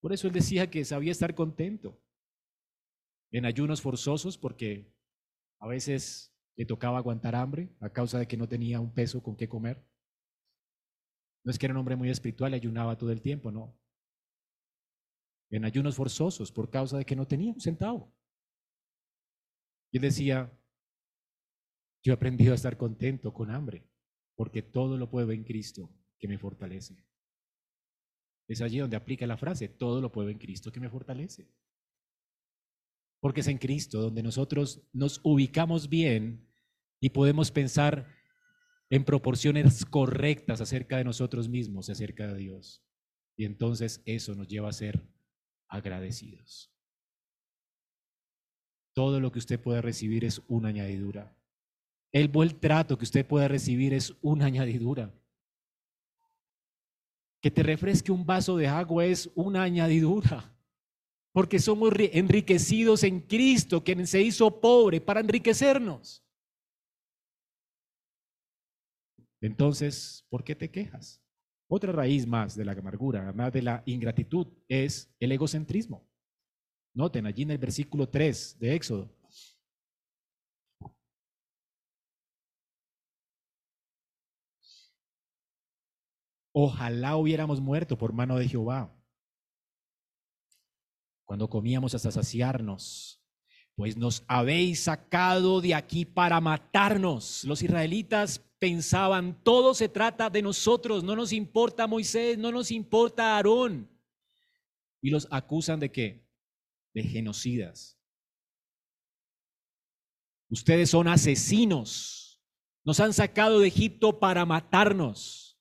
Por 0.00 0.12
eso 0.12 0.26
él 0.26 0.32
decía 0.32 0.70
que 0.70 0.84
sabía 0.84 1.12
estar 1.12 1.34
contento 1.34 2.00
en 3.30 3.44
ayunos 3.44 3.80
forzosos 3.80 4.36
porque 4.36 4.92
a 5.60 5.68
veces 5.68 6.31
le 6.56 6.66
tocaba 6.66 6.98
aguantar 6.98 7.34
hambre 7.34 7.74
a 7.80 7.90
causa 7.90 8.18
de 8.18 8.26
que 8.26 8.36
no 8.36 8.48
tenía 8.48 8.80
un 8.80 8.92
peso 8.92 9.22
con 9.22 9.36
qué 9.36 9.48
comer. 9.48 9.84
No 11.44 11.50
es 11.50 11.58
que 11.58 11.66
era 11.66 11.74
un 11.74 11.78
hombre 11.78 11.96
muy 11.96 12.10
espiritual 12.10 12.52
y 12.52 12.56
ayunaba 12.56 12.96
todo 12.96 13.10
el 13.10 13.20
tiempo, 13.20 13.50
no 13.50 13.76
en 15.52 15.66
ayunos 15.66 15.96
forzosos 15.96 16.50
por 16.50 16.70
causa 16.70 16.96
de 16.96 17.04
que 17.04 17.14
no 17.14 17.26
tenía 17.26 17.52
un 17.52 17.60
centavo. 17.60 18.10
Y 19.92 19.98
él 19.98 20.02
decía, 20.02 20.50
yo 22.02 22.12
he 22.12 22.16
aprendido 22.16 22.52
a 22.52 22.54
estar 22.54 22.78
contento 22.78 23.34
con 23.34 23.50
hambre, 23.50 23.86
porque 24.34 24.62
todo 24.62 24.96
lo 24.96 25.10
puedo 25.10 25.30
en 25.30 25.44
Cristo 25.44 25.94
que 26.18 26.26
me 26.26 26.38
fortalece. 26.38 27.04
Es 28.48 28.62
allí 28.62 28.78
donde 28.78 28.96
aplica 28.96 29.26
la 29.26 29.36
frase, 29.36 29.68
todo 29.68 30.00
lo 30.00 30.10
puedo 30.10 30.30
en 30.30 30.38
Cristo 30.38 30.72
que 30.72 30.80
me 30.80 30.88
fortalece. 30.88 31.46
Porque 33.22 33.40
es 33.40 33.46
en 33.46 33.58
Cristo 33.58 34.02
donde 34.02 34.20
nosotros 34.20 34.82
nos 34.92 35.20
ubicamos 35.22 35.88
bien 35.88 36.44
y 37.00 37.10
podemos 37.10 37.52
pensar 37.52 38.08
en 38.90 39.04
proporciones 39.04 39.84
correctas 39.84 40.60
acerca 40.60 40.96
de 40.96 41.04
nosotros 41.04 41.48
mismos 41.48 41.88
y 41.88 41.92
acerca 41.92 42.26
de 42.26 42.36
Dios. 42.36 42.84
Y 43.36 43.44
entonces 43.44 44.02
eso 44.06 44.34
nos 44.34 44.48
lleva 44.48 44.70
a 44.70 44.72
ser 44.72 45.08
agradecidos. 45.68 46.74
Todo 48.92 49.20
lo 49.20 49.30
que 49.30 49.38
usted 49.38 49.60
puede 49.60 49.82
recibir 49.82 50.24
es 50.24 50.42
una 50.48 50.70
añadidura. 50.70 51.38
El 52.10 52.26
buen 52.26 52.58
trato 52.58 52.98
que 52.98 53.04
usted 53.04 53.24
puede 53.24 53.46
recibir 53.46 53.94
es 53.94 54.14
una 54.20 54.46
añadidura. 54.46 55.14
Que 57.40 57.52
te 57.52 57.62
refresque 57.62 58.10
un 58.10 58.26
vaso 58.26 58.56
de 58.56 58.66
agua 58.66 59.06
es 59.06 59.30
una 59.36 59.62
añadidura 59.62 60.52
porque 61.32 61.58
somos 61.58 61.92
enriquecidos 61.96 63.02
en 63.04 63.20
Cristo, 63.20 63.82
quien 63.82 64.06
se 64.06 64.20
hizo 64.20 64.60
pobre 64.60 65.00
para 65.00 65.20
enriquecernos. 65.20 66.22
Entonces, 69.40 70.24
¿por 70.28 70.44
qué 70.44 70.54
te 70.54 70.70
quejas? 70.70 71.20
Otra 71.68 71.90
raíz 71.90 72.26
más 72.26 72.54
de 72.54 72.64
la 72.64 72.72
amargura, 72.72 73.22
además 73.22 73.52
de 73.52 73.62
la 73.62 73.82
ingratitud, 73.86 74.46
es 74.68 75.12
el 75.18 75.32
egocentrismo. 75.32 76.06
Noten 76.94 77.26
allí 77.26 77.42
en 77.42 77.52
el 77.52 77.58
versículo 77.58 78.08
3 78.08 78.58
de 78.60 78.74
Éxodo. 78.74 79.10
Ojalá 86.54 87.16
hubiéramos 87.16 87.62
muerto 87.62 87.96
por 87.96 88.12
mano 88.12 88.36
de 88.36 88.46
Jehová 88.46 88.94
cuando 91.32 91.48
comíamos 91.48 91.94
hasta 91.94 92.10
saciarnos, 92.12 93.24
pues 93.74 93.96
nos 93.96 94.22
habéis 94.28 94.80
sacado 94.80 95.62
de 95.62 95.74
aquí 95.74 96.04
para 96.04 96.38
matarnos. 96.42 97.44
Los 97.44 97.62
israelitas 97.62 98.40
pensaban, 98.58 99.42
todo 99.42 99.72
se 99.72 99.88
trata 99.88 100.28
de 100.28 100.42
nosotros, 100.42 101.02
no 101.02 101.16
nos 101.16 101.32
importa 101.32 101.86
Moisés, 101.86 102.36
no 102.36 102.52
nos 102.52 102.70
importa 102.70 103.34
Aarón. 103.34 103.90
Y 105.00 105.08
los 105.08 105.26
acusan 105.30 105.80
de 105.80 105.90
qué? 105.90 106.28
De 106.92 107.02
genocidas. 107.02 107.98
Ustedes 110.50 110.90
son 110.90 111.08
asesinos. 111.08 112.42
Nos 112.84 113.00
han 113.00 113.14
sacado 113.14 113.60
de 113.60 113.68
Egipto 113.68 114.20
para 114.20 114.44
matarnos. 114.44 115.58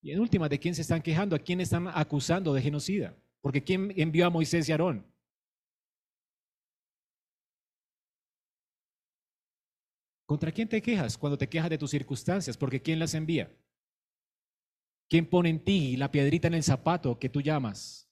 Y 0.00 0.12
en 0.12 0.20
última, 0.20 0.48
¿de 0.48 0.58
quién 0.58 0.74
se 0.74 0.80
están 0.80 1.02
quejando? 1.02 1.36
¿A 1.36 1.40
quién 1.40 1.60
están 1.60 1.88
acusando 1.88 2.54
de 2.54 2.62
genocida? 2.62 3.14
Porque 3.40 3.62
¿quién 3.62 3.92
envió 3.96 4.26
a 4.26 4.30
Moisés 4.30 4.68
y 4.68 4.72
Aarón? 4.72 5.06
¿Contra 10.26 10.50
quién 10.50 10.68
te 10.68 10.82
quejas 10.82 11.16
cuando 11.16 11.38
te 11.38 11.48
quejas 11.48 11.70
de 11.70 11.78
tus 11.78 11.90
circunstancias? 11.90 12.56
Porque 12.56 12.82
¿quién 12.82 12.98
las 12.98 13.14
envía? 13.14 13.50
¿Quién 15.08 15.28
pone 15.30 15.50
en 15.50 15.62
ti 15.62 15.96
la 15.96 16.10
piedrita 16.10 16.48
en 16.48 16.54
el 16.54 16.64
zapato 16.64 17.18
que 17.18 17.28
tú 17.28 17.40
llamas 17.40 18.10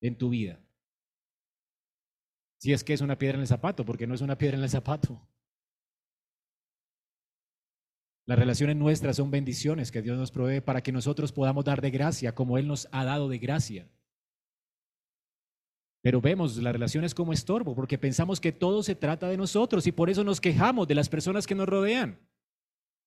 en 0.00 0.16
tu 0.16 0.30
vida? 0.30 0.60
Si 2.60 2.72
es 2.72 2.84
que 2.84 2.92
es 2.92 3.00
una 3.00 3.18
piedra 3.18 3.36
en 3.36 3.40
el 3.40 3.48
zapato, 3.48 3.84
porque 3.84 4.06
no 4.06 4.14
es 4.14 4.20
una 4.20 4.38
piedra 4.38 4.56
en 4.58 4.62
el 4.62 4.70
zapato. 4.70 5.26
Las 8.26 8.38
relaciones 8.38 8.76
nuestras 8.76 9.16
son 9.16 9.32
bendiciones 9.32 9.90
que 9.90 10.02
Dios 10.02 10.16
nos 10.16 10.30
provee 10.30 10.60
para 10.60 10.82
que 10.82 10.92
nosotros 10.92 11.32
podamos 11.32 11.64
dar 11.64 11.80
de 11.80 11.90
gracia 11.90 12.32
como 12.32 12.58
Él 12.58 12.68
nos 12.68 12.86
ha 12.92 13.04
dado 13.04 13.28
de 13.28 13.38
gracia. 13.38 13.90
Pero 16.02 16.20
vemos 16.20 16.56
las 16.56 16.72
relaciones 16.72 17.14
como 17.14 17.32
estorbo 17.32 17.74
porque 17.74 17.98
pensamos 17.98 18.40
que 18.40 18.52
todo 18.52 18.82
se 18.82 18.94
trata 18.94 19.28
de 19.28 19.36
nosotros 19.36 19.86
y 19.86 19.92
por 19.92 20.08
eso 20.08 20.24
nos 20.24 20.40
quejamos 20.40 20.88
de 20.88 20.94
las 20.94 21.08
personas 21.08 21.46
que 21.46 21.54
nos 21.54 21.68
rodean. 21.68 22.18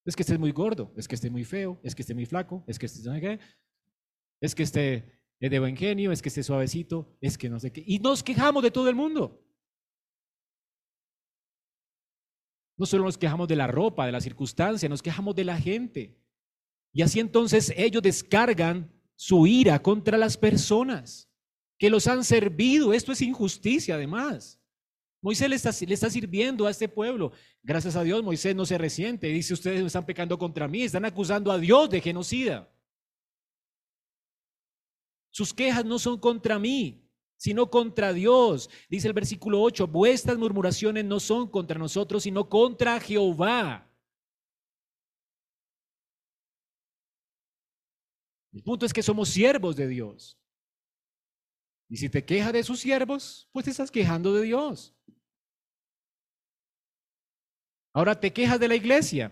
Es 0.06 0.16
que 0.16 0.22
esté 0.22 0.38
muy 0.38 0.52
gordo, 0.52 0.94
es 0.96 1.08
que 1.08 1.16
esté 1.16 1.30
muy 1.30 1.44
feo, 1.44 1.80
es 1.84 1.96
que 1.96 2.02
esté 2.02 2.14
muy 2.14 2.26
flaco, 2.26 2.64
es 2.68 2.78
que 2.78 2.86
esté, 2.86 3.40
es 4.42 4.54
que 4.54 4.64
esté 4.64 5.20
de 5.40 5.60
buen 5.60 5.76
genio, 5.76 6.12
es 6.12 6.22
que 6.22 6.30
esté 6.30 6.44
suavecito, 6.44 7.18
es 7.20 7.38
que 7.38 7.50
no 7.50 7.60
sé 7.60 7.72
qué. 7.72 7.84
Y 7.86 8.00
nos 8.00 8.22
quejamos 8.22 8.62
de 8.62 8.72
todo 8.72 8.90
el 8.90 8.96
mundo. 8.96 9.40
No 12.78 12.86
solo 12.86 13.06
nos 13.06 13.18
quejamos 13.18 13.48
de 13.48 13.56
la 13.56 13.68
ropa, 13.68 14.06
de 14.06 14.12
la 14.12 14.22
circunstancia, 14.22 14.90
nos 14.90 15.02
quejamos 15.02 15.36
de 15.36 15.46
la 15.46 15.58
gente. 15.58 16.20
Y 16.92 17.02
así 17.02 17.20
entonces 17.20 17.74
ellos 17.76 18.04
descargan 18.04 18.92
su 19.16 19.48
ira 19.48 19.82
contra 19.82 20.18
las 20.18 20.38
personas 20.38 21.33
que 21.78 21.90
los 21.90 22.08
han 22.08 22.24
servido. 22.24 22.94
Esto 22.94 23.12
es 23.12 23.22
injusticia 23.22 23.96
además. 23.96 24.60
Moisés 25.24 25.50
le 25.50 25.56
está, 25.56 26.10
sirviendo 26.10 26.68
a 26.68 26.72
este 26.72 26.90
pueblo. 26.90 27.32
Gracias 27.62 27.96
a 27.96 28.04
Dios, 28.04 28.22
Moisés 28.22 28.54
no 28.54 28.66
se 28.66 28.78
resiente. 28.78 29.28
Dice, 29.28 29.54
ustedes 29.54 29.82
están 29.82 30.06
pecando 30.06 30.38
contra 30.38 30.68
mí, 30.68 30.84
están 30.84 31.06
acusando 31.06 31.50
a 31.50 31.58
Dios 31.58 31.90
de 31.90 32.02
genocida. 32.02 32.70
Sus 35.32 35.54
quejas 35.54 35.86
no 35.86 35.98
son 35.98 36.20
contra 36.20 36.60
mí, 36.60 37.10
sino 37.38 37.70
contra 37.70 38.12
Dios. 38.12 38.70
Dice 38.90 39.08
el 39.08 39.14
versículo 39.14 39.62
8, 39.62 39.88
vuestras 39.88 40.38
murmuraciones 40.38 41.06
no 41.06 41.22
son 41.22 41.50
contra 41.50 41.80
nosotros, 41.80 42.24
sino 42.24 42.50
contra 42.50 43.00
Jehová. 43.00 43.90
El 48.52 48.62
punto 48.62 48.86
es 48.86 48.92
que 48.92 49.02
somos 49.02 49.30
siervos 49.30 49.78
de 49.78 49.88
Dios. 49.88 50.38
Y 51.94 51.98
si 51.98 52.10
te 52.10 52.26
quejas 52.26 52.52
de 52.52 52.64
sus 52.64 52.80
siervos, 52.80 53.48
pues 53.52 53.66
te 53.66 53.72
estás 53.72 53.92
quejando 53.92 54.34
de 54.34 54.42
Dios. 54.42 54.96
Ahora 57.94 58.20
te 58.20 58.34
quejas 58.34 58.60
de 58.60 58.68
la 58.68 58.76
iglesia. 58.76 59.32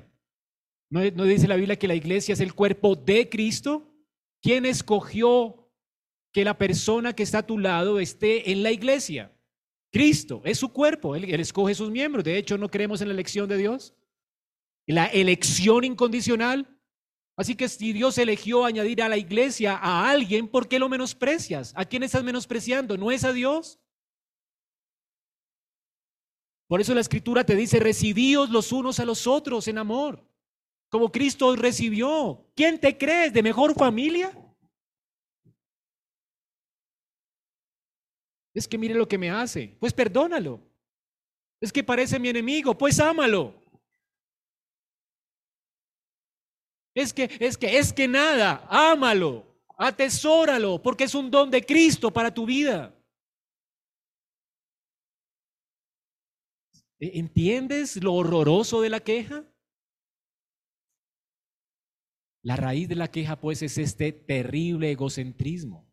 ¿No, 0.91 0.99
¿No, 1.15 1.23
dice 1.23 1.47
la 1.47 1.55
Biblia 1.55 1.79
que 1.79 1.87
la 1.87 1.95
iglesia 1.95 2.33
es 2.33 2.39
el 2.39 2.53
cuerpo 2.53 2.95
de 2.95 3.27
Cristo? 3.29 3.91
¿Quién 4.43 4.67
escogió 4.67 5.61
que 6.31 6.45
la 6.45 6.57
persona 6.57 7.13
que 7.13 7.23
está 7.23 7.39
a 7.39 7.47
tu 7.47 7.57
lado 7.57 7.99
esté 7.99 8.51
en 8.51 8.63
la 8.63 8.71
iglesia. 8.71 9.31
Cristo 9.91 10.41
es 10.45 10.57
su 10.57 10.71
cuerpo, 10.71 11.15
él, 11.15 11.25
escoge 11.39 11.75
sus 11.75 11.91
miembros. 11.91 12.23
De 12.23 12.37
hecho, 12.37 12.57
no 12.57 12.69
creemos 12.69 13.01
en 13.01 13.09
la 13.09 13.13
elección 13.13 13.49
de 13.49 13.57
Dios. 13.57 13.93
La 14.87 15.07
elección 15.07 15.83
incondicional. 15.83 16.67
Así 17.41 17.55
que 17.55 17.67
si 17.67 17.91
Dios 17.91 18.19
eligió 18.19 18.65
añadir 18.65 19.01
a 19.01 19.09
la 19.09 19.17
iglesia 19.17 19.75
a 19.75 20.07
alguien, 20.11 20.47
¿por 20.47 20.67
qué 20.67 20.77
lo 20.77 20.87
menosprecias? 20.87 21.73
¿A 21.75 21.85
quién 21.85 22.03
estás 22.03 22.23
menospreciando? 22.23 22.97
¿No 22.97 23.11
es 23.11 23.23
a 23.23 23.33
Dios? 23.33 23.79
Por 26.67 26.81
eso 26.81 26.93
la 26.93 27.01
escritura 27.01 27.43
te 27.43 27.55
dice, 27.55 27.79
recibíos 27.79 28.51
los 28.51 28.71
unos 28.71 28.99
a 28.99 29.05
los 29.05 29.25
otros 29.25 29.67
en 29.67 29.79
amor, 29.79 30.23
como 30.89 31.11
Cristo 31.11 31.55
recibió. 31.55 32.45
¿Quién 32.55 32.79
te 32.79 32.95
crees? 32.95 33.33
¿De 33.33 33.41
mejor 33.41 33.73
familia? 33.73 34.31
Es 38.53 38.67
que 38.67 38.77
mire 38.77 38.93
lo 38.93 39.07
que 39.07 39.17
me 39.17 39.31
hace. 39.31 39.75
Pues 39.79 39.93
perdónalo. 39.93 40.61
Es 41.59 41.73
que 41.73 41.83
parece 41.83 42.19
mi 42.19 42.29
enemigo. 42.29 42.77
Pues 42.77 42.99
ámalo. 42.99 43.60
Es 46.93 47.13
que, 47.13 47.29
es 47.39 47.57
que, 47.57 47.77
es 47.77 47.93
que 47.93 48.07
nada. 48.07 48.65
Ámalo. 48.69 49.45
Atesóralo. 49.77 50.81
Porque 50.81 51.05
es 51.05 51.15
un 51.15 51.31
don 51.31 51.49
de 51.49 51.65
Cristo 51.65 52.11
para 52.11 52.33
tu 52.33 52.45
vida. 52.45 52.93
¿E-, 56.99 57.19
¿Entiendes 57.19 58.01
lo 58.03 58.13
horroroso 58.13 58.81
de 58.81 58.89
la 58.89 58.99
queja? 58.99 59.45
La 62.43 62.55
raíz 62.55 62.89
de 62.89 62.95
la 62.95 63.09
queja, 63.09 63.39
pues, 63.39 63.61
es 63.61 63.77
este 63.77 64.11
terrible 64.11 64.91
egocentrismo 64.91 65.91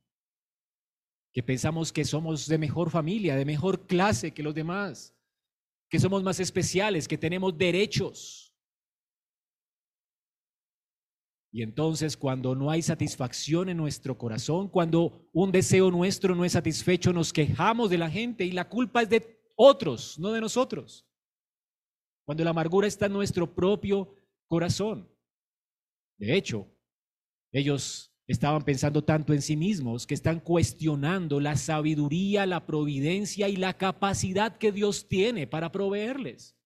que 1.32 1.42
pensamos 1.42 1.92
que 1.92 2.04
somos 2.04 2.48
de 2.48 2.58
mejor 2.58 2.90
familia, 2.90 3.36
de 3.36 3.44
mejor 3.44 3.86
clase 3.86 4.32
que 4.32 4.42
los 4.42 4.54
demás, 4.54 5.14
que 5.88 6.00
somos 6.00 6.22
más 6.22 6.40
especiales, 6.40 7.06
que 7.06 7.18
tenemos 7.18 7.56
derechos. 7.56 8.47
Y 11.58 11.62
entonces 11.62 12.16
cuando 12.16 12.54
no 12.54 12.70
hay 12.70 12.82
satisfacción 12.82 13.68
en 13.68 13.78
nuestro 13.78 14.16
corazón, 14.16 14.68
cuando 14.68 15.28
un 15.32 15.50
deseo 15.50 15.90
nuestro 15.90 16.36
no 16.36 16.44
es 16.44 16.52
satisfecho, 16.52 17.12
nos 17.12 17.32
quejamos 17.32 17.90
de 17.90 17.98
la 17.98 18.08
gente 18.08 18.44
y 18.44 18.52
la 18.52 18.68
culpa 18.68 19.02
es 19.02 19.08
de 19.10 19.42
otros, 19.56 20.20
no 20.20 20.30
de 20.30 20.40
nosotros. 20.40 21.04
Cuando 22.24 22.44
la 22.44 22.50
amargura 22.50 22.86
está 22.86 23.06
en 23.06 23.14
nuestro 23.14 23.52
propio 23.52 24.14
corazón. 24.46 25.10
De 26.16 26.36
hecho, 26.36 26.64
ellos 27.50 28.14
estaban 28.28 28.62
pensando 28.62 29.02
tanto 29.02 29.32
en 29.32 29.42
sí 29.42 29.56
mismos 29.56 30.06
que 30.06 30.14
están 30.14 30.38
cuestionando 30.38 31.40
la 31.40 31.56
sabiduría, 31.56 32.46
la 32.46 32.66
providencia 32.66 33.48
y 33.48 33.56
la 33.56 33.76
capacidad 33.76 34.58
que 34.58 34.70
Dios 34.70 35.08
tiene 35.08 35.48
para 35.48 35.72
proveerles. 35.72 36.56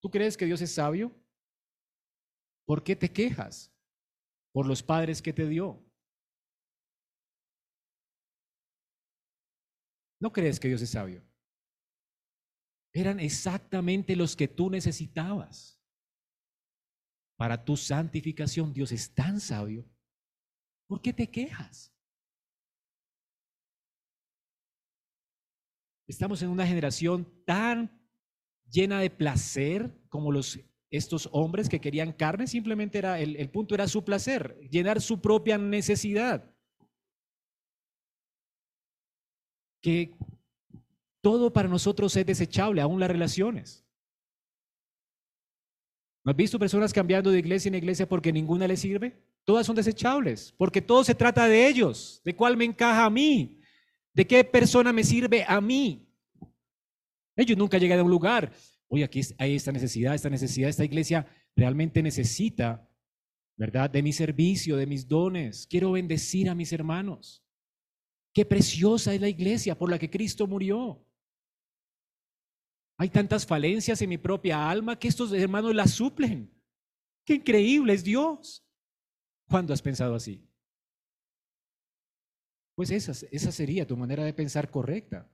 ¿Tú 0.00 0.08
crees 0.10 0.36
que 0.36 0.46
Dios 0.46 0.62
es 0.62 0.72
sabio? 0.72 1.10
¿Por 2.66 2.82
qué 2.84 2.96
te 2.96 3.12
quejas? 3.12 3.72
Por 4.52 4.66
los 4.66 4.82
padres 4.82 5.20
que 5.20 5.32
te 5.32 5.46
dio. 5.46 5.84
¿No 10.20 10.32
crees 10.32 10.60
que 10.60 10.68
Dios 10.68 10.82
es 10.82 10.90
sabio? 10.90 11.22
Eran 12.94 13.18
exactamente 13.18 14.14
los 14.14 14.36
que 14.36 14.46
tú 14.46 14.70
necesitabas 14.70 15.82
para 17.36 17.64
tu 17.64 17.76
santificación. 17.76 18.72
Dios 18.72 18.92
es 18.92 19.12
tan 19.14 19.40
sabio. 19.40 19.84
¿Por 20.86 21.00
qué 21.00 21.12
te 21.12 21.28
quejas? 21.28 21.92
Estamos 26.06 26.42
en 26.42 26.50
una 26.50 26.66
generación 26.66 27.26
tan 27.44 28.06
llena 28.70 29.00
de 29.00 29.10
placer 29.10 29.98
como 30.08 30.30
los 30.30 30.60
estos 30.92 31.28
hombres 31.32 31.68
que 31.68 31.80
querían 31.80 32.12
carne, 32.12 32.46
simplemente 32.46 32.98
era 32.98 33.18
el, 33.18 33.34
el 33.36 33.50
punto 33.50 33.74
era 33.74 33.88
su 33.88 34.04
placer, 34.04 34.56
llenar 34.70 35.00
su 35.00 35.20
propia 35.20 35.58
necesidad. 35.58 36.48
Que 39.80 40.14
todo 41.22 41.52
para 41.52 41.68
nosotros 41.68 42.14
es 42.14 42.26
desechable, 42.26 42.80
aún 42.80 43.00
las 43.00 43.10
relaciones. 43.10 43.84
¿No 46.24 46.30
has 46.30 46.36
visto 46.36 46.58
personas 46.58 46.92
cambiando 46.92 47.30
de 47.30 47.38
iglesia 47.38 47.68
en 47.68 47.74
iglesia 47.74 48.08
porque 48.08 48.32
ninguna 48.32 48.68
les 48.68 48.80
sirve? 48.80 49.20
Todas 49.44 49.66
son 49.66 49.74
desechables, 49.74 50.54
porque 50.56 50.80
todo 50.80 51.02
se 51.02 51.14
trata 51.14 51.48
de 51.48 51.66
ellos, 51.66 52.20
de 52.24 52.36
cuál 52.36 52.56
me 52.56 52.64
encaja 52.64 53.06
a 53.06 53.10
mí, 53.10 53.60
de 54.12 54.26
qué 54.26 54.44
persona 54.44 54.92
me 54.92 55.02
sirve 55.02 55.44
a 55.48 55.60
mí. 55.60 56.08
Ellos 57.34 57.58
nunca 57.58 57.78
llegan 57.78 57.98
a 57.98 58.04
un 58.04 58.10
lugar, 58.10 58.52
oye, 58.92 59.04
aquí 59.04 59.20
hay 59.38 59.56
esta 59.56 59.72
necesidad, 59.72 60.14
esta 60.14 60.28
necesidad, 60.28 60.68
esta 60.68 60.84
iglesia 60.84 61.26
realmente 61.56 62.02
necesita 62.02 62.88
¿verdad? 63.56 63.90
De 63.90 64.02
mi 64.02 64.12
servicio, 64.12 64.76
de 64.76 64.86
mis 64.86 65.06
dones. 65.06 65.66
Quiero 65.66 65.92
bendecir 65.92 66.48
a 66.48 66.54
mis 66.54 66.72
hermanos. 66.72 67.44
Qué 68.34 68.44
preciosa 68.44 69.14
es 69.14 69.20
la 69.20 69.28
iglesia 69.28 69.78
por 69.78 69.90
la 69.90 69.98
que 69.98 70.10
Cristo 70.10 70.46
murió. 70.46 71.06
Hay 72.98 73.08
tantas 73.10 73.46
falencias 73.46 74.00
en 74.02 74.08
mi 74.08 74.18
propia 74.18 74.68
alma 74.68 74.98
que 74.98 75.08
estos 75.08 75.32
hermanos 75.32 75.74
las 75.74 75.92
suplen. 75.92 76.52
Qué 77.24 77.34
increíble 77.34 77.92
es 77.92 78.04
Dios. 78.04 78.66
¿Cuándo 79.48 79.72
has 79.72 79.82
pensado 79.82 80.14
así? 80.14 80.48
Pues 82.74 82.90
esa, 82.90 83.12
esa 83.30 83.52
sería 83.52 83.86
tu 83.86 83.96
manera 83.96 84.24
de 84.24 84.32
pensar 84.32 84.70
correcta. 84.70 85.31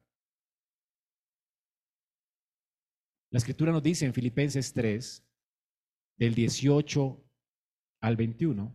La 3.30 3.38
escritura 3.38 3.72
nos 3.72 3.82
dice 3.82 4.06
en 4.06 4.14
Filipenses 4.14 4.72
3, 4.72 5.24
del 6.16 6.34
18 6.34 7.24
al 8.00 8.16
21, 8.16 8.74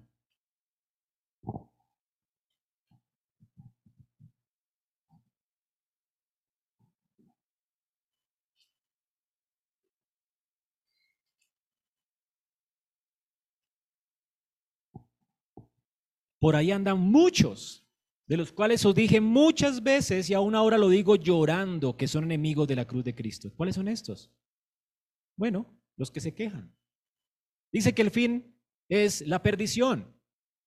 Por 16.44 16.58
ahí 16.58 16.72
andan 16.72 17.00
muchos, 17.00 17.83
de 18.34 18.38
los 18.38 18.52
cuales 18.52 18.84
os 18.84 18.96
dije 18.96 19.22
muchas 19.22 19.84
veces 19.84 20.28
y 20.28 20.34
aún 20.34 20.56
ahora 20.56 20.80
lo 20.80 20.90
digo 20.90 21.16
llorando, 21.16 21.96
que 21.96 22.08
son 22.08 22.24
enemigos 22.24 22.68
de 22.68 22.76
la 22.76 22.88
cruz 22.88 23.04
de 23.04 23.14
Cristo. 23.14 23.54
¿Cuáles 23.56 23.76
son 23.76 23.88
estos? 23.88 24.32
Bueno, 25.38 25.80
los 25.98 26.10
que 26.10 26.20
se 26.20 26.34
quejan. 26.34 26.76
Dice 27.72 27.94
que 27.94 28.02
el 28.02 28.10
fin 28.10 28.58
es 28.90 29.22
la 29.28 29.44
perdición. 29.44 30.20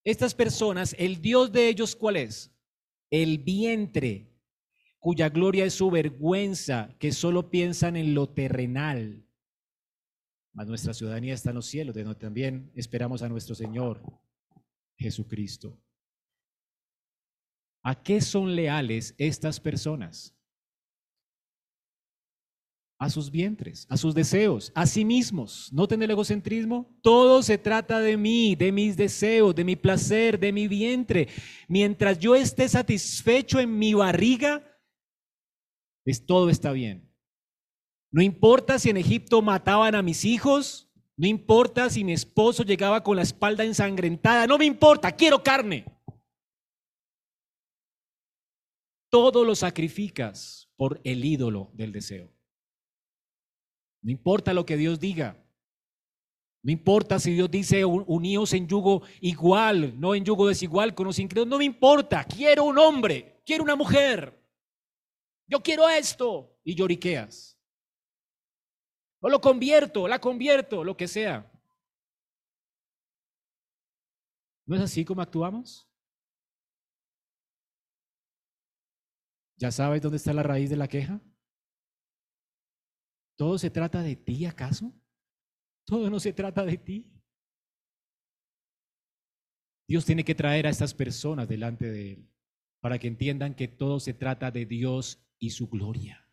Estas 0.04 0.32
personas, 0.32 0.94
el 0.96 1.20
Dios 1.20 1.50
de 1.50 1.68
ellos, 1.68 1.96
¿cuál 1.96 2.18
es? 2.18 2.56
El 3.10 3.38
vientre, 3.38 4.32
cuya 5.00 5.28
gloria 5.28 5.64
es 5.64 5.74
su 5.74 5.90
vergüenza, 5.90 6.94
que 7.00 7.10
solo 7.10 7.50
piensan 7.50 7.96
en 7.96 8.14
lo 8.14 8.28
terrenal. 8.28 9.26
Mas 10.52 10.68
nuestra 10.68 10.94
ciudadanía 10.94 11.34
está 11.34 11.50
en 11.50 11.56
los 11.56 11.66
cielos, 11.66 11.96
de 11.96 12.04
donde 12.04 12.20
también 12.20 12.70
esperamos 12.76 13.22
a 13.22 13.28
nuestro 13.28 13.56
Señor 13.56 14.04
Jesucristo. 14.96 15.82
¿A 17.86 17.94
qué 17.94 18.20
son 18.20 18.56
leales 18.56 19.14
estas 19.16 19.60
personas? 19.60 20.36
A 22.98 23.08
sus 23.08 23.30
vientres, 23.30 23.86
a 23.88 23.96
sus 23.96 24.12
deseos, 24.12 24.72
a 24.74 24.86
sí 24.86 25.04
mismos. 25.04 25.72
¿Noten 25.72 26.02
el 26.02 26.10
egocentrismo? 26.10 26.98
Todo 27.00 27.44
se 27.44 27.58
trata 27.58 28.00
de 28.00 28.16
mí, 28.16 28.56
de 28.56 28.72
mis 28.72 28.96
deseos, 28.96 29.54
de 29.54 29.62
mi 29.62 29.76
placer, 29.76 30.40
de 30.40 30.50
mi 30.50 30.66
vientre. 30.66 31.28
Mientras 31.68 32.18
yo 32.18 32.34
esté 32.34 32.68
satisfecho 32.68 33.60
en 33.60 33.78
mi 33.78 33.94
barriga, 33.94 34.64
es, 36.04 36.26
todo 36.26 36.50
está 36.50 36.72
bien. 36.72 37.08
No 38.10 38.20
importa 38.20 38.80
si 38.80 38.90
en 38.90 38.96
Egipto 38.96 39.42
mataban 39.42 39.94
a 39.94 40.02
mis 40.02 40.24
hijos, 40.24 40.90
no 41.16 41.28
importa 41.28 41.88
si 41.88 42.02
mi 42.02 42.14
esposo 42.14 42.64
llegaba 42.64 43.04
con 43.04 43.14
la 43.14 43.22
espalda 43.22 43.62
ensangrentada, 43.62 44.48
no 44.48 44.58
me 44.58 44.64
importa, 44.64 45.12
quiero 45.12 45.44
carne. 45.44 45.95
Todo 49.16 49.46
lo 49.46 49.54
sacrificas 49.54 50.68
por 50.76 51.00
el 51.02 51.24
ídolo 51.24 51.70
del 51.72 51.90
deseo. 51.90 52.30
No 54.02 54.10
importa 54.10 54.52
lo 54.52 54.66
que 54.66 54.76
Dios 54.76 55.00
diga. 55.00 55.42
No 56.62 56.70
importa 56.70 57.18
si 57.18 57.32
Dios 57.32 57.50
dice 57.50 57.82
uníos 57.86 58.52
en 58.52 58.68
yugo 58.68 59.04
igual, 59.22 59.98
no 59.98 60.14
en 60.14 60.22
yugo 60.22 60.46
desigual 60.46 60.94
con 60.94 61.06
los 61.06 61.18
incrédulos. 61.18 61.48
No 61.48 61.56
me 61.56 61.64
importa. 61.64 62.24
Quiero 62.24 62.64
un 62.64 62.76
hombre, 62.76 63.40
quiero 63.46 63.64
una 63.64 63.74
mujer. 63.74 64.38
Yo 65.46 65.62
quiero 65.62 65.88
esto. 65.88 66.54
Y 66.62 66.74
lloriqueas. 66.74 67.58
O 69.20 69.30
lo 69.30 69.40
convierto, 69.40 70.06
la 70.06 70.20
convierto, 70.20 70.84
lo 70.84 70.94
que 70.94 71.08
sea. 71.08 71.50
¿No 74.66 74.76
es 74.76 74.82
así 74.82 75.06
como 75.06 75.22
actuamos? 75.22 75.85
¿Ya 79.58 79.70
sabes 79.70 80.02
dónde 80.02 80.18
está 80.18 80.32
la 80.32 80.42
raíz 80.42 80.68
de 80.68 80.76
la 80.76 80.88
queja? 80.88 81.20
¿Todo 83.36 83.58
se 83.58 83.70
trata 83.70 84.02
de 84.02 84.16
ti 84.16 84.44
acaso? 84.44 84.92
Todo 85.86 86.10
no 86.10 86.20
se 86.20 86.32
trata 86.32 86.64
de 86.64 86.76
ti. 86.78 87.12
Dios 89.88 90.04
tiene 90.04 90.24
que 90.24 90.34
traer 90.34 90.66
a 90.66 90.70
estas 90.70 90.94
personas 90.94 91.48
delante 91.48 91.90
de 91.90 92.12
Él 92.12 92.30
para 92.80 92.98
que 92.98 93.08
entiendan 93.08 93.54
que 93.54 93.68
todo 93.68 94.00
se 94.00 94.14
trata 94.14 94.50
de 94.50 94.66
Dios 94.66 95.24
y 95.38 95.50
su 95.50 95.68
gloria. 95.68 96.28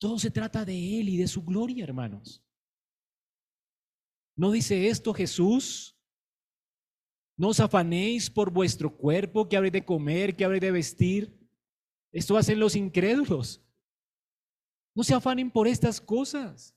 Todo 0.00 0.18
se 0.18 0.30
trata 0.30 0.64
de 0.64 1.00
Él 1.00 1.08
y 1.08 1.16
de 1.16 1.26
su 1.26 1.44
gloria, 1.44 1.84
hermanos. 1.84 2.44
¿No 4.36 4.50
dice 4.50 4.88
esto 4.88 5.14
Jesús? 5.14 5.93
No 7.36 7.48
os 7.48 7.60
afanéis 7.60 8.30
por 8.30 8.50
vuestro 8.50 8.96
cuerpo, 8.96 9.48
que 9.48 9.56
habréis 9.56 9.72
de 9.72 9.84
comer, 9.84 10.36
que 10.36 10.44
habréis 10.44 10.60
de 10.60 10.70
vestir. 10.70 11.36
Esto 12.12 12.36
hacen 12.36 12.60
los 12.60 12.76
incrédulos. 12.76 13.60
No 14.94 15.02
se 15.02 15.14
afanen 15.14 15.50
por 15.50 15.66
estas 15.66 16.00
cosas. 16.00 16.74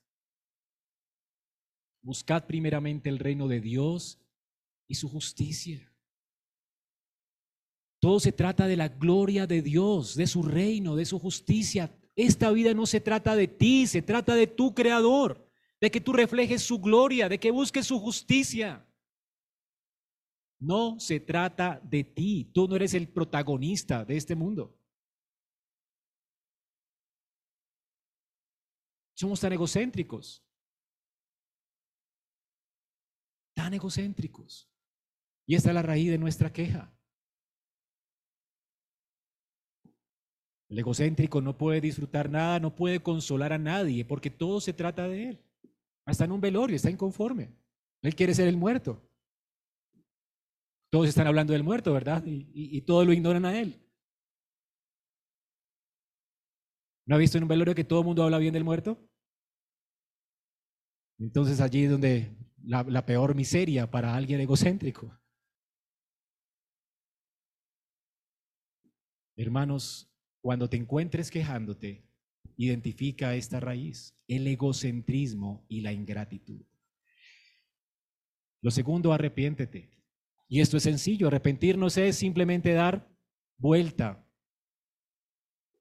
Buscad 2.02 2.46
primeramente 2.46 3.10
el 3.10 3.20
reino 3.20 3.48
de 3.48 3.62
Dios 3.62 4.20
y 4.88 4.96
su 4.96 5.08
justicia. 5.10 5.92
Todo 8.00 8.20
se 8.20 8.32
trata 8.32 8.68
de 8.68 8.78
la 8.78 8.88
gloria 8.88 9.46
de 9.46 9.62
Dios, 9.62 10.16
de 10.16 10.26
su 10.26 10.42
reino, 10.42 10.96
de 10.96 11.06
su 11.06 11.20
justicia. 11.20 11.92
Esta 12.16 12.50
vida 12.52 12.74
no 12.74 12.86
se 12.88 13.00
trata 13.00 13.36
de 13.36 13.48
ti, 13.48 13.86
se 13.86 14.02
trata 14.02 14.34
de 14.34 14.48
tu 14.48 14.74
creador, 14.74 15.48
de 15.80 15.92
que 15.92 16.02
tú 16.02 16.14
reflejes 16.14 16.64
su 16.64 16.80
gloria, 16.80 17.30
de 17.30 17.40
que 17.40 17.52
busques 17.52 17.86
su 17.86 18.00
justicia. 18.00 18.87
No 20.60 21.00
se 21.00 21.20
trata 21.20 21.80
de 21.84 22.04
ti, 22.04 22.50
tú 22.54 22.68
no 22.68 22.76
eres 22.76 22.94
el 22.94 23.08
protagonista 23.08 24.04
de 24.04 24.18
este 24.18 24.36
mundo. 24.36 24.76
Somos 29.14 29.40
tan 29.40 29.54
egocéntricos, 29.54 30.44
tan 33.56 33.74
egocéntricos. 33.74 34.70
Y 35.48 35.56
esta 35.56 35.70
es 35.70 35.76
la 35.76 35.82
raíz 35.82 36.12
de 36.12 36.18
nuestra 36.18 36.52
queja. 36.52 36.94
El 40.70 40.80
egocéntrico 40.80 41.42
no 41.42 41.58
puede 41.58 41.80
disfrutar 41.80 42.30
nada, 42.30 42.60
no 42.60 42.76
puede 42.76 43.02
consolar 43.02 43.54
a 43.54 43.58
nadie, 43.58 44.04
porque 44.04 44.30
todo 44.30 44.60
se 44.60 44.74
trata 44.74 45.08
de 45.08 45.30
él. 45.30 45.46
Está 46.06 46.26
en 46.26 46.34
un 46.34 46.42
velorio, 46.42 46.76
está 46.76 46.90
inconforme. 46.90 47.56
Él 48.02 48.16
quiere 48.16 48.34
ser 48.34 48.48
el 48.48 48.58
muerto. 48.58 49.07
Todos 50.90 51.08
están 51.08 51.28
hablando 51.28 51.54
del 51.54 51.64
muerto, 51.64 51.94
¿verdad? 51.94 52.24
Y, 52.26 52.48
y 52.54 52.82
todos 52.82 53.06
lo 53.06 53.14
ignoran 53.14 53.46
a 53.46 53.60
él. 53.60 53.84
¿No 57.06 57.16
ha 57.16 57.20
visto 57.20 57.38
en 57.38 57.44
un 57.46 57.50
velorio 57.50 57.74
que 57.74 57.84
todo 57.84 58.00
el 58.02 58.06
mundo 58.06 58.24
habla 58.24 58.38
bien 58.38 58.54
del 58.54 58.64
muerto? 58.64 58.98
Entonces 61.20 61.62
allí 61.62 61.86
es 61.86 61.92
donde 61.92 62.36
la, 62.64 62.84
la 62.84 63.06
peor 63.06 63.34
miseria 63.34 63.90
para 63.90 64.16
alguien 64.16 64.40
egocéntrico. 64.42 65.18
Hermanos, 69.36 70.12
cuando 70.42 70.70
te 70.70 70.78
encuentres 70.78 71.32
quejándote, 71.32 72.04
identifica 72.58 73.36
esta 73.36 73.60
raíz, 73.60 74.16
el 74.28 74.48
egocentrismo 74.48 75.66
y 75.70 75.82
la 75.82 75.94
ingratitud. 75.94 76.66
Lo 78.62 78.72
segundo, 78.72 79.14
arrepiéntete. 79.14 79.97
Y 80.48 80.62
esto 80.62 80.78
es 80.78 80.84
sencillo, 80.84 81.28
arrepentirnos 81.28 81.98
es 81.98 82.16
simplemente 82.16 82.74
dar 82.74 83.10
vuelta, 83.58 84.26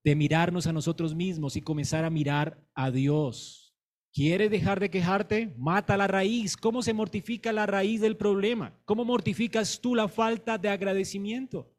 de 0.04 0.16
mirarnos 0.16 0.66
a 0.66 0.72
nosotros 0.72 1.14
mismos 1.14 1.56
y 1.56 1.62
comenzar 1.62 2.04
a 2.04 2.10
mirar 2.10 2.64
a 2.74 2.90
Dios. 2.90 3.76
¿Quieres 4.12 4.50
dejar 4.50 4.80
de 4.80 4.90
quejarte? 4.90 5.54
Mata 5.58 5.96
la 5.96 6.06
raíz. 6.06 6.56
¿Cómo 6.56 6.82
se 6.82 6.94
mortifica 6.94 7.52
la 7.52 7.66
raíz 7.66 8.00
del 8.00 8.16
problema? 8.16 8.80
¿Cómo 8.84 9.04
mortificas 9.04 9.80
tú 9.80 9.94
la 9.94 10.08
falta 10.08 10.58
de 10.58 10.70
agradecimiento? 10.70 11.72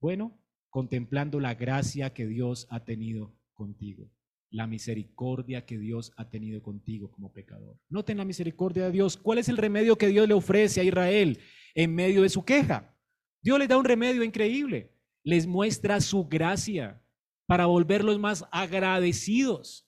Bueno, 0.00 0.40
contemplando 0.70 1.40
la 1.40 1.54
gracia 1.54 2.14
que 2.14 2.26
Dios 2.26 2.66
ha 2.70 2.84
tenido 2.84 3.36
contigo, 3.52 4.10
la 4.50 4.66
misericordia 4.66 5.66
que 5.66 5.76
Dios 5.76 6.12
ha 6.16 6.30
tenido 6.30 6.62
contigo 6.62 7.10
como 7.10 7.32
pecador. 7.32 7.76
Noten 7.88 8.18
la 8.18 8.24
misericordia 8.24 8.84
de 8.84 8.92
Dios. 8.92 9.16
¿Cuál 9.16 9.38
es 9.38 9.48
el 9.48 9.56
remedio 9.56 9.98
que 9.98 10.06
Dios 10.06 10.28
le 10.28 10.34
ofrece 10.34 10.80
a 10.80 10.84
Israel 10.84 11.40
en 11.74 11.94
medio 11.94 12.22
de 12.22 12.28
su 12.28 12.44
queja? 12.44 12.94
Dios 13.42 13.58
les 13.58 13.68
da 13.68 13.78
un 13.78 13.84
remedio 13.84 14.22
increíble. 14.22 14.92
Les 15.22 15.46
muestra 15.46 16.00
su 16.00 16.26
gracia 16.26 17.02
para 17.46 17.66
volverlos 17.66 18.18
más 18.18 18.44
agradecidos. 18.50 19.86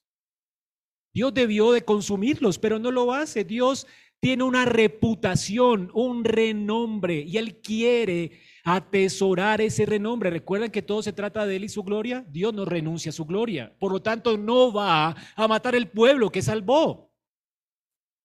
Dios 1.15 1.33
debió 1.35 1.73
de 1.73 1.85
consumirlos, 1.85 2.59
pero 2.59 2.79
no 2.79 2.91
lo 2.91 3.13
hace. 3.13 3.45
Dios 3.45 3.87
tiene 4.21 4.45
una 4.45 4.65
reputación, 4.65 5.91
un 5.95 6.25
renombre, 6.25 7.21
y 7.27 7.37
Él 7.39 7.61
quiere 7.61 8.41
atesorar 8.65 9.61
ese 9.61 9.85
renombre. 9.85 10.31
Recuerden 10.31 10.71
que 10.71 10.81
todo 10.81 11.03
se 11.03 11.13
trata 11.13 11.45
de 11.45 11.57
Él 11.57 11.65
y 11.65 11.69
su 11.69 11.83
gloria. 11.83 12.25
Dios 12.29 12.55
no 12.55 12.65
renuncia 12.65 13.11
a 13.11 13.13
su 13.13 13.27
gloria. 13.27 13.77
Por 13.79 13.93
lo 13.93 14.01
tanto, 14.01 14.39
no 14.39 14.73
va 14.73 15.17
a 15.35 15.49
matar 15.49 15.75
el 15.75 15.91
pueblo 15.91 16.31
que 16.31 16.41
salvó. 16.41 17.13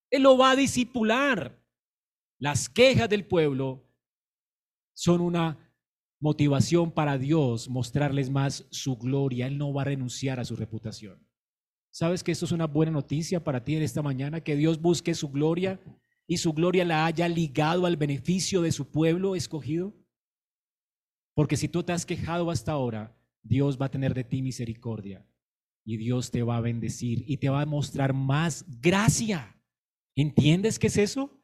Él 0.10 0.24
lo 0.24 0.38
va 0.38 0.52
a 0.52 0.56
disipular. 0.56 1.60
Las 2.40 2.70
quejas 2.70 3.10
del 3.10 3.26
pueblo 3.26 3.88
son 4.94 5.22
una 5.22 5.58
motivación 6.20 6.92
para 6.92 7.18
Dios 7.18 7.70
mostrarles 7.70 8.30
más 8.30 8.66
su 8.70 8.98
gloria. 8.98 9.48
Él 9.48 9.58
no 9.58 9.74
va 9.74 9.84
a 9.84 9.86
renunciar 9.86 10.40
a 10.40 10.46
su 10.46 10.56
reputación. 10.56 11.26
¿Sabes 11.92 12.24
que 12.24 12.32
esto 12.32 12.46
es 12.46 12.52
una 12.52 12.68
buena 12.68 12.92
noticia 12.92 13.44
para 13.44 13.64
ti 13.64 13.76
en 13.76 13.84
esta 13.84 14.02
mañana? 14.02 14.42
Que 14.42 14.56
Dios 14.56 14.82
busque 14.82 15.16
su 15.16 15.30
gloria 15.30 15.80
y 16.28 16.38
su 16.38 16.54
gloria 16.54 16.86
la 16.86 17.06
haya 17.06 17.28
ligado 17.28 17.86
al 17.86 17.98
beneficio 17.98 18.62
de 18.62 18.72
su 18.72 18.92
pueblo 18.92 19.36
escogido. 19.36 19.96
Porque 21.34 21.58
si 21.58 21.68
tú 21.68 21.84
te 21.84 21.94
has 21.94 22.06
quejado 22.06 22.52
hasta 22.52 22.72
ahora, 22.72 23.16
Dios 23.42 23.80
va 23.80 23.88
a 23.88 23.92
tener 23.92 24.14
de 24.14 24.24
ti 24.24 24.42
misericordia 24.42 25.26
y 25.86 25.98
Dios 25.98 26.32
te 26.32 26.44
va 26.44 26.58
a 26.58 26.62
bendecir 26.62 27.24
y 27.28 27.38
te 27.38 27.50
va 27.50 27.62
a 27.62 27.66
mostrar 27.66 28.14
más 28.14 28.66
gracia. 28.82 29.56
¿Entiendes 30.16 30.78
qué 30.80 30.88
es 30.88 30.98
eso? 30.98 31.37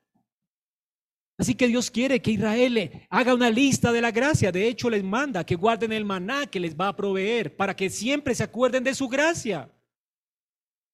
Así 1.37 1.55
que 1.55 1.67
Dios 1.67 1.89
quiere 1.89 2.21
que 2.21 2.31
Israel 2.31 3.07
haga 3.09 3.33
una 3.33 3.49
lista 3.49 3.91
de 3.91 4.01
la 4.01 4.11
gracia. 4.11 4.51
De 4.51 4.67
hecho, 4.67 4.89
les 4.89 5.03
manda 5.03 5.45
que 5.45 5.55
guarden 5.55 5.91
el 5.91 6.05
maná 6.05 6.45
que 6.45 6.59
les 6.59 6.75
va 6.75 6.89
a 6.89 6.95
proveer 6.95 7.55
para 7.55 7.75
que 7.75 7.89
siempre 7.89 8.35
se 8.35 8.43
acuerden 8.43 8.83
de 8.83 8.93
su 8.93 9.07
gracia. 9.07 9.71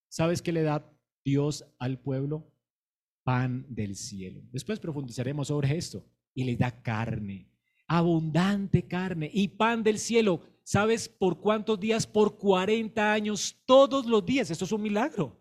¿Sabes 0.07 0.41
qué 0.41 0.51
le 0.51 0.63
da 0.63 0.89
Dios 1.25 1.65
al 1.77 1.99
pueblo? 1.99 2.51
Pan 3.23 3.65
del 3.69 3.95
cielo. 3.95 4.41
Después 4.51 4.79
profundizaremos 4.79 5.49
sobre 5.49 5.77
esto. 5.77 6.05
Y 6.33 6.45
le 6.45 6.55
da 6.55 6.71
carne, 6.81 7.49
abundante 7.87 8.87
carne 8.87 9.29
y 9.33 9.49
pan 9.49 9.83
del 9.83 9.99
cielo. 9.99 10.41
¿Sabes 10.63 11.09
por 11.09 11.41
cuántos 11.41 11.79
días? 11.79 12.07
Por 12.07 12.37
40 12.37 13.11
años, 13.11 13.57
todos 13.65 14.05
los 14.05 14.25
días. 14.25 14.49
Esto 14.49 14.63
es 14.63 14.71
un 14.71 14.83
milagro. 14.83 15.37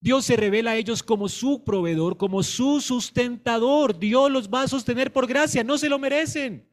Dios 0.00 0.24
se 0.24 0.36
revela 0.36 0.72
a 0.72 0.76
ellos 0.76 1.02
como 1.02 1.28
su 1.28 1.64
proveedor, 1.64 2.16
como 2.16 2.42
su 2.42 2.80
sustentador. 2.80 3.98
Dios 3.98 4.30
los 4.30 4.48
va 4.48 4.62
a 4.62 4.68
sostener 4.68 5.12
por 5.12 5.26
gracia, 5.26 5.64
no 5.64 5.76
se 5.76 5.88
lo 5.88 5.98
merecen. 5.98 6.68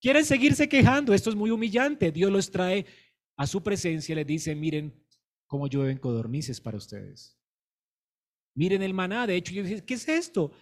Quieren 0.00 0.24
seguirse 0.24 0.68
quejando, 0.68 1.12
esto 1.14 1.30
es 1.30 1.36
muy 1.36 1.50
humillante. 1.50 2.10
Dios 2.10 2.32
los 2.32 2.50
trae 2.50 2.86
a 3.36 3.46
su 3.46 3.62
presencia 3.62 4.12
y 4.12 4.16
les 4.16 4.26
dice, 4.26 4.54
miren 4.54 4.94
cómo 5.46 5.66
llueven 5.66 5.98
codornices 5.98 6.60
para 6.60 6.78
ustedes. 6.78 7.38
Miren 8.54 8.82
el 8.82 8.94
maná, 8.94 9.26
de 9.26 9.36
hecho, 9.36 9.52
yo 9.52 9.62
dije, 9.62 9.84
¿qué 9.84 9.94
es 9.94 10.08
esto? 10.08 10.52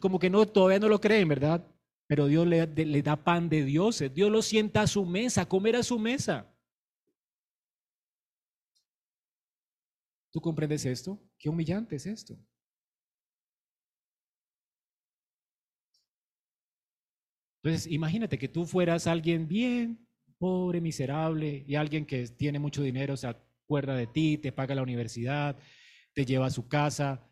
Como 0.00 0.18
que 0.18 0.28
no, 0.28 0.46
todavía 0.46 0.78
no 0.78 0.88
lo 0.88 1.00
creen, 1.00 1.28
¿verdad? 1.28 1.66
Pero 2.06 2.26
Dios 2.26 2.46
le, 2.46 3.02
da 3.02 3.22
pan 3.22 3.48
de 3.48 3.64
dioses, 3.64 4.12
Dios 4.12 4.30
los 4.30 4.46
sienta 4.46 4.82
a 4.82 4.86
su 4.86 5.04
mesa, 5.04 5.42
a 5.42 5.48
comer 5.48 5.76
a 5.76 5.82
su 5.82 5.98
mesa. 5.98 6.50
¿Tú 10.38 10.42
comprendes 10.42 10.84
esto? 10.86 11.20
Qué 11.36 11.48
humillante 11.48 11.96
es 11.96 12.06
esto. 12.06 12.38
Entonces, 17.62 17.90
imagínate 17.90 18.38
que 18.38 18.46
tú 18.48 18.64
fueras 18.66 19.06
alguien 19.08 19.48
bien, 19.48 20.06
pobre, 20.38 20.80
miserable, 20.80 21.64
y 21.66 21.74
alguien 21.74 22.06
que 22.06 22.28
tiene 22.28 22.60
mucho 22.60 22.82
dinero 22.82 23.16
se 23.16 23.26
acuerda 23.26 23.96
de 23.96 24.06
ti, 24.06 24.38
te 24.38 24.52
paga 24.52 24.76
la 24.76 24.82
universidad, 24.82 25.56
te 26.14 26.24
lleva 26.24 26.46
a 26.46 26.50
su 26.50 26.68
casa, 26.68 27.28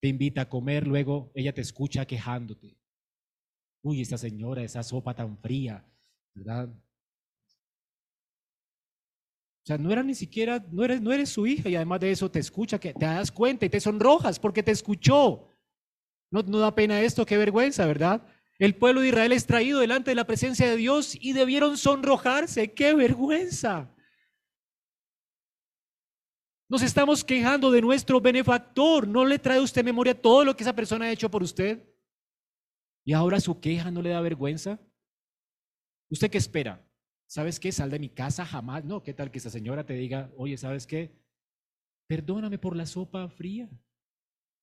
te 0.00 0.08
invita 0.08 0.42
a 0.42 0.48
comer, 0.48 0.86
luego 0.86 1.32
ella 1.34 1.52
te 1.54 1.62
escucha 1.62 2.06
quejándote. 2.06 2.78
Uy, 3.82 4.00
esta 4.00 4.18
señora, 4.18 4.62
esa 4.62 4.82
sopa 4.84 5.14
tan 5.14 5.36
fría, 5.38 5.84
¿verdad? 6.34 6.68
Sea, 9.68 9.76
no 9.76 9.92
era 9.92 10.02
ni 10.02 10.14
siquiera, 10.14 10.64
no 10.72 10.82
eres, 10.82 11.02
no 11.02 11.12
eres 11.12 11.28
su 11.28 11.46
hija 11.46 11.68
y 11.68 11.76
además 11.76 12.00
de 12.00 12.10
eso 12.10 12.30
te 12.30 12.38
escucha, 12.38 12.80
que 12.80 12.94
te 12.94 13.04
das 13.04 13.30
cuenta 13.30 13.66
y 13.66 13.68
te 13.68 13.80
sonrojas 13.80 14.40
porque 14.40 14.62
te 14.62 14.70
escuchó. 14.70 15.54
No, 16.30 16.40
no 16.40 16.58
da 16.58 16.74
pena 16.74 17.02
esto, 17.02 17.26
qué 17.26 17.36
vergüenza, 17.36 17.84
¿verdad? 17.84 18.26
El 18.58 18.76
pueblo 18.76 19.02
de 19.02 19.08
Israel 19.08 19.32
es 19.32 19.44
traído 19.44 19.80
delante 19.80 20.10
de 20.10 20.14
la 20.14 20.26
presencia 20.26 20.70
de 20.70 20.78
Dios 20.78 21.14
y 21.20 21.34
debieron 21.34 21.76
sonrojarse, 21.76 22.72
qué 22.72 22.94
vergüenza. 22.94 23.94
Nos 26.70 26.80
estamos 26.80 27.22
quejando 27.22 27.70
de 27.70 27.82
nuestro 27.82 28.22
benefactor. 28.22 29.06
¿No 29.06 29.26
le 29.26 29.38
trae 29.38 29.60
usted 29.60 29.84
memoria 29.84 30.18
todo 30.18 30.46
lo 30.46 30.56
que 30.56 30.64
esa 30.64 30.74
persona 30.74 31.04
ha 31.04 31.12
hecho 31.12 31.30
por 31.30 31.42
usted? 31.42 31.86
Y 33.04 33.12
ahora 33.12 33.38
su 33.38 33.60
queja 33.60 33.90
no 33.90 34.00
le 34.00 34.08
da 34.08 34.22
vergüenza. 34.22 34.80
¿Usted 36.08 36.30
qué 36.30 36.38
espera? 36.38 36.87
¿Sabes 37.28 37.60
qué? 37.60 37.70
Sal 37.70 37.90
de 37.90 38.00
mi 38.00 38.08
casa 38.08 38.44
jamás. 38.44 38.84
No, 38.84 39.02
¿qué 39.02 39.14
tal 39.14 39.30
que 39.30 39.38
esa 39.38 39.50
señora 39.50 39.86
te 39.86 39.92
diga, 39.92 40.32
oye, 40.36 40.56
¿sabes 40.56 40.86
qué? 40.86 41.12
Perdóname 42.08 42.58
por 42.58 42.74
la 42.74 42.86
sopa 42.86 43.28
fría. 43.28 43.68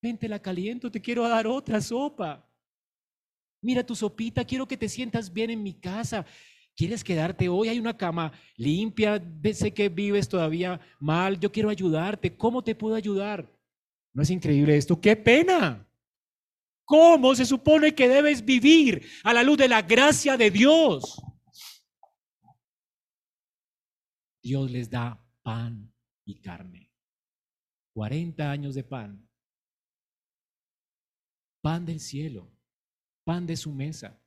Vente, 0.01 0.28
la 0.28 0.41
caliento, 0.41 0.91
te 0.91 1.01
quiero 1.01 1.28
dar 1.28 1.47
otra 1.47 1.80
sopa. 1.80 2.45
Mira 3.61 3.86
tu 3.86 3.95
sopita, 3.95 4.43
quiero 4.43 4.68
que 4.68 4.78
te 4.78 4.89
sientas 4.89 5.32
bien 5.32 5.49
en 5.49 5.63
mi 5.63 5.74
casa. 5.74 6.26
¿Quieres 6.76 7.03
quedarte 7.03 7.47
hoy? 7.47 7.70
Hay 7.70 7.80
una 7.80 7.95
cama 7.95 8.34
limpia, 8.57 9.24
sé 9.53 9.72
que 9.72 9.88
vives 9.88 10.28
todavía 10.28 10.80
mal, 10.99 11.39
yo 11.39 11.51
quiero 11.51 11.70
ayudarte. 11.70 12.36
¿Cómo 12.36 12.63
te 12.63 12.76
puedo 12.76 12.95
ayudar? 12.95 13.49
¿No 14.13 14.24
es 14.24 14.30
increíble 14.30 14.76
esto? 14.76 14.99
¡Qué 14.99 15.16
pena! 15.16 15.88
¿Cómo 16.84 17.34
se 17.34 17.45
supone 17.45 17.95
que 17.95 18.07
debes 18.07 18.43
vivir 18.43 19.07
a 19.24 19.34
la 19.34 19.41
luz 19.41 19.57
de 19.57 19.68
la 19.68 19.82
gracia 19.82 20.38
de 20.38 20.51
Dios? 20.51 21.22
Dios 24.46 24.70
les 24.70 24.91
da 24.91 25.20
pan 25.41 25.91
y 26.24 26.39
carne. 26.39 26.93
40 27.96 28.52
años 28.52 28.76
de 28.76 28.84
pan. 28.84 29.28
Pan 31.64 31.84
del 31.84 32.00
cielo, 32.00 32.56
pan 33.24 33.48
de 33.48 33.58
su 33.58 33.72
mesa. 33.72 34.22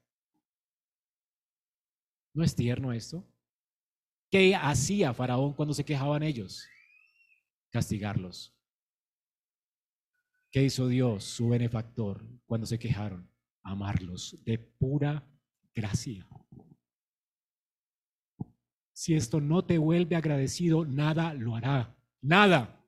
¿No 2.35 2.43
es 2.43 2.57
tierno 2.57 2.93
esto? 2.93 3.25
¿Qué 4.29 4.57
hacía 4.57 5.15
Faraón 5.15 5.53
cuando 5.53 5.73
se 5.73 5.85
quejaban 5.85 6.25
ellos? 6.25 6.69
Castigarlos. 7.71 8.53
¿Qué 10.51 10.65
hizo 10.65 10.89
Dios, 10.89 11.23
su 11.23 11.51
benefactor, 11.51 12.27
cuando 12.45 12.67
se 12.67 12.77
quejaron? 12.77 13.31
Amarlos 13.63 14.37
de 14.45 14.59
pura 14.59 15.25
gracia. 15.73 16.27
Si 18.99 19.15
esto 19.15 19.41
no 19.41 19.65
te 19.65 19.79
vuelve 19.79 20.17
agradecido, 20.17 20.85
nada 20.85 21.33
lo 21.33 21.55
hará. 21.55 21.97
Nada. 22.21 22.85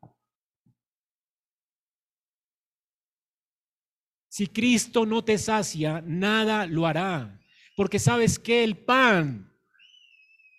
Si 4.29 4.49
Cristo 4.49 5.07
no 5.07 5.23
te 5.23 5.39
sacia, 5.39 6.03
nada 6.05 6.67
lo 6.67 6.85
hará. 6.89 7.41
Porque 7.77 8.01
sabes 8.01 8.41
que 8.41 8.65
el 8.65 8.77
pan, 8.77 9.57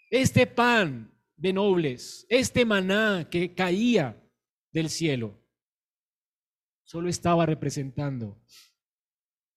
este 0.09 0.47
pan 0.47 1.13
de 1.35 1.51
nobles, 1.51 2.25
este 2.29 2.63
maná 2.63 3.27
que 3.29 3.53
caía 3.53 4.25
del 4.71 4.89
cielo, 4.89 5.37
solo 6.85 7.09
estaba 7.09 7.45
representando 7.45 8.41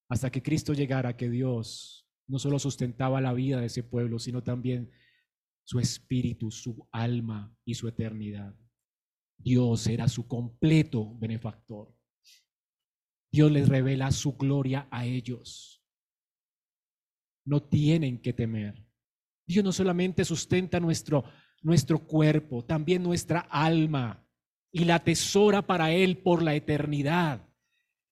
hasta 0.09 0.29
que 0.29 0.43
Cristo 0.43 0.73
llegara 0.73 1.17
que 1.17 1.31
Dios 1.31 2.11
no 2.27 2.41
solo 2.41 2.59
sustentaba 2.59 3.21
la 3.21 3.33
vida 3.33 3.61
de 3.61 3.67
ese 3.67 3.85
pueblo, 3.85 4.19
sino 4.19 4.43
también 4.43 4.91
su 5.65 5.81
espíritu, 5.81 6.51
su 6.51 6.87
alma 6.93 7.55
y 7.65 7.75
su 7.75 7.89
eternidad. 7.89 8.55
Dios 9.37 9.87
era 9.87 10.09
su 10.09 10.29
completo 10.29 11.17
benefactor. 11.19 11.95
Dios 13.33 13.51
les 13.51 13.69
revela 13.69 14.13
su 14.13 14.37
gloria 14.37 14.87
a 14.91 15.07
ellos. 15.07 15.83
No 17.45 17.63
tienen 17.63 18.21
que 18.21 18.33
temer. 18.33 18.87
Dios 19.47 19.65
no 19.65 19.73
solamente 19.73 20.25
sustenta 20.25 20.81
nuestro, 20.81 21.25
nuestro 21.63 21.99
cuerpo, 21.99 22.65
también 22.65 23.03
nuestra 23.03 23.41
alma 23.41 24.27
y 24.73 24.85
la 24.85 25.03
tesora 25.03 25.67
para 25.67 25.93
Él 25.93 26.19
por 26.19 26.43
la 26.43 26.55
eternidad. 26.55 27.49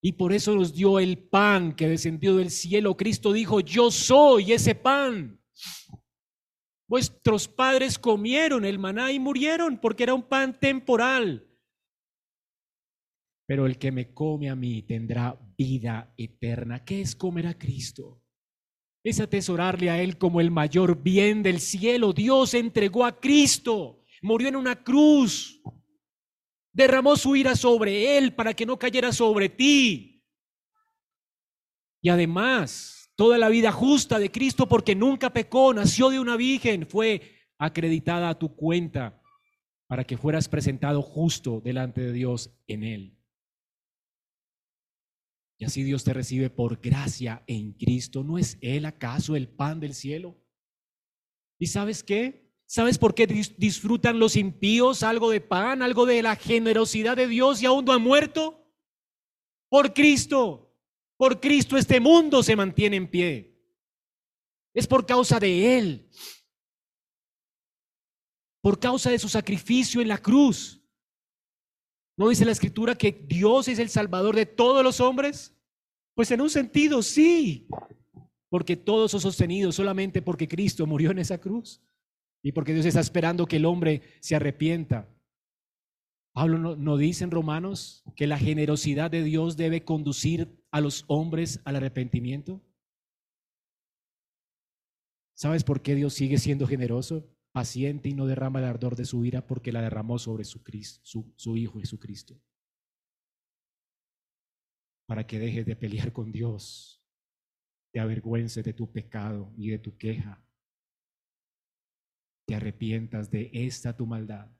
Y 0.03 0.13
por 0.13 0.33
eso 0.33 0.55
nos 0.55 0.75
dio 0.75 0.99
el 0.99 1.19
pan 1.19 1.75
que 1.75 1.89
descendió 1.89 2.37
del 2.37 2.51
cielo. 2.51 2.97
Cristo 2.97 3.33
dijo, 3.33 3.61
yo 3.61 3.91
soy 3.91 4.53
ese 4.53 4.75
pan. 4.75 5.42
Vuestros 6.93 7.49
padres 7.49 7.99
comieron 7.99 8.67
el 8.67 8.79
maná 8.79 9.13
y 9.13 9.19
murieron 9.19 9.79
porque 9.79 10.03
era 10.03 10.13
un 10.13 10.25
pan 10.25 10.61
temporal. 10.61 11.49
Pero 13.47 13.65
el 13.65 13.79
que 13.79 13.91
me 13.91 14.13
come 14.13 14.51
a 14.51 14.55
mí 14.55 14.83
tendrá 14.83 15.41
vida 15.57 16.13
eterna. 16.19 16.85
¿Qué 16.85 17.01
es 17.01 17.17
comer 17.17 17.47
a 17.47 17.57
Cristo? 17.57 18.23
Es 19.03 19.21
atesorarle 19.21 19.89
a 19.89 20.03
Él 20.03 20.19
como 20.19 20.43
el 20.43 20.51
mayor 20.51 21.03
bien 21.03 21.43
del 21.43 21.61
cielo. 21.61 22.13
Dios 22.13 22.53
entregó 22.53 23.07
a 23.07 23.19
Cristo, 23.19 24.05
murió 24.21 24.49
en 24.49 24.57
una 24.57 24.85
cruz 24.85 25.63
Derramó 26.75 27.17
su 27.17 27.37
ira 27.37 27.55
sobre 27.55 28.17
él 28.17 28.35
para 28.35 28.55
que 28.55 28.65
no 28.65 28.79
cayera 28.79 29.13
sobre 29.13 29.51
ti. 29.51 30.25
Y 32.01 32.09
además, 32.09 33.02
toda 33.23 33.39
la 33.39 33.51
vida 33.51 33.71
justa 33.71 34.19
de 34.19 34.33
Cristo, 34.33 34.69
porque 34.69 34.97
nunca 34.97 35.33
pecó, 35.33 35.73
nació 35.73 36.11
de 36.11 36.19
una 36.19 36.37
virgen, 36.37 36.89
fue 36.89 37.23
acreditada 37.57 38.29
a 38.29 38.37
tu 38.37 38.57
cuenta 38.57 39.23
para 39.87 40.03
que 40.03 40.17
fueras 40.17 40.49
presentado 40.49 41.03
justo 41.03 41.61
delante 41.61 42.01
de 42.01 42.13
Dios 42.13 42.53
en 42.67 42.83
él. 42.83 43.17
Y 45.57 45.65
así 45.65 45.85
Dios 45.85 46.03
te 46.03 46.13
recibe 46.13 46.51
por 46.51 46.81
gracia 46.81 47.45
en 47.47 47.75
Cristo. 47.75 48.25
¿No 48.25 48.39
es 48.39 48.59
Él 48.61 48.87
acaso 48.87 49.37
el 49.37 49.47
pan 49.47 49.79
del 49.79 49.95
cielo? 49.95 50.37
¿Y 51.61 51.69
sabes 51.69 52.03
qué? 52.03 52.53
¿Sabes 52.67 52.99
por 52.99 53.15
qué 53.15 53.29
disfrutan 53.57 54.19
los 54.19 54.35
impíos 54.35 55.05
algo 55.05 55.31
de 55.31 55.41
pan, 55.41 55.81
algo 55.81 56.07
de 56.07 56.23
la 56.23 56.35
generosidad 56.35 57.17
de 57.17 57.29
Dios 57.29 57.63
y 57.63 57.67
aún 57.67 57.85
no 57.85 57.93
han 57.93 58.03
muerto? 58.03 58.67
Por 59.69 59.95
Cristo. 59.95 60.72
Por 61.23 61.39
Cristo 61.39 61.77
este 61.77 62.01
mundo 62.01 62.43
se 62.43 62.57
mantiene 62.57 62.97
en 62.97 63.07
pie. 63.07 63.57
Es 64.75 64.89
por 64.89 65.07
causa 65.07 65.39
de 65.39 65.79
Él. 65.79 66.11
Por 68.61 68.81
causa 68.81 69.09
de 69.09 69.21
su 69.21 69.29
sacrificio 69.29 70.01
en 70.01 70.09
la 70.09 70.19
cruz. 70.19 70.83
¿No 72.17 72.29
dice 72.29 72.45
la 72.45 72.51
escritura 72.51 72.97
que 72.97 73.13
Dios 73.13 73.69
es 73.69 73.79
el 73.79 73.89
salvador 73.89 74.35
de 74.35 74.47
todos 74.47 74.83
los 74.83 74.99
hombres? 74.99 75.57
Pues 76.17 76.29
en 76.33 76.41
un 76.41 76.51
sentido 76.51 77.01
sí, 77.03 77.69
porque 78.49 78.75
todos 78.75 79.13
son 79.13 79.21
sostenidos 79.21 79.77
solamente 79.77 80.23
porque 80.23 80.49
Cristo 80.49 80.89
murió 80.89 81.13
en 81.13 81.21
esa 81.21 81.39
cruz 81.39 81.81
y 82.43 82.51
porque 82.51 82.75
Dios 82.75 82.87
está 82.87 82.99
esperando 82.99 83.47
que 83.47 83.59
el 83.59 83.67
hombre 83.67 84.03
se 84.19 84.35
arrepienta. 84.35 85.09
Pablo 86.33 86.77
no, 86.77 86.97
dice 86.97 87.25
en 87.25 87.31
Romanos 87.31 88.03
que 88.17 88.27
la 88.27 88.39
generosidad 88.39 89.11
de 89.11 89.23
Dios 89.23 89.57
debe 89.57 89.85
conducir 89.85 90.59
a 90.71 90.81
los 90.81 91.05
hombres 91.07 91.61
al 91.65 91.77
arrepentimiento. 91.77 92.63
¿Sabes 95.35 95.63
por 95.63 95.83
qué 95.83 95.95
Dios 95.95 96.15
sigue 96.15 96.39
siendo 96.39 96.67
generoso? 96.67 97.29
paciente 97.53 98.09
y 98.09 98.15
no 98.15 98.27
derrama 98.27 98.61
el 98.61 98.65
ardor 98.65 98.97
de 98.97 99.05
su 99.05 99.27
ira 99.27 99.47
porque 99.47 99.73
la 99.73 99.83
derramó 99.83 100.19
sobre 100.19 100.45
su, 100.45 100.63
su, 101.03 101.33
su 101.37 101.57
Hijo 101.59 101.79
Jesucristo. 101.79 102.41
Para 105.07 105.27
que 105.27 105.39
dejes 105.39 105.67
de 105.67 105.77
pelear 105.77 106.15
con 106.15 106.33
Dios, 106.33 107.05
te 107.93 108.01
avergüences 108.01 108.65
de 108.65 108.73
tu 108.73 108.91
pecado 108.91 109.53
y 109.55 109.69
de 109.69 109.79
tu 109.79 109.99
queja, 109.99 110.43
te 112.47 112.55
arrepientas 112.55 113.31
de 113.31 113.51
esta 113.53 113.95
tu 113.95 114.07
maldad 114.07 114.51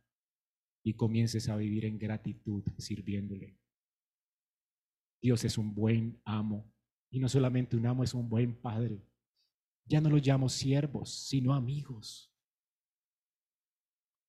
y 0.83 0.95
comiences 0.95 1.49
a 1.49 1.57
vivir 1.57 1.85
en 1.85 1.99
gratitud 1.99 2.63
sirviéndole. 2.79 3.59
Dios 5.21 5.45
es 5.45 5.59
un 5.59 5.75
buen 5.75 6.21
amo 6.25 6.73
y 7.11 7.21
no 7.21 7.29
solamente 7.29 7.77
un 7.77 7.87
amo, 7.87 8.03
es 8.03 8.15
un 8.15 8.29
buen 8.29 8.55
padre. 8.55 9.01
Ya 9.87 10.01
no 10.01 10.11
los 10.11 10.27
llamo 10.27 10.49
siervos, 10.49 11.11
sino 11.11 11.55
amigos 11.55 12.33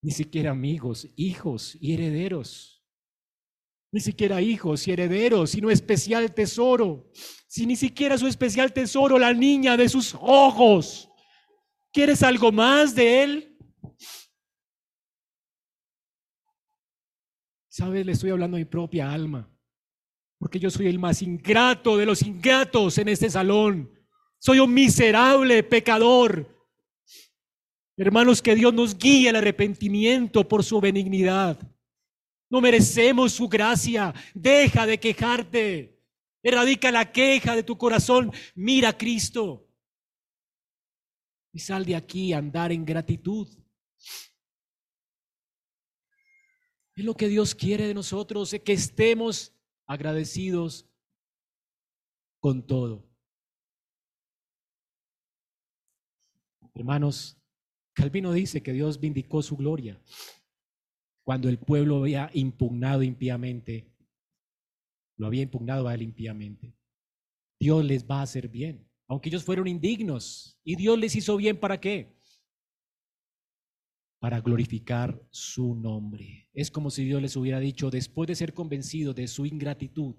ni 0.03 0.11
siquiera 0.11 0.51
amigos, 0.51 1.07
hijos 1.15 1.77
y 1.79 1.93
herederos. 1.93 2.83
Ni 3.89 4.01
siquiera 4.01 4.41
hijos 4.41 4.85
y 4.87 4.91
herederos, 4.91 5.51
sino 5.51 5.71
especial 5.71 6.33
tesoro. 6.33 7.09
Si 7.47 7.65
ni 7.65 7.77
siquiera 7.77 8.17
su 8.17 8.27
especial 8.27 8.73
tesoro, 8.73 9.17
la 9.17 9.33
niña 9.33 9.77
de 9.77 9.87
sus 9.87 10.13
ojos. 10.19 11.09
¿Quieres 11.93 12.21
algo 12.21 12.51
más 12.51 12.93
de 12.93 13.23
él? 13.23 13.52
Sabes, 17.73 18.05
le 18.05 18.11
estoy 18.11 18.29
hablando 18.29 18.57
a 18.57 18.59
mi 18.59 18.65
propia 18.65 19.11
alma, 19.11 19.49
porque 20.37 20.59
yo 20.59 20.69
soy 20.69 20.85
el 20.87 20.99
más 20.99 21.23
ingrato 21.23 21.97
de 21.97 22.05
los 22.05 22.21
ingratos 22.21 22.99
en 22.99 23.07
este 23.07 23.29
salón. 23.29 23.89
Soy 24.37 24.59
un 24.59 24.71
miserable 24.73 25.63
pecador 25.63 26.53
Hermanos, 27.95 28.41
que 28.41 28.55
Dios 28.55 28.73
nos 28.73 28.97
guíe 28.97 29.29
al 29.29 29.35
arrepentimiento 29.35 30.47
por 30.47 30.63
su 30.63 30.81
benignidad. 30.81 31.59
No 32.49 32.59
merecemos 32.59 33.33
su 33.33 33.47
gracia. 33.47 34.13
Deja 34.33 34.85
de 34.87 34.99
quejarte. 34.99 36.01
Erradica 36.41 36.91
la 36.91 37.11
queja 37.11 37.55
de 37.55 37.63
tu 37.63 37.77
corazón. 37.77 38.31
Mira 38.55 38.89
a 38.89 38.97
Cristo. 38.97 39.69
Y 41.51 41.59
sal 41.59 41.85
de 41.85 41.95
aquí 41.95 42.33
a 42.33 42.39
andar 42.39 42.71
en 42.71 42.83
gratitud. 42.83 43.47
Es 46.95 47.05
lo 47.05 47.15
que 47.15 47.27
Dios 47.27 47.55
quiere 47.55 47.87
de 47.87 47.93
nosotros, 47.93 48.55
que 48.63 48.73
estemos 48.73 49.53
agradecidos 49.87 50.87
con 52.39 52.65
todo. 52.65 53.03
Hermanos, 56.75 57.37
Calvino 57.93 58.31
dice 58.31 58.61
que 58.63 58.73
Dios 58.73 58.99
vindicó 58.99 59.41
su 59.41 59.55
gloria 59.55 60.01
cuando 61.23 61.47
el 61.49 61.57
pueblo 61.57 61.97
había 61.97 62.29
impugnado 62.33 63.01
impíamente, 63.01 63.87
lo 65.17 65.27
había 65.27 65.43
impugnado 65.43 65.87
a 65.87 65.93
él 65.93 66.01
impíamente. 66.01 66.75
Dios 67.59 67.85
les 67.85 68.05
va 68.05 68.19
a 68.19 68.23
hacer 68.23 68.49
bien, 68.49 68.89
aunque 69.07 69.29
ellos 69.29 69.43
fueron 69.43 69.67
indignos. 69.67 70.59
¿Y 70.63 70.75
Dios 70.75 70.99
les 70.99 71.15
hizo 71.15 71.37
bien 71.37 71.57
para 71.57 71.79
qué? 71.79 72.13
Para 74.23 74.39
glorificar 74.39 75.21
su 75.31 75.75
nombre. 75.75 76.47
Es 76.53 76.71
como 76.71 76.89
si 76.89 77.03
Dios 77.03 77.21
les 77.21 77.35
hubiera 77.35 77.59
dicho, 77.59 77.89
después 77.89 78.25
de 78.25 78.35
ser 78.35 78.53
convencido 78.53 79.13
de 79.13 79.27
su 79.27 79.45
ingratitud, 79.45 80.15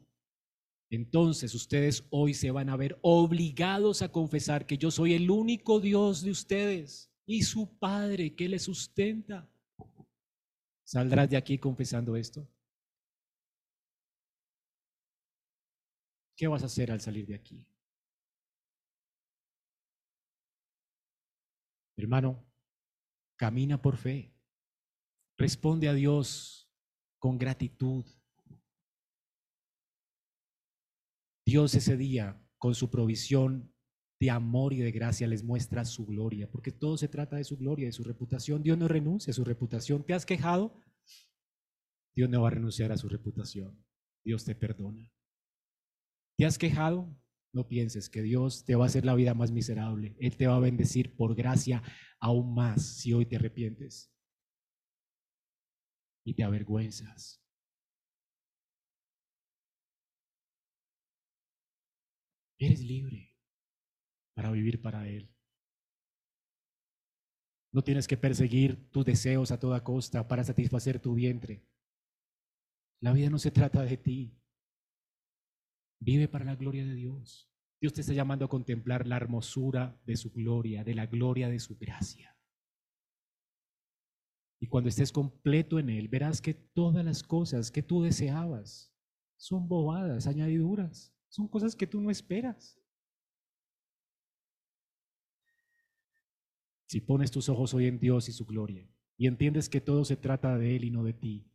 entonces 0.90 1.54
ustedes 1.54 2.06
hoy 2.10 2.34
se 2.34 2.50
van 2.50 2.68
a 2.68 2.76
ver 2.76 2.98
obligados 3.00 4.02
a 4.02 4.12
confesar 4.12 4.66
que 4.66 4.76
yo 4.76 4.90
soy 4.90 5.14
el 5.14 5.30
único 5.30 5.80
Dios 5.80 6.20
de 6.20 6.32
ustedes 6.32 7.10
y 7.24 7.44
su 7.44 7.78
Padre 7.78 8.34
que 8.34 8.46
le 8.46 8.58
sustenta. 8.58 9.50
¿Saldrás 10.84 11.30
de 11.30 11.38
aquí 11.38 11.56
confesando 11.56 12.14
esto? 12.14 12.46
¿Qué 16.36 16.46
vas 16.46 16.62
a 16.62 16.66
hacer 16.66 16.92
al 16.92 17.00
salir 17.00 17.26
de 17.26 17.36
aquí? 17.36 17.64
Hermano, 21.96 22.43
camina 23.36 23.80
por 23.80 23.96
fe. 23.96 24.34
Responde 25.36 25.88
a 25.88 25.94
Dios 25.94 26.70
con 27.18 27.38
gratitud. 27.38 28.04
Dios 31.46 31.74
ese 31.74 31.96
día, 31.96 32.42
con 32.58 32.74
su 32.74 32.90
provisión, 32.90 33.74
de 34.20 34.30
amor 34.30 34.72
y 34.72 34.78
de 34.78 34.92
gracia 34.92 35.26
les 35.26 35.42
muestra 35.42 35.84
su 35.84 36.06
gloria, 36.06 36.50
porque 36.50 36.72
todo 36.72 36.96
se 36.96 37.08
trata 37.08 37.36
de 37.36 37.44
su 37.44 37.58
gloria, 37.58 37.86
de 37.86 37.92
su 37.92 38.04
reputación. 38.04 38.62
Dios 38.62 38.78
no 38.78 38.88
renuncia 38.88 39.32
a 39.32 39.34
su 39.34 39.44
reputación. 39.44 40.04
¿Te 40.04 40.14
has 40.14 40.24
quejado? 40.24 40.80
Dios 42.14 42.30
no 42.30 42.42
va 42.42 42.48
a 42.48 42.52
renunciar 42.52 42.92
a 42.92 42.96
su 42.96 43.08
reputación. 43.08 43.84
Dios 44.24 44.44
te 44.44 44.54
perdona. 44.54 45.12
¿Te 46.38 46.46
has 46.46 46.56
quejado? 46.56 47.14
No 47.54 47.68
pienses 47.68 48.10
que 48.10 48.20
Dios 48.20 48.64
te 48.64 48.74
va 48.74 48.84
a 48.84 48.86
hacer 48.88 49.04
la 49.04 49.14
vida 49.14 49.32
más 49.32 49.52
miserable. 49.52 50.16
Él 50.18 50.36
te 50.36 50.48
va 50.48 50.56
a 50.56 50.60
bendecir 50.60 51.14
por 51.14 51.36
gracia 51.36 51.84
aún 52.18 52.52
más 52.52 52.82
si 52.82 53.12
hoy 53.12 53.26
te 53.26 53.36
arrepientes 53.36 54.12
y 56.24 56.34
te 56.34 56.42
avergüenzas. 56.42 57.40
Eres 62.58 62.80
libre 62.80 63.36
para 64.34 64.50
vivir 64.50 64.82
para 64.82 65.06
Él. 65.06 65.30
No 67.72 67.84
tienes 67.84 68.08
que 68.08 68.16
perseguir 68.16 68.90
tus 68.90 69.04
deseos 69.04 69.52
a 69.52 69.60
toda 69.60 69.84
costa 69.84 70.26
para 70.26 70.42
satisfacer 70.42 70.98
tu 70.98 71.14
vientre. 71.14 71.64
La 73.00 73.12
vida 73.12 73.30
no 73.30 73.38
se 73.38 73.52
trata 73.52 73.82
de 73.82 73.96
ti. 73.96 74.43
Vive 76.04 76.28
para 76.28 76.44
la 76.44 76.54
gloria 76.54 76.84
de 76.84 76.94
Dios. 76.94 77.50
Dios 77.80 77.94
te 77.94 78.02
está 78.02 78.12
llamando 78.12 78.44
a 78.44 78.48
contemplar 78.48 79.06
la 79.06 79.16
hermosura 79.16 79.98
de 80.04 80.16
su 80.16 80.30
gloria, 80.30 80.84
de 80.84 80.94
la 80.94 81.06
gloria 81.06 81.48
de 81.48 81.58
su 81.58 81.78
gracia. 81.78 82.36
Y 84.60 84.66
cuando 84.66 84.90
estés 84.90 85.12
completo 85.12 85.78
en 85.78 85.88
Él, 85.88 86.08
verás 86.08 86.42
que 86.42 86.52
todas 86.52 87.02
las 87.04 87.22
cosas 87.22 87.70
que 87.70 87.82
tú 87.82 88.02
deseabas 88.02 88.94
son 89.36 89.66
bobadas, 89.66 90.26
añadiduras, 90.26 91.14
son 91.28 91.48
cosas 91.48 91.74
que 91.74 91.86
tú 91.86 92.02
no 92.02 92.10
esperas. 92.10 92.78
Si 96.86 97.00
pones 97.00 97.30
tus 97.30 97.48
ojos 97.48 97.72
hoy 97.72 97.86
en 97.86 97.98
Dios 97.98 98.28
y 98.28 98.32
su 98.32 98.44
gloria 98.44 98.86
y 99.16 99.26
entiendes 99.26 99.70
que 99.70 99.80
todo 99.80 100.04
se 100.04 100.16
trata 100.16 100.58
de 100.58 100.76
Él 100.76 100.84
y 100.84 100.90
no 100.90 101.02
de 101.02 101.14
ti, 101.14 101.50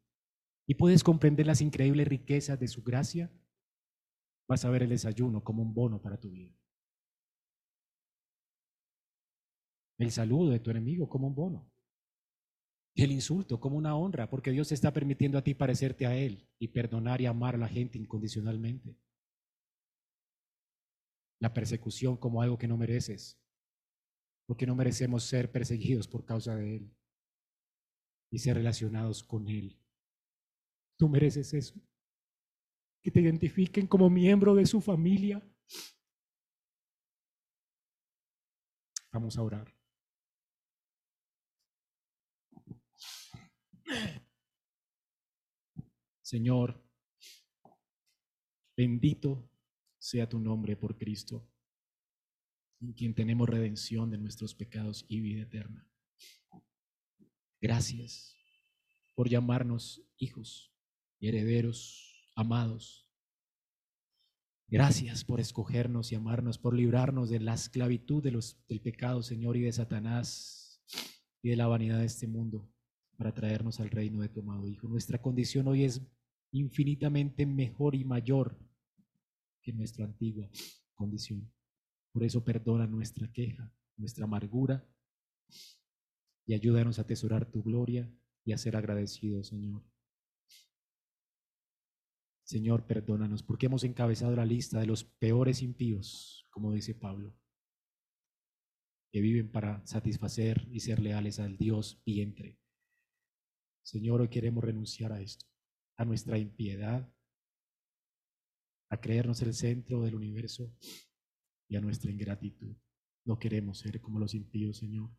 y 0.66 0.74
puedes 0.74 1.04
comprender 1.04 1.46
las 1.46 1.62
increíbles 1.62 2.08
riquezas 2.08 2.60
de 2.60 2.68
su 2.68 2.84
gracia, 2.84 3.32
vas 4.50 4.66
a 4.66 4.70
ver 4.72 4.82
el 4.82 4.90
desayuno 4.90 5.44
como 5.44 5.62
un 5.62 5.74
bono 5.76 6.02
para 6.02 6.20
tu 6.20 6.32
vida. 6.32 6.52
El 10.00 10.12
saludo 10.12 10.50
de 10.50 10.60
tu 10.60 10.72
enemigo 10.72 11.08
como 11.08 11.28
un 11.28 11.36
bono. 11.36 11.72
el 12.96 13.12
insulto 13.14 13.62
como 13.62 13.78
una 13.78 13.96
honra, 13.96 14.30
porque 14.30 14.52
Dios 14.52 14.74
está 14.74 14.92
permitiendo 14.92 15.38
a 15.38 15.44
ti 15.44 15.54
parecerte 15.54 16.06
a 16.06 16.18
Él 16.18 16.50
y 16.58 16.68
perdonar 16.68 17.22
y 17.22 17.28
amar 17.28 17.56
a 17.56 17.60
la 17.60 17.70
gente 17.70 17.98
incondicionalmente. 17.98 18.98
La 21.40 21.54
persecución 21.54 22.18
como 22.18 22.42
algo 22.42 22.58
que 22.58 22.68
no 22.68 22.76
mereces, 22.76 23.40
porque 24.48 24.66
no 24.66 24.76
merecemos 24.76 25.24
ser 25.24 25.50
perseguidos 25.50 26.10
por 26.10 26.26
causa 26.26 26.56
de 26.56 26.78
Él 26.78 26.98
y 28.32 28.40
ser 28.40 28.58
relacionados 28.58 29.24
con 29.24 29.48
Él. 29.48 29.80
Tú 30.98 31.08
mereces 31.08 31.54
eso, 31.54 31.80
que 33.02 33.12
te 33.12 33.22
identifiquen 33.22 33.88
como 33.88 34.10
miembro 34.10 34.56
de 34.56 34.66
su 34.66 34.82
familia. 34.82 35.42
Vamos 39.12 39.38
a 39.38 39.42
orar. 39.42 39.74
Señor, 46.22 46.80
bendito 48.78 49.50
sea 49.98 50.30
tu 50.30 50.40
nombre 50.40 50.76
por 50.78 50.96
Cristo, 50.96 51.50
en 52.82 52.94
quien 52.94 53.16
tenemos 53.16 53.50
redención 53.50 54.12
de 54.12 54.20
nuestros 54.20 54.54
pecados 54.54 55.06
y 55.08 55.22
vida 55.22 55.42
eterna. 55.42 55.90
Gracias 57.60 58.38
por 59.16 59.28
llamarnos 59.28 60.04
hijos 60.18 60.72
y 61.20 61.30
herederos 61.30 62.19
amados. 62.40 63.06
Gracias 64.70 65.26
por 65.26 65.40
escogernos 65.40 66.12
y 66.12 66.16
amarnos, 66.16 66.58
por 66.58 66.74
librarnos 66.74 67.30
de 67.30 67.40
la 67.40 67.54
esclavitud 67.54 68.24
del 68.24 68.82
pecado, 68.82 69.22
Señor, 69.24 69.58
y 69.58 69.62
de 69.62 69.74
Satanás 69.74 70.82
y 71.42 71.50
de 71.50 71.58
la 71.58 71.68
vanidad 71.68 72.00
de 72.00 72.06
este 72.06 72.28
mundo 72.28 72.72
para 73.18 73.34
traernos 73.34 73.80
al 73.82 73.90
reino 73.90 74.22
de 74.22 74.30
tu 74.30 74.40
amado 74.40 74.68
Hijo. 74.68 74.88
Nuestra 74.88 75.22
condición 75.22 75.68
hoy 75.68 75.84
es 75.84 76.02
infinitamente 76.52 77.46
mejor 77.46 77.94
y 77.96 78.06
mayor 78.06 78.58
que 79.62 79.74
nuestra 79.74 80.06
antigua 80.06 80.50
condición. 80.94 81.52
Por 82.14 82.24
eso 82.24 82.44
perdona 82.46 82.88
nuestra 82.88 83.30
queja, 83.32 83.74
nuestra 83.98 84.24
amargura 84.24 84.88
y 86.46 86.54
ayúdanos 86.54 87.00
a 87.00 87.02
atesorar 87.02 87.52
tu 87.52 87.62
gloria 87.64 88.10
y 88.46 88.54
a 88.54 88.58
ser 88.58 88.78
agradecidos, 88.78 89.48
Señor. 89.48 89.89
Señor, 92.50 92.88
perdónanos 92.88 93.44
porque 93.44 93.68
hemos 93.68 93.84
encabezado 93.84 94.36
la 94.36 94.44
lista 94.44 94.80
de 94.80 94.88
los 94.88 95.04
peores 95.04 95.62
impíos, 95.62 96.48
como 96.50 96.74
dice 96.74 96.96
Pablo, 96.96 97.38
que 99.12 99.22
viven 99.22 99.52
para 99.52 99.86
satisfacer 99.86 100.68
y 100.72 100.80
ser 100.80 101.00
leales 101.00 101.40
al 101.40 101.58
Dios 101.58 102.02
vientre. 102.04 102.60
Señor, 103.84 104.22
hoy 104.22 104.30
queremos 104.30 104.64
renunciar 104.64 105.12
a 105.12 105.22
esto 105.22 105.46
a 105.98 106.06
nuestra 106.06 106.40
impiedad, 106.40 107.14
a 108.90 109.00
creernos 109.00 109.44
el 109.44 109.54
centro 109.54 110.02
del 110.02 110.16
universo 110.16 110.76
y 111.68 111.76
a 111.76 111.82
nuestra 111.82 112.10
ingratitud. 112.10 112.76
No 113.26 113.38
queremos 113.38 113.78
ser 113.78 114.02
como 114.02 114.18
los 114.18 114.34
impíos, 114.34 114.78
Señor. 114.78 115.12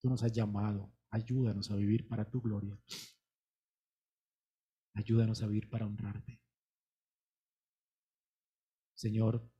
Tú 0.00 0.10
nos 0.10 0.22
has 0.22 0.30
llamado, 0.30 0.94
ayúdanos 1.10 1.72
a 1.72 1.74
vivir 1.74 2.06
para 2.06 2.30
tu 2.30 2.40
gloria. 2.40 2.78
Ayúdanos 4.94 5.42
a 5.42 5.46
vivir 5.46 5.68
para 5.68 5.86
honrarte. 5.86 6.40
Señor, 8.94 9.50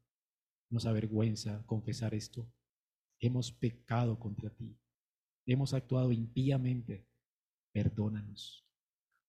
nos 0.71 0.87
avergüenza 0.87 1.65
confesar 1.67 2.15
esto. 2.15 2.51
Hemos 3.19 3.53
pecado 3.53 4.19
contra 4.19 4.51
ti. 4.51 4.79
Hemos 5.47 5.75
actuado 5.75 6.13
impíamente. 6.13 7.07
Perdónanos 7.73 8.65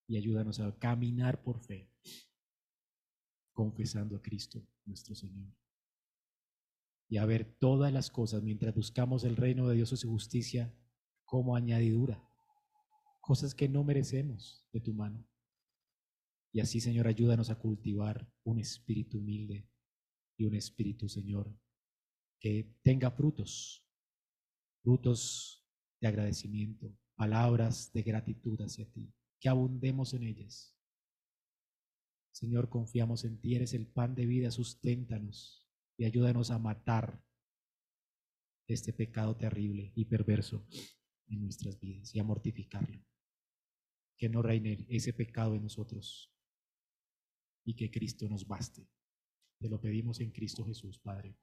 y 0.07 0.17
ayúdanos 0.17 0.59
a 0.59 0.77
caminar 0.77 1.41
por 1.41 1.59
fe, 1.59 1.91
confesando 3.53 4.15
a 4.15 4.21
Cristo 4.21 4.65
nuestro 4.85 5.15
Señor. 5.15 5.51
Y 7.07 7.17
a 7.17 7.25
ver 7.25 7.57
todas 7.59 7.91
las 7.91 8.09
cosas 8.09 8.43
mientras 8.43 8.73
buscamos 8.73 9.23
el 9.23 9.35
reino 9.35 9.67
de 9.67 9.75
Dios 9.75 9.91
y 9.91 9.97
su 9.97 10.09
justicia 10.09 10.73
como 11.23 11.55
añadidura, 11.55 12.23
cosas 13.21 13.55
que 13.55 13.67
no 13.67 13.83
merecemos 13.83 14.67
de 14.71 14.79
tu 14.79 14.93
mano. 14.93 15.25
Y 16.55 16.61
así, 16.61 16.79
Señor, 16.79 17.05
ayúdanos 17.05 17.49
a 17.49 17.59
cultivar 17.59 18.31
un 18.45 18.59
espíritu 18.59 19.17
humilde 19.17 19.67
y 20.37 20.45
un 20.45 20.55
espíritu, 20.55 21.09
Señor, 21.09 21.53
que 22.39 22.77
tenga 22.81 23.11
frutos, 23.11 23.85
frutos 24.81 25.67
de 25.99 26.07
agradecimiento, 26.07 26.97
palabras 27.13 27.91
de 27.91 28.03
gratitud 28.03 28.61
hacia 28.61 28.89
ti 28.89 29.13
que 29.37 29.49
abundemos 29.49 30.13
en 30.13 30.23
ellas. 30.23 30.73
Señor, 32.31 32.69
confiamos 32.69 33.25
en 33.25 33.37
ti, 33.41 33.55
eres 33.55 33.73
el 33.73 33.87
pan 33.87 34.15
de 34.15 34.25
vida, 34.25 34.49
susténtanos 34.49 35.67
y 35.97 36.05
ayúdanos 36.05 36.51
a 36.51 36.57
matar 36.57 37.21
este 38.65 38.93
pecado 38.93 39.35
terrible 39.35 39.91
y 39.93 40.05
perverso 40.05 40.65
en 41.27 41.41
nuestras 41.41 41.77
vidas 41.81 42.15
y 42.15 42.19
a 42.19 42.23
mortificarlo. 42.23 43.03
Que 44.17 44.29
no 44.29 44.41
reine 44.41 44.85
ese 44.87 45.11
pecado 45.11 45.55
en 45.55 45.63
nosotros 45.63 46.31
y 47.65 47.73
que 47.73 47.91
Cristo 47.91 48.29
nos 48.29 48.47
baste. 48.47 48.87
Te 49.59 49.67
lo 49.67 49.81
pedimos 49.81 50.19
en 50.21 50.31
Cristo 50.31 50.63
Jesús, 50.65 50.99
Padre. 50.99 51.35